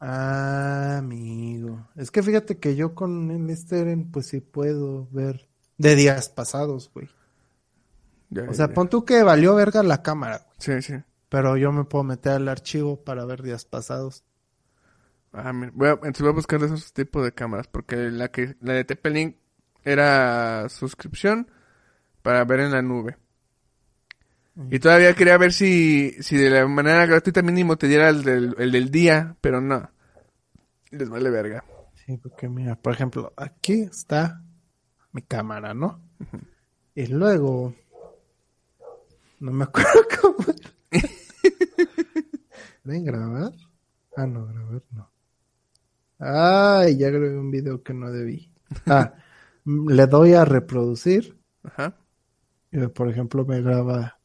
Ah, 0.00 0.96
amigo. 0.98 1.88
Es 1.96 2.10
que 2.10 2.22
fíjate 2.22 2.58
que 2.58 2.76
yo 2.76 2.94
con 2.94 3.30
el 3.30 3.56
Steren, 3.56 4.10
pues 4.10 4.26
sí 4.26 4.40
puedo 4.40 5.08
ver 5.10 5.48
de 5.78 5.94
días 5.94 6.28
pasados, 6.28 6.90
güey. 6.92 7.08
Ya, 8.30 8.42
O 8.50 8.54
sea, 8.54 8.68
ya. 8.68 8.74
pon 8.74 8.88
tú 8.88 9.04
que 9.04 9.22
valió 9.22 9.54
verga 9.54 9.82
la 9.82 10.02
cámara, 10.02 10.38
güey. 10.44 10.56
Sí, 10.58 10.82
sí. 10.82 10.94
Pero 11.28 11.56
yo 11.56 11.72
me 11.72 11.84
puedo 11.84 12.04
meter 12.04 12.32
al 12.32 12.48
archivo 12.48 13.02
para 13.04 13.24
ver 13.24 13.42
días 13.42 13.64
pasados. 13.64 14.24
Ah, 15.38 15.52
mira, 15.52 15.70
voy 15.74 15.88
a, 15.88 15.92
entonces 15.92 16.22
voy 16.22 16.30
a 16.30 16.34
buscar 16.34 16.58
de 16.60 16.66
esos 16.66 16.94
tipos 16.94 17.22
de 17.22 17.32
cámaras, 17.32 17.68
porque 17.68 17.96
la 17.96 18.28
que 18.28 18.56
la 18.60 18.72
de 18.72 18.84
TP-Link 18.84 19.36
era 19.84 20.66
suscripción 20.70 21.50
para 22.22 22.42
ver 22.44 22.60
en 22.60 22.72
la 22.72 22.80
nube. 22.80 23.18
Y 24.70 24.78
todavía 24.78 25.14
quería 25.14 25.36
ver 25.36 25.52
si, 25.52 26.12
si 26.22 26.38
de 26.38 26.48
la 26.48 26.66
manera 26.66 27.04
gratuita 27.04 27.42
mínimo 27.42 27.76
te 27.76 27.86
diera 27.88 28.08
el 28.08 28.24
del, 28.24 28.56
el 28.58 28.72
del 28.72 28.90
día, 28.90 29.36
pero 29.42 29.60
no. 29.60 29.90
Les 30.90 31.10
vale 31.10 31.28
verga. 31.28 31.62
Sí, 31.92 32.16
porque 32.16 32.48
mira, 32.48 32.74
por 32.74 32.94
ejemplo, 32.94 33.34
aquí 33.36 33.82
está 33.82 34.42
mi 35.12 35.20
cámara, 35.20 35.74
¿no? 35.74 36.00
Y 36.94 37.06
luego, 37.08 37.74
no 39.40 39.52
me 39.52 39.64
acuerdo 39.66 40.00
cómo. 40.22 40.36
¿Ven 42.84 43.04
grabar? 43.04 43.52
Ah, 44.16 44.26
no, 44.26 44.46
grabar 44.46 44.82
no. 44.92 45.15
Ay, 46.18 46.96
ya 46.96 47.10
grabé 47.10 47.38
un 47.38 47.50
video 47.50 47.82
que 47.82 47.94
no 47.94 48.10
debí. 48.10 48.52
Ah, 48.86 49.14
le 49.64 50.06
doy 50.06 50.34
a 50.34 50.44
reproducir 50.44 51.38
Ajá. 51.62 51.96
y 52.72 52.86
por 52.88 53.10
ejemplo 53.10 53.44
me 53.44 53.60
graba. 53.62 54.18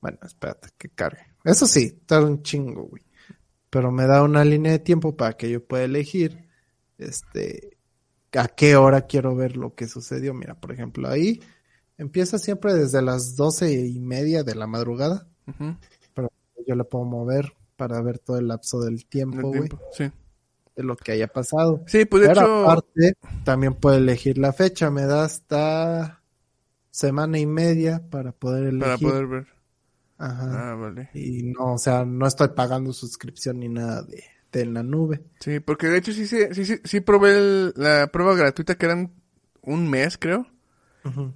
Bueno, 0.00 0.18
espérate 0.22 0.68
que 0.78 0.88
cargue. 0.88 1.22
Eso 1.44 1.66
sí, 1.66 2.02
tarda 2.06 2.26
un 2.26 2.42
chingo, 2.42 2.84
güey. 2.84 3.02
Pero 3.68 3.90
me 3.92 4.06
da 4.06 4.22
una 4.22 4.44
línea 4.44 4.72
de 4.72 4.78
tiempo 4.78 5.16
para 5.16 5.34
que 5.36 5.50
yo 5.50 5.64
pueda 5.64 5.84
elegir, 5.84 6.48
este, 6.98 7.78
a 8.32 8.48
qué 8.48 8.76
hora 8.76 9.06
quiero 9.06 9.36
ver 9.36 9.56
lo 9.56 9.74
que 9.74 9.86
sucedió. 9.86 10.34
Mira, 10.34 10.54
por 10.54 10.72
ejemplo, 10.72 11.08
ahí 11.08 11.40
empieza 11.98 12.38
siempre 12.38 12.74
desde 12.74 13.02
las 13.02 13.36
doce 13.36 13.72
y 13.72 14.00
media 14.00 14.42
de 14.42 14.54
la 14.54 14.66
madrugada. 14.66 15.28
Ujú. 15.46 15.76
Yo 16.66 16.74
le 16.74 16.84
puedo 16.84 17.04
mover 17.04 17.52
para 17.76 18.00
ver 18.02 18.18
todo 18.18 18.38
el 18.38 18.48
lapso 18.48 18.80
del 18.80 19.06
tiempo, 19.06 19.48
güey. 19.48 19.68
Sí. 19.92 20.10
De 20.80 20.86
lo 20.86 20.96
que 20.96 21.12
haya 21.12 21.28
pasado. 21.28 21.82
Sí, 21.86 22.04
pues 22.04 22.22
de 22.22 22.28
Pero 22.28 22.40
hecho. 22.42 22.62
aparte, 22.70 23.14
también 23.44 23.74
puedo 23.74 23.96
elegir 23.96 24.38
la 24.38 24.52
fecha. 24.52 24.90
Me 24.90 25.02
da 25.06 25.24
hasta 25.24 26.22
semana 26.90 27.38
y 27.38 27.46
media 27.46 28.02
para 28.10 28.32
poder 28.32 28.64
elegir. 28.68 28.80
Para 28.80 28.98
poder 28.98 29.26
ver. 29.26 29.46
Ajá. 30.18 30.72
Ah, 30.72 30.74
vale. 30.74 31.08
Y 31.14 31.44
no, 31.44 31.74
o 31.74 31.78
sea, 31.78 32.04
no 32.04 32.26
estoy 32.26 32.48
pagando 32.48 32.92
suscripción 32.92 33.60
ni 33.60 33.68
nada 33.68 34.02
de, 34.02 34.22
de 34.52 34.66
la 34.66 34.82
nube. 34.82 35.22
Sí, 35.40 35.60
porque 35.60 35.86
de 35.88 35.98
hecho 35.98 36.12
sí, 36.12 36.26
sí, 36.26 36.40
sí, 36.84 37.00
probé 37.00 37.38
el- 37.38 37.74
la 37.76 38.08
prueba 38.12 38.34
gratuita 38.34 38.76
que 38.76 38.86
eran 38.86 39.12
un 39.62 39.88
mes, 39.88 40.18
creo. 40.18 40.46
Ujú. 41.04 41.34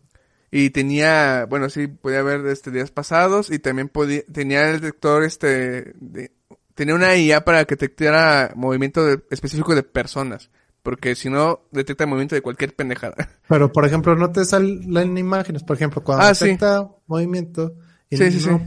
Y 0.51 0.71
tenía, 0.71 1.47
bueno, 1.49 1.69
sí, 1.71 1.87
podía 1.89 2.23
ver 2.23 2.47
este 2.47 2.71
días 2.71 2.91
pasados 2.91 3.51
y 3.51 3.59
también 3.59 3.89
podía, 3.89 4.23
tenía 4.33 4.71
el 4.71 4.81
detector, 4.81 5.25
este, 5.25 5.95
de- 5.99 6.31
tenía 6.75 6.95
una 6.95 7.17
IA 7.17 7.45
para 7.45 7.65
que 7.65 7.77
detectara 7.77 8.53
movimiento 8.57 9.05
de- 9.05 9.23
específico 9.31 9.75
de 9.75 9.83
personas. 9.83 10.51
Porque 10.83 11.15
si 11.15 11.31
no, 11.31 11.63
detecta 11.71 12.05
movimiento 12.05 12.35
de 12.35 12.43
cualquier 12.43 12.75
pendejada. 12.77 13.15
Pero, 13.49 13.73
por 13.73 13.87
ejemplo, 13.87 14.15
no 14.17 14.31
te 14.33 14.45
salen 14.45 15.17
imágenes. 15.17 15.63
Por 15.63 15.77
ejemplo, 15.77 16.03
cuando 16.05 16.25
Ah, 16.27 16.35
sí. 16.35 16.45
detecta 16.45 16.89
movimiento 17.07 17.75
y, 18.11 18.17
Sí, 18.19 18.31
sí, 18.33 18.49
no, 18.51 18.67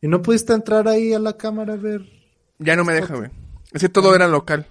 y 0.00 0.06
no 0.06 0.22
pudiste 0.22 0.52
entrar 0.52 0.86
ahí 0.86 1.12
a 1.14 1.18
la 1.18 1.36
cámara 1.36 1.72
a 1.72 1.76
ver. 1.76 2.02
Ya 2.60 2.76
no 2.76 2.84
me 2.84 2.92
deja, 2.94 3.16
güey. 3.16 3.30
Es 3.72 3.80
que 3.82 3.88
todo 3.88 4.14
era 4.14 4.28
local. 4.28 4.66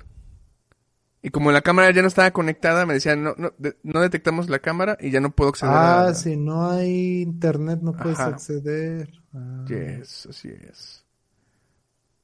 Y 1.22 1.30
como 1.30 1.52
la 1.52 1.62
cámara 1.62 1.92
ya 1.92 2.02
no 2.02 2.08
estaba 2.08 2.32
conectada, 2.32 2.86
me 2.86 2.94
decían, 2.94 3.22
no, 3.22 3.34
no, 3.38 3.52
de- 3.58 3.76
no 3.84 4.00
detectamos 4.00 4.50
la 4.50 4.60
cámara 4.60 4.98
y 5.02 5.12
ya 5.12 5.20
no 5.20 5.32
puedo 5.36 5.50
acceder 5.50 5.74
Ah, 5.76 6.08
a... 6.08 6.14
si 6.14 6.38
no 6.38 6.70
hay 6.70 7.22
internet 7.22 7.80
no 7.82 7.92
puedes 7.92 8.18
Ajá. 8.20 8.30
acceder. 8.30 9.10
Ah. 9.34 9.66
Yes, 9.68 10.28
así 10.30 10.50
es. 10.70 11.04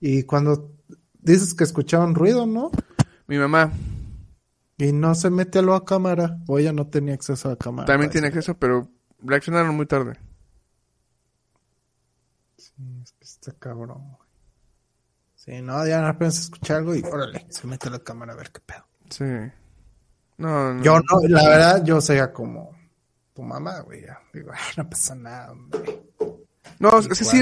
Y 0.05 0.23
cuando 0.23 0.69
dices 1.21 1.53
que 1.53 1.63
escuchaban 1.63 2.13
ruido, 2.13 2.45
¿no? 2.45 2.71
Mi 3.25 3.37
mamá 3.37 3.71
Y 4.77 4.91
no 4.91 5.15
se 5.15 5.29
mete 5.29 5.59
a 5.59 5.61
la 5.61 5.79
cámara. 5.85 6.39
O 6.45 6.59
ella 6.59 6.73
no 6.73 6.87
tenía 6.87 7.13
acceso 7.13 7.47
a 7.47 7.51
la 7.51 7.57
cámara. 7.57 7.85
también 7.85 8.11
tiene 8.11 8.27
eso. 8.27 8.37
acceso, 8.37 8.57
pero 8.59 8.89
reaccionaron 9.19 9.73
muy 9.73 9.85
tarde. 9.85 10.19
Sí, 12.57 12.73
es 13.01 13.13
que 13.13 13.23
está 13.23 13.53
cabrón. 13.53 14.03
güey. 14.09 14.29
Sí, 15.35 15.61
no, 15.61 15.87
ya 15.87 16.05
apenas 16.05 16.37
escucha 16.37 16.75
algo 16.75 16.93
y 16.93 17.01
órale, 17.01 17.45
se 17.47 17.65
mete 17.65 17.87
a 17.87 17.91
la 17.91 17.99
cámara 17.99 18.33
a 18.33 18.35
ver 18.35 18.51
qué 18.51 18.59
pedo. 18.59 18.85
Sí. 19.09 19.23
No, 20.37 20.73
no. 20.73 20.83
Yo 20.83 20.99
no, 20.99 21.21
la 21.29 21.47
verdad, 21.47 21.85
yo 21.85 22.01
sería 22.01 22.33
como 22.33 22.75
tu 23.33 23.41
mamá, 23.41 23.79
güey. 23.79 24.03
Digo, 24.33 24.51
ay, 24.53 24.73
no 24.75 24.89
pasa 24.89 25.15
nada, 25.15 25.53
hombre. 25.53 26.03
No, 26.79 26.89
o 26.89 27.01
sea, 27.01 27.15
sí, 27.15 27.41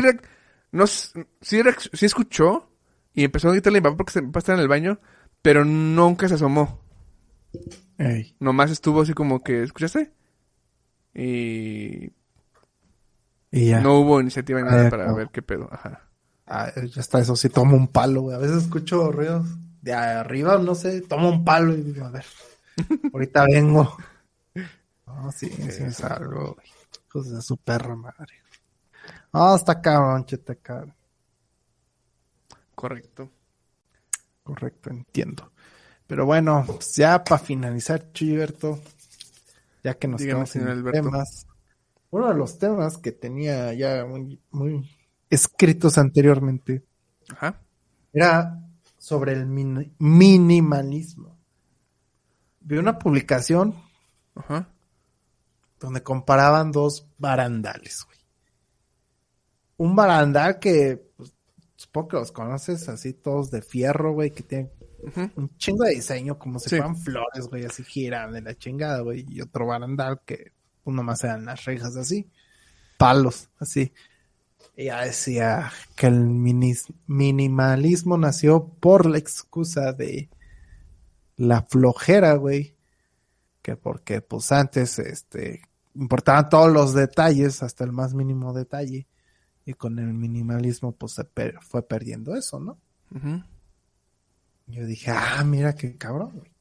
no, 0.71 0.87
sí, 0.87 1.11
sí 1.41 2.05
escuchó 2.05 2.69
y 3.13 3.23
empezó 3.23 3.49
a 3.49 3.51
gritarle 3.51 3.79
a 3.79 3.81
mi 3.81 3.85
papá 3.85 3.97
porque 3.97 4.13
se 4.13 4.21
papá 4.23 4.39
estaba 4.39 4.57
en 4.57 4.63
el 4.63 4.67
baño, 4.69 4.99
pero 5.41 5.65
nunca 5.65 6.27
se 6.27 6.35
asomó. 6.35 6.81
Ey. 7.97 8.35
Nomás 8.39 8.71
estuvo 8.71 9.01
así 9.01 9.13
como 9.13 9.41
que, 9.43 9.63
¿escuchaste? 9.63 10.11
Y 11.13 12.13
Y 13.51 13.67
ya. 13.69 13.81
no 13.81 13.99
hubo 13.99 14.19
iniciativa 14.21 14.61
ni 14.61 14.67
nada 14.69 14.87
Ah, 14.87 14.89
para 14.89 15.07
no. 15.07 15.15
ver 15.15 15.29
qué 15.29 15.41
pedo. 15.41 15.67
Ajá. 15.71 16.09
Ah, 16.47 16.71
ya 16.75 17.01
está, 17.01 17.19
eso 17.19 17.35
sí, 17.35 17.49
tomo 17.49 17.75
un 17.77 17.87
palo, 17.87 18.21
güey. 18.23 18.35
A 18.35 18.39
veces 18.39 18.63
escucho 18.63 19.11
ruidos 19.11 19.45
de 19.81 19.93
arriba, 19.93 20.57
no 20.57 20.75
sé, 20.75 21.01
tomo 21.01 21.29
un 21.29 21.45
palo 21.45 21.73
y 21.73 21.81
digo, 21.81 22.05
a 22.05 22.11
ver, 22.11 22.25
ahorita 23.13 23.45
vengo. 23.45 23.97
No, 25.05 25.31
sí, 25.31 25.49
sí 25.49 25.83
me 25.83 25.91
salgo, 25.91 26.53
güey. 26.55 26.67
Hijos 27.07 27.29
de 27.31 27.41
su 27.41 27.57
perra 27.57 27.95
madre. 27.95 28.40
No, 29.33 29.55
está 29.55 29.81
cabrón, 29.81 30.25
cheta, 30.25 30.55
cabrón. 30.55 30.93
Correcto. 32.75 33.29
Correcto, 34.43 34.89
entiendo. 34.89 35.51
Pero 36.07 36.25
bueno, 36.25 36.63
pues 36.67 36.95
ya 36.95 37.23
para 37.23 37.39
finalizar, 37.39 38.11
Chuyberto, 38.11 38.79
ya 39.83 39.93
que 39.93 40.07
nos 40.07 40.19
Dígame, 40.19 40.33
quedamos 40.33 40.49
señor 40.49 40.69
Alberto. 40.71 41.01
temas, 41.03 41.47
uno 42.09 42.27
de 42.27 42.33
los 42.33 42.57
temas 42.59 42.97
que 42.97 43.11
tenía 43.13 43.73
ya 43.73 44.05
muy, 44.05 44.41
muy 44.51 44.89
escritos 45.29 45.97
anteriormente 45.97 46.83
Ajá. 47.29 47.61
era 48.11 48.59
sobre 48.97 49.33
el 49.33 49.45
min- 49.45 49.95
minimalismo. 49.99 51.37
Vi 52.59 52.77
una 52.77 52.99
publicación 52.99 53.75
Ajá. 54.35 54.67
donde 55.79 56.03
comparaban 56.03 56.71
dos 56.73 57.07
barandales. 57.17 58.05
Un 59.81 59.95
barandal 59.95 60.59
que 60.59 61.01
pues, 61.17 61.33
supongo 61.75 62.07
que 62.09 62.15
los 62.17 62.31
conoces 62.31 62.87
así 62.89 63.13
todos 63.13 63.49
de 63.49 63.61
fierro, 63.61 64.13
güey, 64.13 64.31
que 64.31 64.43
tienen 64.43 64.71
Un 65.35 65.57
chingo 65.57 65.83
de 65.85 65.95
diseño, 65.95 66.37
como 66.37 66.59
si 66.59 66.69
Sí. 66.69 66.75
fueran 66.77 66.95
flores, 66.95 67.47
güey, 67.49 67.65
así 67.65 67.83
giran 67.83 68.31
de 68.33 68.41
la 68.41 68.53
chingada, 68.55 68.99
güey. 69.01 69.25
Y 69.27 69.41
otro 69.41 69.65
barandal 69.65 70.21
que 70.25 70.51
pues, 70.83 70.95
nomás 70.95 71.23
eran 71.23 71.45
las 71.45 71.65
rejas 71.65 71.95
así. 71.95 72.29
Palos, 72.97 73.49
así. 73.57 73.91
Ya 74.77 75.03
decía 75.03 75.71
que 75.95 76.05
el 76.07 76.19
minis- 76.29 76.93
minimalismo 77.07 78.17
nació 78.17 78.67
por 78.67 79.07
la 79.07 79.17
excusa 79.17 79.93
de 79.93 80.29
la 81.37 81.63
flojera, 81.63 82.35
güey. 82.35 82.75
Que 83.63 83.75
porque, 83.75 84.21
pues 84.21 84.51
antes, 84.51 84.99
este, 84.99 85.61
importaban 85.95 86.49
todos 86.49 86.71
los 86.71 86.93
detalles, 86.93 87.63
hasta 87.63 87.83
el 87.83 87.91
más 87.91 88.13
mínimo 88.13 88.53
detalle. 88.53 89.07
Y 89.71 89.73
con 89.73 89.97
el 89.99 90.13
minimalismo, 90.13 90.91
pues 90.91 91.13
se 91.13 91.23
per- 91.23 91.57
fue 91.61 91.81
perdiendo 91.87 92.35
eso, 92.35 92.59
¿no? 92.59 92.77
Ujú. 93.15 93.41
Yo 94.67 94.85
dije, 94.85 95.11
ah, 95.11 95.41
mira 95.45 95.75
qué 95.75 95.97
cabrón, 95.97 96.31
güey. 96.35 96.51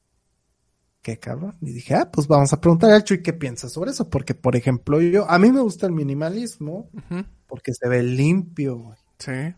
Qué 1.03 1.19
cabrón. 1.19 1.57
Y 1.61 1.73
dije, 1.73 1.95
ah, 1.95 2.09
pues 2.13 2.29
vamos 2.29 2.53
a 2.53 2.61
preguntar 2.61 2.93
al 2.93 3.03
Chuy 3.03 3.21
qué 3.21 3.33
piensa 3.33 3.69
sobre 3.69 3.91
eso. 3.91 4.09
Porque, 4.09 4.35
por 4.35 4.55
ejemplo, 4.55 5.01
yo, 5.01 5.29
a 5.29 5.39
mí 5.41 5.51
me 5.51 5.61
gusta 5.61 5.87
el 5.87 5.93
minimalismo 5.93 6.89
porque 7.49 7.75
se 7.75 7.89
ve 7.89 8.03
limpio, 8.05 8.77
güey. 8.79 8.99
Sí. 9.19 9.55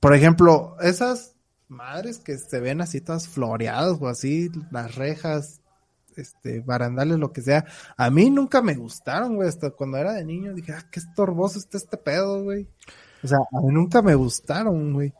Por 0.00 0.14
ejemplo, 0.14 0.76
esas 0.80 1.34
madres 1.68 2.18
que 2.18 2.38
se 2.38 2.60
ven 2.60 2.80
así 2.80 3.00
todas 3.02 3.28
floreadas 3.28 3.98
o 4.00 4.08
así, 4.08 4.50
las 4.70 4.94
rejas, 4.94 5.60
este, 6.16 6.60
barandales, 6.60 7.18
lo 7.18 7.32
que 7.32 7.42
sea. 7.42 7.64
A 7.96 8.10
mí 8.10 8.30
nunca 8.30 8.62
me 8.62 8.74
gustaron, 8.74 9.36
güey. 9.36 9.48
Hasta 9.48 9.70
cuando 9.70 9.98
era 9.98 10.12
de 10.14 10.24
niño 10.24 10.54
dije, 10.54 10.72
ah, 10.72 10.86
qué 10.90 11.00
estorboso 11.00 11.58
está 11.58 11.76
este 11.76 11.96
pedo, 11.96 12.42
güey. 12.42 12.68
O 13.22 13.28
sea, 13.28 13.38
a 13.38 13.60
mí 13.60 13.72
nunca 13.72 14.02
me 14.02 14.14
gustaron, 14.14 14.92
güey. 14.92 15.12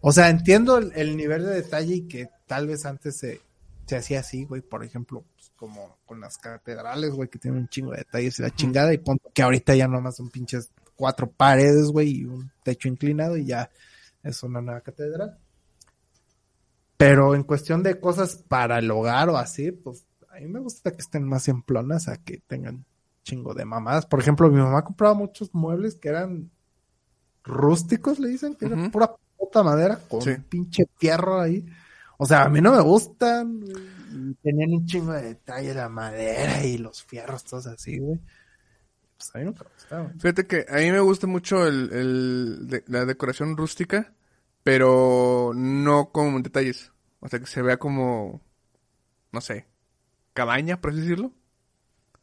O 0.00 0.12
sea, 0.12 0.30
entiendo 0.30 0.78
el, 0.78 0.92
el 0.94 1.16
nivel 1.16 1.44
de 1.44 1.54
detalle 1.54 1.94
y 1.94 2.08
que 2.08 2.28
tal 2.46 2.66
vez 2.66 2.86
antes 2.86 3.16
se, 3.16 3.40
se 3.86 3.96
hacía 3.96 4.20
así, 4.20 4.44
güey. 4.44 4.60
Por 4.60 4.84
ejemplo, 4.84 5.24
pues, 5.34 5.52
como 5.56 5.98
con 6.06 6.20
las 6.20 6.38
catedrales, 6.38 7.10
güey, 7.10 7.28
que 7.28 7.38
tienen 7.38 7.60
un 7.60 7.68
chingo 7.68 7.92
de 7.92 7.98
detalles 7.98 8.38
y 8.38 8.42
la 8.42 8.50
chingada. 8.50 8.92
Y 8.92 8.98
punto 8.98 9.30
que 9.34 9.42
ahorita 9.42 9.74
ya 9.74 9.88
nomás 9.88 10.16
son 10.16 10.30
pinches 10.30 10.70
cuatro 10.98 11.30
paredes, 11.30 11.86
güey, 11.88 12.20
y 12.20 12.24
un 12.24 12.50
techo 12.64 12.88
inclinado 12.88 13.36
y 13.36 13.46
ya 13.46 13.70
es 14.22 14.42
una 14.42 14.60
nueva 14.60 14.80
catedral. 14.80 15.38
Pero 16.96 17.36
en 17.36 17.44
cuestión 17.44 17.84
de 17.84 18.00
cosas 18.00 18.36
para 18.36 18.80
el 18.80 18.90
hogar 18.90 19.28
o 19.30 19.36
así, 19.36 19.70
pues 19.70 20.04
a 20.38 20.40
mí 20.40 20.48
me 20.48 20.60
gusta 20.60 20.92
que 20.92 20.98
estén 21.02 21.24
más 21.24 21.42
simplonas 21.44 22.08
a 22.08 22.16
que 22.16 22.38
tengan 22.46 22.84
chingo 23.24 23.54
de 23.54 23.64
mamadas. 23.64 24.06
Por 24.06 24.20
ejemplo, 24.20 24.48
mi 24.50 24.58
mamá 24.60 24.82
compraba 24.84 25.14
muchos 25.14 25.52
muebles 25.54 25.96
que 25.96 26.08
eran 26.08 26.50
rústicos, 27.44 28.18
le 28.18 28.28
dicen, 28.28 28.54
que 28.54 28.66
era 28.66 28.76
Ujú. 28.76 28.90
pura 28.90 29.10
puta 29.36 29.62
madera 29.62 29.98
con 30.08 30.22
Sí. 30.22 30.32
pinche 30.48 30.84
fierro 30.98 31.40
ahí. 31.40 31.66
O 32.18 32.26
sea, 32.26 32.44
a 32.44 32.48
mí 32.48 32.60
no 32.60 32.72
me 32.72 32.80
gustan. 32.80 33.60
Tenían 34.42 34.72
un 34.72 34.86
chingo 34.86 35.12
de 35.12 35.22
detalle 35.22 35.74
la 35.74 35.88
madera 35.88 36.64
y 36.64 36.78
los 36.78 37.02
fierros, 37.04 37.44
todos 37.44 37.66
así, 37.66 37.98
güey. 37.98 38.18
Pues 39.16 39.30
a 39.34 39.38
mí 39.38 39.44
no 39.44 39.52
me 39.52 39.58
gustaban. 39.58 40.20
Fíjate 40.20 40.46
que 40.46 40.66
a 40.68 40.76
mí 40.76 40.90
me 40.90 41.00
gusta 41.00 41.26
mucho 41.26 41.66
el, 41.66 41.90
el 41.92 42.66
de- 42.68 42.84
la 42.88 43.04
decoración 43.04 43.56
rústica, 43.56 44.12
pero 44.62 45.52
no 45.54 46.10
con 46.10 46.42
detalles. 46.42 46.92
O 47.20 47.28
sea, 47.28 47.38
que 47.40 47.46
se 47.46 47.62
vea 47.62 47.78
como, 47.78 48.40
no 49.32 49.40
sé, 49.40 49.66
cabaña, 50.38 50.80
por 50.80 50.92
así 50.92 51.00
decirlo. 51.00 51.32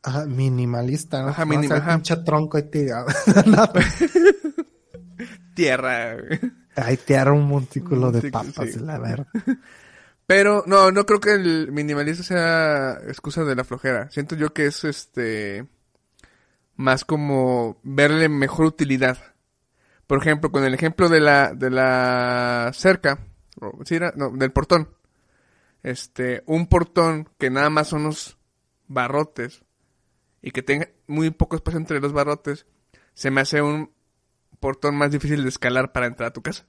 Ajá, 0.03 0.25
minimalista, 0.25 1.21
¿no? 1.21 1.29
Ajá, 1.29 1.45
No, 1.45 1.53
minim- 1.53 1.65
o 1.65 1.67
sea, 1.69 1.77
ajá. 1.77 1.93
pinche 1.95 2.15
tronco 2.17 2.57
ahí 2.57 2.69
tirado. 2.69 3.07
No, 3.45 3.63
Tierra. 5.55 6.15
güey. 6.15 6.39
Ahí 6.75 6.97
te 6.97 7.17
hará 7.17 7.31
un 7.31 7.45
montículo 7.47 8.11
de 8.11 8.29
papas, 8.29 8.71
sí. 8.71 8.79
la 8.79 8.99
verga. 8.99 9.27
Pero 10.27 10.63
no, 10.65 10.91
no 10.91 11.05
creo 11.05 11.19
que 11.19 11.33
el 11.33 11.71
minimalista 11.71 12.23
sea 12.23 12.97
excusa 13.07 13.43
de 13.43 13.55
la 13.55 13.63
flojera. 13.63 14.09
Siento 14.09 14.35
yo 14.35 14.53
que 14.53 14.65
es 14.65 14.83
este 14.83 15.67
más 16.75 17.05
como 17.05 17.79
verle 17.83 18.27
mejor 18.27 18.65
utilidad. 18.65 19.17
Por 20.07 20.17
ejemplo, 20.19 20.51
con 20.51 20.63
el 20.65 20.73
ejemplo 20.73 21.09
de 21.09 21.19
la 21.21 21.53
de 21.53 21.69
la 21.69 22.71
cerca, 22.73 23.19
sí 23.85 23.95
era- 23.95 24.13
no, 24.15 24.31
del 24.31 24.51
portón. 24.51 24.89
Este, 25.85 26.41
un 26.47 26.65
portón 26.65 27.29
que 27.37 27.51
nada 27.51 27.69
más 27.69 27.89
son 27.89 28.01
unos 28.01 28.39
barrotes 28.87 29.61
y 30.41 30.49
que 30.49 30.63
tenga 30.63 30.89
muy 31.05 31.29
poco 31.29 31.55
espacio 31.55 31.79
entre 31.79 31.99
los 31.99 32.11
barrotes, 32.11 32.65
se 33.13 33.29
me 33.29 33.41
hace 33.41 33.61
un 33.61 33.91
portón 34.59 34.95
más 34.95 35.11
difícil 35.11 35.43
de 35.43 35.49
escalar 35.49 35.91
para 35.91 36.07
entrar 36.07 36.29
a 36.29 36.33
tu 36.33 36.41
casa. 36.41 36.65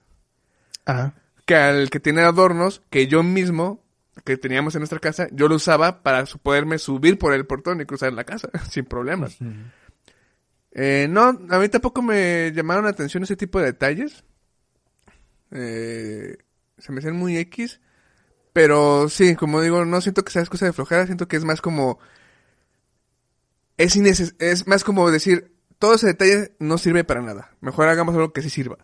Ajá. 0.85 1.15
que 1.47 1.55
al 1.57 1.89
que 1.89 1.99
tiene 1.99 2.21
adornos 2.21 2.83
que 2.91 3.07
yo 3.07 3.23
mismo 3.23 3.83
que 4.25 4.37
teníamos 4.37 4.75
en 4.75 4.81
nuestra 4.81 5.01
casa 5.01 5.29
yo 5.33 5.49
lo 5.49 5.57
usaba 5.57 6.03
para 6.03 6.25
poderme 6.43 6.79
subir 6.79 7.19
por 7.19 7.33
el 7.33 7.47
portón 7.47 7.81
y 7.81 7.87
cruzar 7.87 8.13
la 8.13 8.25
casa 8.25 8.51
sin 8.71 8.85
problemas. 8.85 9.39
Eh, 10.73 11.07
no 11.09 11.23
a 11.23 11.59
mí 11.59 11.69
tampoco 11.71 12.03
me 12.03 12.53
llamaron 12.55 12.85
la 12.85 12.91
atención 12.91 13.23
ese 13.23 13.35
tipo 13.35 13.61
de 13.61 13.65
detalles. 13.65 14.25
Eh, 15.53 16.37
se 16.77 16.93
me 16.93 16.99
hacen 16.99 17.17
muy 17.17 17.39
x 17.39 17.81
pero 18.57 19.11
sí 19.11 19.37
como 19.37 19.61
digo 19.61 19.85
no 19.85 20.01
siento 20.01 20.25
que 20.25 20.33
sea 20.33 20.41
excusa 20.41 20.65
de 20.65 20.73
flojera 20.73 21.05
siento 21.05 21.29
que 21.29 21.37
es 21.37 21.45
más 21.45 21.61
como 21.61 21.99
es 23.77 23.95
es 24.39 24.67
más 24.67 24.83
como 24.83 25.11
decir 25.11 25.55
todo 25.79 25.93
ese 25.97 26.07
detalle 26.07 26.57
no 26.59 26.79
sirve 26.79 27.05
para 27.05 27.21
nada 27.21 27.51
mejor 27.61 27.87
hagamos 27.87 28.15
algo 28.15 28.33
que 28.33 28.41
sí 28.41 28.49
sirva 28.49 28.79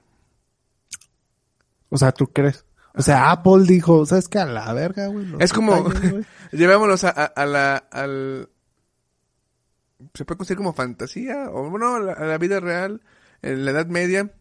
O 1.89 1.97
sea, 1.97 2.13
¿tú 2.13 2.27
crees? 2.27 2.65
O 2.95 3.01
sea, 3.03 3.31
Apple 3.31 3.65
dijo, 3.67 4.05
¿sabes 4.07 4.29
qué? 4.29 4.39
A 4.39 4.45
la 4.47 4.73
verga, 4.75 5.07
güey. 5.09 5.27
Es 5.41 5.53
como- 5.55 5.89
detalles, 5.89 6.11
güey. 6.13 6.25
Llevémonos 6.53 7.05
a, 7.05 7.11
a- 7.11 7.25
a 7.25 7.47
la, 7.47 7.77
al... 7.91 8.49
Se 10.15 10.25
puede 10.27 10.37
considerar 10.39 10.59
como 10.59 10.73
fantasía, 10.75 11.49
o 11.51 11.69
bueno, 11.71 11.95
a 11.97 12.01
la, 12.01 12.13
a 12.13 12.25
la 12.27 12.37
vida 12.39 12.61
real, 12.61 13.01
en 13.43 13.65
la 13.65 13.71
Edad 13.73 13.87
Media, 13.87 14.33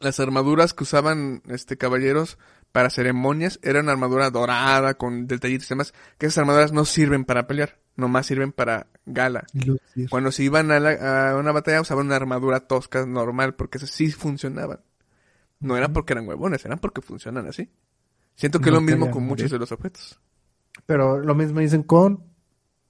las 0.00 0.18
armaduras 0.20 0.72
que 0.74 0.84
usaban 0.84 1.42
este 1.48 1.76
caballeros 1.78 2.38
para 2.78 2.90
ceremonias 2.90 3.58
eran 3.64 3.88
armadura 3.88 4.30
dorada, 4.30 4.94
con 4.94 5.26
detallitos 5.26 5.66
y 5.66 5.70
demás, 5.70 5.92
que 6.16 6.26
esas 6.26 6.38
armaduras 6.38 6.70
no 6.70 6.84
sirven 6.84 7.24
para 7.24 7.48
pelear, 7.48 7.80
nomás 7.96 8.26
sirven 8.26 8.52
para 8.52 8.86
gala. 9.04 9.42
Lucir. 9.52 10.08
Cuando 10.08 10.30
se 10.30 10.44
iban 10.44 10.70
a, 10.70 10.78
la- 10.78 11.30
a 11.32 11.36
una 11.36 11.50
batalla 11.50 11.80
usaban 11.80 12.06
una 12.06 12.14
armadura 12.14 12.60
tosca 12.68 13.04
normal, 13.04 13.56
porque 13.56 13.78
esas 13.78 13.90
sí 13.90 14.12
funcionaban. 14.12 14.78
No 15.58 15.76
era 15.76 15.88
porque 15.88 16.12
eran 16.12 16.28
huevones, 16.28 16.64
eran 16.64 16.78
porque 16.78 17.02
funcionan 17.02 17.48
así. 17.48 17.68
Siento 18.36 18.60
que 18.60 18.68
es 18.68 18.74
lo 18.76 18.80
mismo 18.80 19.10
con 19.10 19.24
muchos 19.24 19.50
de 19.50 19.58
los 19.58 19.72
objetos. 19.72 20.20
Pero 20.86 21.18
lo 21.18 21.34
mismo 21.34 21.58
dicen 21.58 21.82
con, 21.82 22.22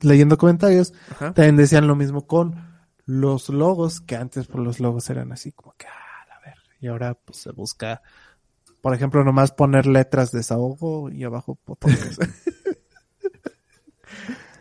leyendo 0.01 0.37
comentarios, 0.37 0.93
Ajá. 1.13 1.33
también 1.33 1.57
decían 1.57 1.87
lo 1.87 1.97
mismo 1.97 2.27
con 2.27 2.77
los 3.07 3.49
logos, 3.49 4.03
que 4.03 4.17
antes 4.17 4.49
pues, 4.49 4.63
los 4.63 4.81
logos 4.81 5.09
eran 5.09 5.33
así 5.33 5.51
como 5.53 5.73
que, 5.79 5.87
ah, 5.87 6.27
la 6.29 6.41
verga. 6.41 6.61
Y 6.79 6.89
ahora 6.89 7.15
pues 7.15 7.39
se 7.39 7.53
busca, 7.53 8.03
por 8.81 8.95
ejemplo, 8.95 9.23
nomás 9.25 9.53
poner 9.53 9.87
letras 9.87 10.33
de 10.33 10.39
desahogo 10.39 11.11
y 11.11 11.25
abajo 11.25 11.59
botones. 11.67 12.19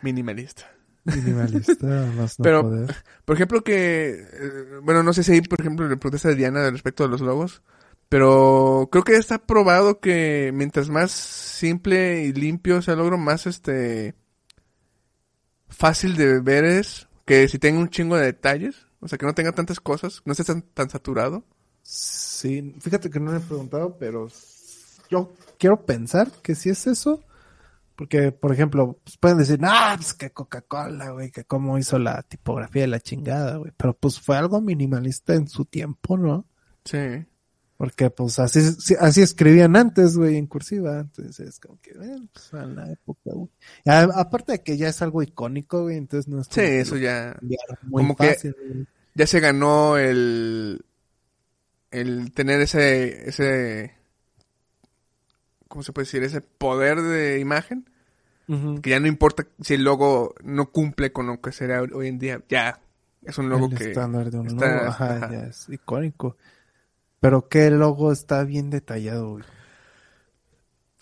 Minimalista. 0.02 0.64
Minimalista, 1.04 1.86
más 2.16 2.38
no 2.38 2.42
Pero- 2.42 2.62
poder. 2.62 2.94
Por 3.24 3.36
ejemplo 3.36 3.62
que, 3.64 4.26
eh, 4.32 4.80
bueno, 4.82 5.02
no 5.02 5.12
sé 5.12 5.22
si 5.22 5.32
hay, 5.32 5.40
por 5.42 5.60
ejemplo, 5.60 5.88
le 5.88 5.96
protesta 5.96 6.30
a 6.30 6.34
Diana 6.34 6.70
respecto 6.70 7.04
a 7.04 7.08
los 7.08 7.20
logos, 7.20 7.62
pero 8.08 8.88
creo 8.90 9.04
que 9.04 9.12
ya 9.12 9.18
está 9.18 9.38
probado 9.38 10.00
que 10.00 10.50
mientras 10.54 10.88
más 10.88 11.10
simple 11.10 12.24
y 12.24 12.32
limpio 12.32 12.80
sea 12.82 12.94
el 12.94 13.00
logro, 13.00 13.18
más 13.18 13.46
este 13.46 14.14
fácil 15.68 16.16
de 16.16 16.40
ver 16.40 16.64
es 16.64 17.08
que 17.26 17.46
si 17.48 17.58
tenga 17.58 17.78
un 17.78 17.90
chingo 17.90 18.16
de 18.16 18.24
detalles, 18.26 18.86
o 19.00 19.08
sea, 19.08 19.18
que 19.18 19.26
no 19.26 19.34
tenga 19.34 19.52
tantas 19.52 19.80
cosas, 19.80 20.22
no 20.24 20.32
esté 20.32 20.44
tan, 20.44 20.62
tan 20.62 20.88
saturado. 20.90 21.44
Sí, 21.90 22.74
fíjate 22.82 23.08
que 23.08 23.18
no 23.18 23.32
le 23.32 23.38
he 23.38 23.40
preguntado, 23.40 23.96
pero 23.98 24.28
yo 25.10 25.32
quiero 25.58 25.86
pensar 25.86 26.30
que 26.42 26.54
si 26.54 26.68
es 26.68 26.86
eso. 26.86 27.24
Porque, 27.96 28.30
por 28.30 28.52
ejemplo, 28.52 29.00
pues 29.02 29.16
pueden 29.16 29.38
decir, 29.38 29.58
ah, 29.62 29.94
pues 29.96 30.12
que 30.12 30.30
Coca-Cola, 30.30 31.10
güey, 31.12 31.30
que 31.32 31.44
cómo 31.44 31.78
hizo 31.78 31.98
la 31.98 32.22
tipografía 32.22 32.82
de 32.82 32.88
la 32.88 33.00
chingada, 33.00 33.56
güey. 33.56 33.72
Pero 33.76 33.94
pues 33.96 34.20
fue 34.20 34.36
algo 34.36 34.60
minimalista 34.60 35.34
en 35.34 35.48
su 35.48 35.64
tiempo, 35.64 36.16
¿no? 36.18 36.46
Sí. 36.84 37.24
Porque 37.78 38.10
pues 38.10 38.38
así, 38.38 38.60
sí, 38.78 38.94
así 39.00 39.22
escribían 39.22 39.74
antes, 39.74 40.16
güey, 40.16 40.36
en 40.36 40.46
cursiva. 40.46 41.00
Entonces 41.00 41.40
es 41.48 41.58
como 41.58 41.80
que, 41.80 41.94
bueno, 41.96 42.28
pues 42.32 42.52
a 42.54 42.66
la 42.66 42.92
época, 42.92 43.30
güey. 43.32 43.48
A- 43.86 44.20
aparte 44.20 44.52
de 44.52 44.62
que 44.62 44.76
ya 44.76 44.90
es 44.90 45.00
algo 45.00 45.22
icónico, 45.22 45.82
güey, 45.84 45.96
entonces 45.96 46.28
no 46.28 46.40
es 46.42 46.48
Sí, 46.50 46.60
eso 46.60 46.96
ya, 46.98 47.36
muy 47.82 48.02
como 48.02 48.14
que- 48.14 48.38
güey. 48.42 48.86
ya 49.14 49.26
se 49.26 49.40
ganó 49.40 49.96
el, 49.96 50.84
el 51.90 52.32
tener 52.32 52.60
ese, 52.60 53.28
ese, 53.28 53.94
¿cómo 55.68 55.82
se 55.82 55.92
puede 55.92 56.04
decir? 56.06 56.22
Ese 56.22 56.40
poder 56.40 57.00
de 57.02 57.38
imagen. 57.40 57.88
Que 58.80 58.88
ya 58.90 58.98
no 58.98 59.08
importa 59.08 59.46
si 59.60 59.74
el 59.74 59.84
logo 59.84 60.34
no 60.42 60.70
cumple 60.72 61.12
con 61.12 61.26
lo 61.26 61.38
que 61.42 61.52
será 61.52 61.82
hoy 61.82 62.08
en 62.08 62.18
día, 62.18 62.40
ya 62.48 62.80
es 63.22 63.36
un 63.36 63.50
logo 63.50 63.66
el 63.66 63.76
que 63.76 63.88
estándar 63.88 64.30
de 64.30 64.38
un 64.38 64.46
está- 64.46 64.74
logo, 64.74 64.86
ajá, 64.88 65.16
ajá. 65.16 65.30
ya 65.30 65.40
es 65.48 65.68
icónico. 65.68 66.38
Pero 67.20 67.46
qué 67.48 67.68
logo 67.70 68.10
está 68.10 68.44
bien 68.44 68.70
detallado, 68.70 69.32
güey. 69.32 69.44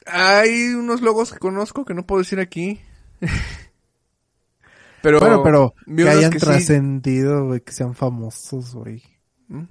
Hay 0.07 0.75
unos 0.75 1.03
logos 1.03 1.33
que 1.33 1.39
conozco 1.39 1.85
que 1.85 1.95
no 1.95 2.05
puedo 2.05 2.21
decir 2.23 2.41
aquí. 2.41 2.81
pero, 5.03 5.21
bueno, 5.21 5.43
pero 5.45 5.75
que 5.95 6.09
hayan 6.09 6.33
que 6.33 6.41
sí. 6.41 6.47
trascendido, 6.47 7.47
güey, 7.47 7.61
que 7.61 7.71
sean 7.73 7.95
famosos, 7.95 8.75
güey. 8.75 9.05
¿Mm? 9.47 9.65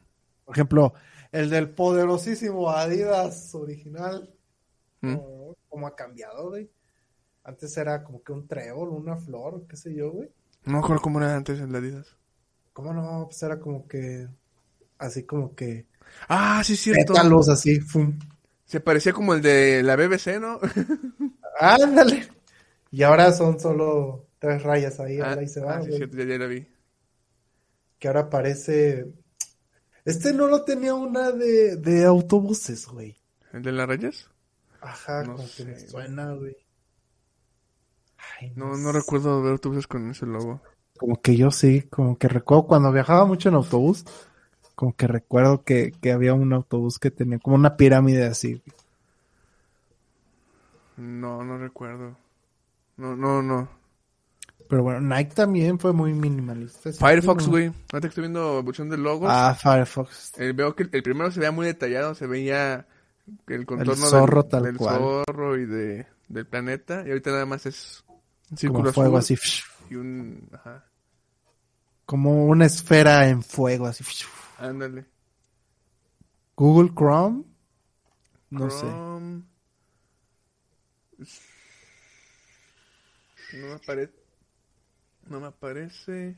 Por 0.46 0.56
ejemplo, 0.56 0.94
el 1.32 1.50
del 1.50 1.70
poderosísimo 1.70 2.70
Adidas 2.70 3.54
original. 3.56 4.34
¿Mm? 5.02 5.16
Como, 5.16 5.56
como 5.68 5.88
ha 5.88 5.96
cambiado, 5.96 6.50
güey. 6.50 6.70
Antes 7.44 7.76
era 7.78 8.04
como 8.04 8.24
que 8.24 8.32
un 8.32 8.48
trébol, 8.48 8.90
una 8.90 9.18
flor, 9.18 9.66
qué 9.68 9.76
sé 9.76 9.94
yo, 9.94 10.12
güey. 10.12 10.32
No 10.64 10.74
me 10.74 10.80
acuerdo 10.80 11.02
cómo 11.02 11.20
era 11.20 11.36
antes 11.36 11.60
en 11.60 11.72
la 11.72 11.78
Adidas. 11.78 12.16
¿Cómo 12.74 12.94
no? 12.94 13.26
Pues 13.26 13.42
era 13.44 13.60
como 13.60 13.88
que. 13.88 14.28
Así 14.98 15.24
como 15.24 15.56
que. 15.56 15.86
Ah, 16.28 16.62
sí, 16.64 16.76
cierto. 16.76 17.14
Pétalos 17.14 17.50
así, 17.50 17.80
fum. 17.80 18.18
Se 18.66 18.80
parecía 18.80 19.14
como 19.14 19.34
el 19.34 19.42
de 19.42 19.84
la 19.84 19.96
BBC, 19.96 20.40
¿no? 20.40 20.60
Ándale. 21.60 22.28
Y 22.92 23.04
ahora 23.04 23.32
son 23.32 23.60
solo 23.60 24.28
tres 24.40 24.64
rayas 24.64 25.00
ahí, 25.00 25.20
ah, 25.20 25.36
ahí 25.38 25.48
se 25.48 25.62
va, 25.62 25.78
ah, 25.78 25.82
sí, 25.84 25.92
cierto, 25.92 26.18
ya, 26.18 26.26
ya 26.26 26.38
la 26.38 26.48
vi. 26.48 26.68
Que 28.00 28.08
ahora 28.08 28.30
parece. 28.30 29.06
Este 30.06 30.32
no 30.34 30.48
lo 30.48 30.64
tenía 30.64 30.94
una 30.94 31.32
de, 31.32 31.76
de 31.76 32.06
autobuses, 32.06 32.88
güey. 32.88 33.18
¿El 33.54 33.64
de 33.64 33.72
las 33.72 33.88
rayas? 33.88 34.30
Ajá, 34.80 35.24
No 35.24 35.36
como 35.36 35.48
sé, 35.50 35.66
que 35.66 35.72
me 35.72 35.80
suena, 35.80 36.34
güey. 36.34 36.56
Ay, 38.40 38.52
No, 38.56 38.76
no 38.78 38.92
recuerdo 38.92 39.42
ver 39.42 39.54
autobuses 39.54 39.88
con 39.88 40.10
ese 40.10 40.26
logo. 40.26 40.62
Como 40.98 41.22
que 41.22 41.36
yo 41.38 41.52
sí, 41.52 41.84
como 41.84 42.18
que 42.18 42.28
recuerdo 42.28 42.68
cuando 42.68 42.92
viajaba 42.92 43.26
mucho 43.26 43.50
en 43.50 43.56
autobús, 43.56 44.04
como 44.76 44.96
que 44.96 45.08
recuerdo 45.08 45.64
que, 45.64 45.92
que 46.02 46.12
había 46.12 46.34
un 46.34 46.54
autobús 46.54 47.00
que 47.00 47.12
tenía 47.12 47.40
como 47.40 47.56
una 47.56 47.78
pirámide 47.78 48.26
así. 48.26 48.56
güey. 48.56 48.76
No, 50.98 51.44
no 51.44 51.58
recuerdo. 51.58 52.18
No, 52.98 53.16
no, 53.16 53.42
no. 53.42 53.70
Pero 54.68 54.84
bueno, 54.84 55.00
Nike 55.02 55.34
también 55.36 55.78
fue 55.80 55.94
muy 55.94 56.14
minimalista. 56.14 56.92
sí, 56.92 56.98
Firefox, 57.00 57.48
güey. 57.48 57.66
Ahorita 57.68 58.02
que 58.02 58.08
estoy 58.08 58.22
viendo 58.24 58.60
evolución 58.60 58.90
de 58.90 58.98
logos. 58.98 59.30
Ah, 59.32 59.56
Firefox. 59.60 60.34
eh, 60.40 60.54
veo 60.54 60.76
que 60.76 60.88
el 60.92 61.04
primero 61.04 61.30
se 61.32 61.40
veía 61.40 61.52
muy 61.52 61.66
detallado. 61.68 62.16
Se 62.16 62.26
veía 62.28 62.88
el 63.48 63.66
contorno 63.66 63.96
zorro 63.96 64.42
del, 64.44 64.52
tal 64.52 64.64
del 64.64 64.78
cual. 64.78 65.00
zorro 65.26 65.58
y 65.58 65.66
de, 65.66 66.08
del 66.28 66.48
planeta. 66.48 67.04
Y 67.06 67.10
ahorita 67.10 67.32
nada 67.32 67.46
más 67.46 67.66
es 67.66 68.04
un 68.08 68.16
Como 68.50 68.58
círculo 68.58 68.94
fuego 68.94 69.18
azul 69.18 69.38
así. 69.42 69.62
y 69.92 69.96
un... 69.96 70.50
Ajá. 70.54 70.86
Como 72.06 72.46
una 72.46 72.66
esfera 72.66 73.28
en 73.30 73.42
fuego 73.44 73.86
así. 73.88 74.04
Ándale. 74.60 75.06
Google 76.56 76.92
Chrome. 76.96 77.44
No 78.52 78.70
sé. 78.70 78.86
Chrome. 78.86 79.44
No 83.54 83.68
me 83.68 83.74
aparece. 83.74 84.14
No 85.26 85.40
me 85.40 85.48
aparece. 85.48 86.38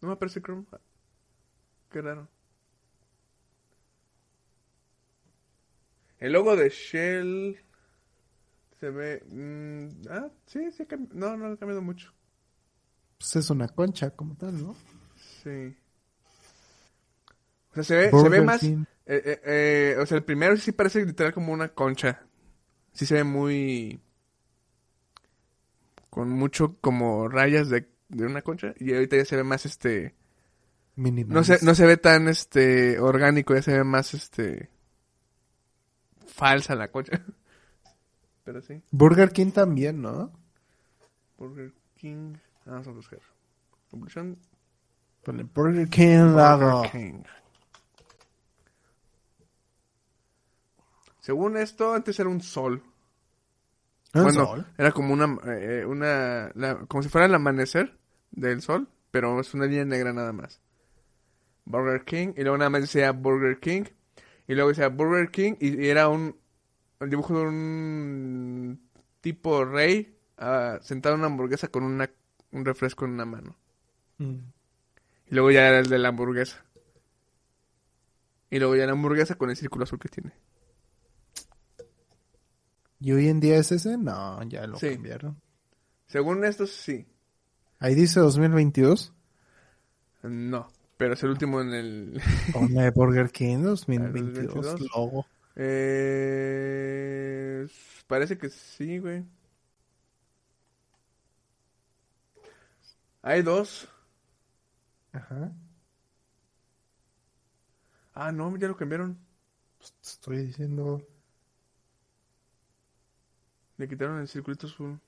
No 0.00 0.08
me 0.08 0.14
aparece 0.14 0.40
Chrome. 0.40 0.64
Qué 1.90 2.02
raro. 2.02 2.28
El 6.18 6.32
logo 6.32 6.56
de 6.56 6.70
Shell 6.70 7.58
se 8.80 8.90
ve. 8.90 9.22
mm, 9.28 10.08
ah, 10.10 10.30
sí, 10.46 10.70
sí. 10.72 10.86
No, 11.12 11.36
no 11.36 11.46
ha 11.46 11.56
cambiado 11.56 11.82
mucho. 11.82 12.12
Pues 13.18 13.36
es 13.36 13.50
una 13.50 13.68
concha 13.68 14.10
como 14.10 14.34
tal, 14.36 14.62
¿no? 14.62 14.74
Sí. 15.42 15.76
O 17.70 17.74
sea, 17.74 17.84
se 17.84 17.96
ve, 17.96 18.10
se 18.10 18.28
ve 18.28 18.40
más. 18.40 18.62
Eh, 18.62 18.84
eh, 19.06 19.40
eh, 19.44 19.96
o 19.98 20.06
sea, 20.06 20.18
el 20.18 20.24
primero 20.24 20.56
sí 20.56 20.72
parece 20.72 21.04
literal 21.04 21.34
como 21.34 21.52
una 21.52 21.68
concha. 21.68 22.22
Sí 22.92 23.06
se 23.06 23.14
ve 23.14 23.24
muy... 23.24 24.00
Con 26.14 26.30
mucho 26.30 26.76
como 26.80 27.26
rayas 27.26 27.68
de, 27.68 27.88
de 28.08 28.24
una 28.24 28.40
concha. 28.40 28.72
Y 28.78 28.94
ahorita 28.94 29.16
ya 29.16 29.24
se 29.24 29.34
ve 29.34 29.42
más 29.42 29.66
este... 29.66 30.14
No 30.94 31.42
se, 31.42 31.58
no 31.64 31.74
se 31.74 31.86
ve 31.86 31.96
tan 31.96 32.28
este 32.28 33.00
orgánico, 33.00 33.52
ya 33.52 33.62
se 33.62 33.72
ve 33.72 33.82
más 33.82 34.14
este... 34.14 34.70
Falsa 36.24 36.76
la 36.76 36.92
concha. 36.92 37.20
Pero 38.44 38.62
sí. 38.62 38.80
Burger 38.92 39.32
King 39.32 39.50
también, 39.50 40.00
¿no? 40.02 40.30
Burger 41.36 41.72
King... 41.96 42.36
Vamos 42.64 42.86
a 42.86 42.92
buscar. 42.92 43.18
El 45.26 45.44
Burger 45.52 45.88
King 45.88 46.36
logo. 46.36 46.82
Burger 46.82 46.92
King. 46.92 47.22
Según 51.18 51.56
esto, 51.56 51.92
antes 51.92 52.20
era 52.20 52.28
un 52.28 52.40
sol. 52.40 52.84
¿Un 54.14 54.22
bueno, 54.22 54.64
era 54.78 54.92
como 54.92 55.12
una, 55.12 55.38
eh, 55.46 55.84
una 55.86 56.50
la- 56.54 56.76
como 56.86 57.02
si 57.02 57.08
fuera 57.08 57.26
el 57.26 57.34
amanecer 57.34 57.98
del 58.30 58.62
sol, 58.62 58.88
pero 59.10 59.40
es 59.40 59.52
una 59.54 59.66
línea 59.66 59.84
negra 59.84 60.12
nada 60.12 60.32
más. 60.32 60.60
Burger 61.64 62.04
King, 62.04 62.32
y 62.36 62.42
luego 62.42 62.58
nada 62.58 62.70
más 62.70 62.82
decía 62.82 63.10
Burger 63.12 63.58
King, 63.58 63.84
y 64.46 64.54
luego 64.54 64.68
decía 64.68 64.88
Burger 64.88 65.30
King, 65.30 65.54
y, 65.60 65.82
y 65.84 65.88
era 65.88 66.08
un, 66.08 66.36
el 67.00 67.10
dibujo 67.10 67.36
de 67.38 67.46
un 67.46 68.80
tipo 69.20 69.64
rey 69.64 70.16
ah, 70.38 70.78
sentado 70.82 71.14
en 71.14 71.20
una 71.20 71.28
hamburguesa 71.28 71.68
con 71.68 71.84
una, 71.84 72.10
un 72.52 72.64
refresco 72.64 73.04
en 73.06 73.12
una 73.12 73.24
mano. 73.24 73.56
Mm. 74.18 74.36
Y 75.26 75.34
luego 75.34 75.50
ya 75.50 75.66
era 75.68 75.78
el 75.78 75.88
de 75.88 75.98
la 75.98 76.08
hamburguesa. 76.08 76.64
Y 78.50 78.58
luego 78.58 78.76
ya 78.76 78.86
la 78.86 78.92
hamburguesa 78.92 79.34
con 79.36 79.50
el 79.50 79.56
círculo 79.56 79.84
azul 79.84 79.98
que 79.98 80.08
tiene. 80.08 80.32
¿Y 83.00 83.12
hoy 83.12 83.28
en 83.28 83.40
día 83.40 83.56
es 83.56 83.70
ese? 83.72 83.96
No, 83.98 84.42
ya 84.44 84.66
lo 84.66 84.78
Sí. 84.78 84.90
cambiaron. 84.94 85.40
Según 86.06 86.44
esto, 86.44 86.66
sí. 86.66 87.06
Ahí 87.78 87.94
dice 87.94 88.20
2022. 88.20 89.12
No, 90.22 90.68
pero 90.96 91.14
es 91.14 91.22
el 91.22 91.30
último 91.30 91.60
en 91.60 91.72
el... 91.74 92.22
Burger 92.94 93.30
King 93.30 93.58
2022, 93.64 94.54
2022. 94.54 94.80
logo. 94.96 95.26
Eh, 96.36 97.66
parece 98.06 98.38
que 98.38 98.48
sí, 98.50 98.98
güey. 98.98 99.24
Hay 103.22 103.42
dos. 103.42 103.88
Ajá. 105.12 105.52
Ah, 108.14 108.32
no, 108.32 108.56
ya 108.56 108.68
lo 108.68 108.76
cambiaron. 108.76 109.18
Pues 109.78 109.94
estoy 110.02 110.46
diciendo. 110.46 111.02
Le 113.76 113.88
quitaron 113.88 114.20
el 114.20 114.28
circulito 114.28 114.66
azul. 114.66 114.98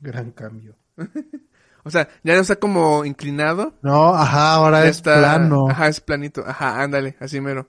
Gran 0.00 0.30
cambio. 0.32 0.76
O 1.86 1.90
sea, 1.90 2.08
ya 2.22 2.34
no 2.34 2.40
está 2.40 2.56
como 2.56 3.04
inclinado. 3.04 3.74
No, 3.82 4.14
ajá, 4.14 4.54
ahora 4.54 4.84
Ya 4.84 4.88
es 4.88 4.96
está... 4.96 5.18
plano. 5.18 5.68
Ajá, 5.68 5.88
es 5.88 6.00
planito. 6.00 6.42
Ajá, 6.46 6.82
ándale, 6.82 7.14
así 7.20 7.42
mero. 7.42 7.68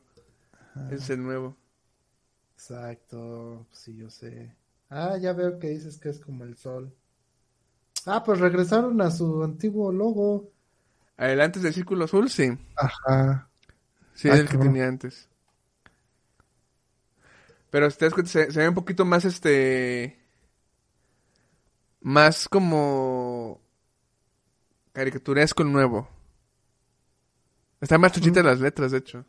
Es 0.89 1.09
el 1.09 1.21
nuevo. 1.21 1.57
Exacto, 2.55 3.67
sí, 3.71 3.95
yo 3.95 4.09
sé. 4.09 4.55
Ah, 4.89 5.17
ya 5.17 5.33
veo 5.33 5.59
que 5.59 5.69
dices 5.69 5.97
que 5.97 6.09
es 6.09 6.19
como 6.19 6.43
el 6.43 6.55
sol. 6.57 6.93
Ah, 8.05 8.23
pues 8.23 8.39
regresaron 8.39 9.01
a 9.01 9.11
su 9.11 9.43
antiguo 9.43 9.91
logo. 9.91 10.51
El 11.17 11.41
antes 11.41 11.61
del 11.63 11.73
círculo 11.73 12.05
azul, 12.05 12.29
sí. 12.29 12.57
Ajá. 12.75 13.49
Sí, 14.13 14.29
Ah, 14.29 14.35
es 14.35 14.39
el 14.41 14.49
que 14.49 14.57
tenía 14.57 14.87
antes. 14.87 15.29
Pero 17.76 17.91
si 17.91 17.97
te 17.97 18.05
das 18.05 18.13
cuenta, 18.13 18.32
se, 18.32 18.53
se 18.53 18.59
ve 18.61 18.69
un 18.69 18.73
poquito 18.73 19.03
más 19.03 19.26
este. 19.26 20.17
Más 21.99 22.47
como. 22.47 23.59
caricaturesco 24.93 25.61
el 25.61 25.73
nuevo. 25.73 26.07
Están 27.82 27.99
más 27.99 28.13
chuchitas 28.13 28.45
las 28.45 28.61
letras, 28.61 28.93
de 28.93 28.99
hecho. 28.99 29.26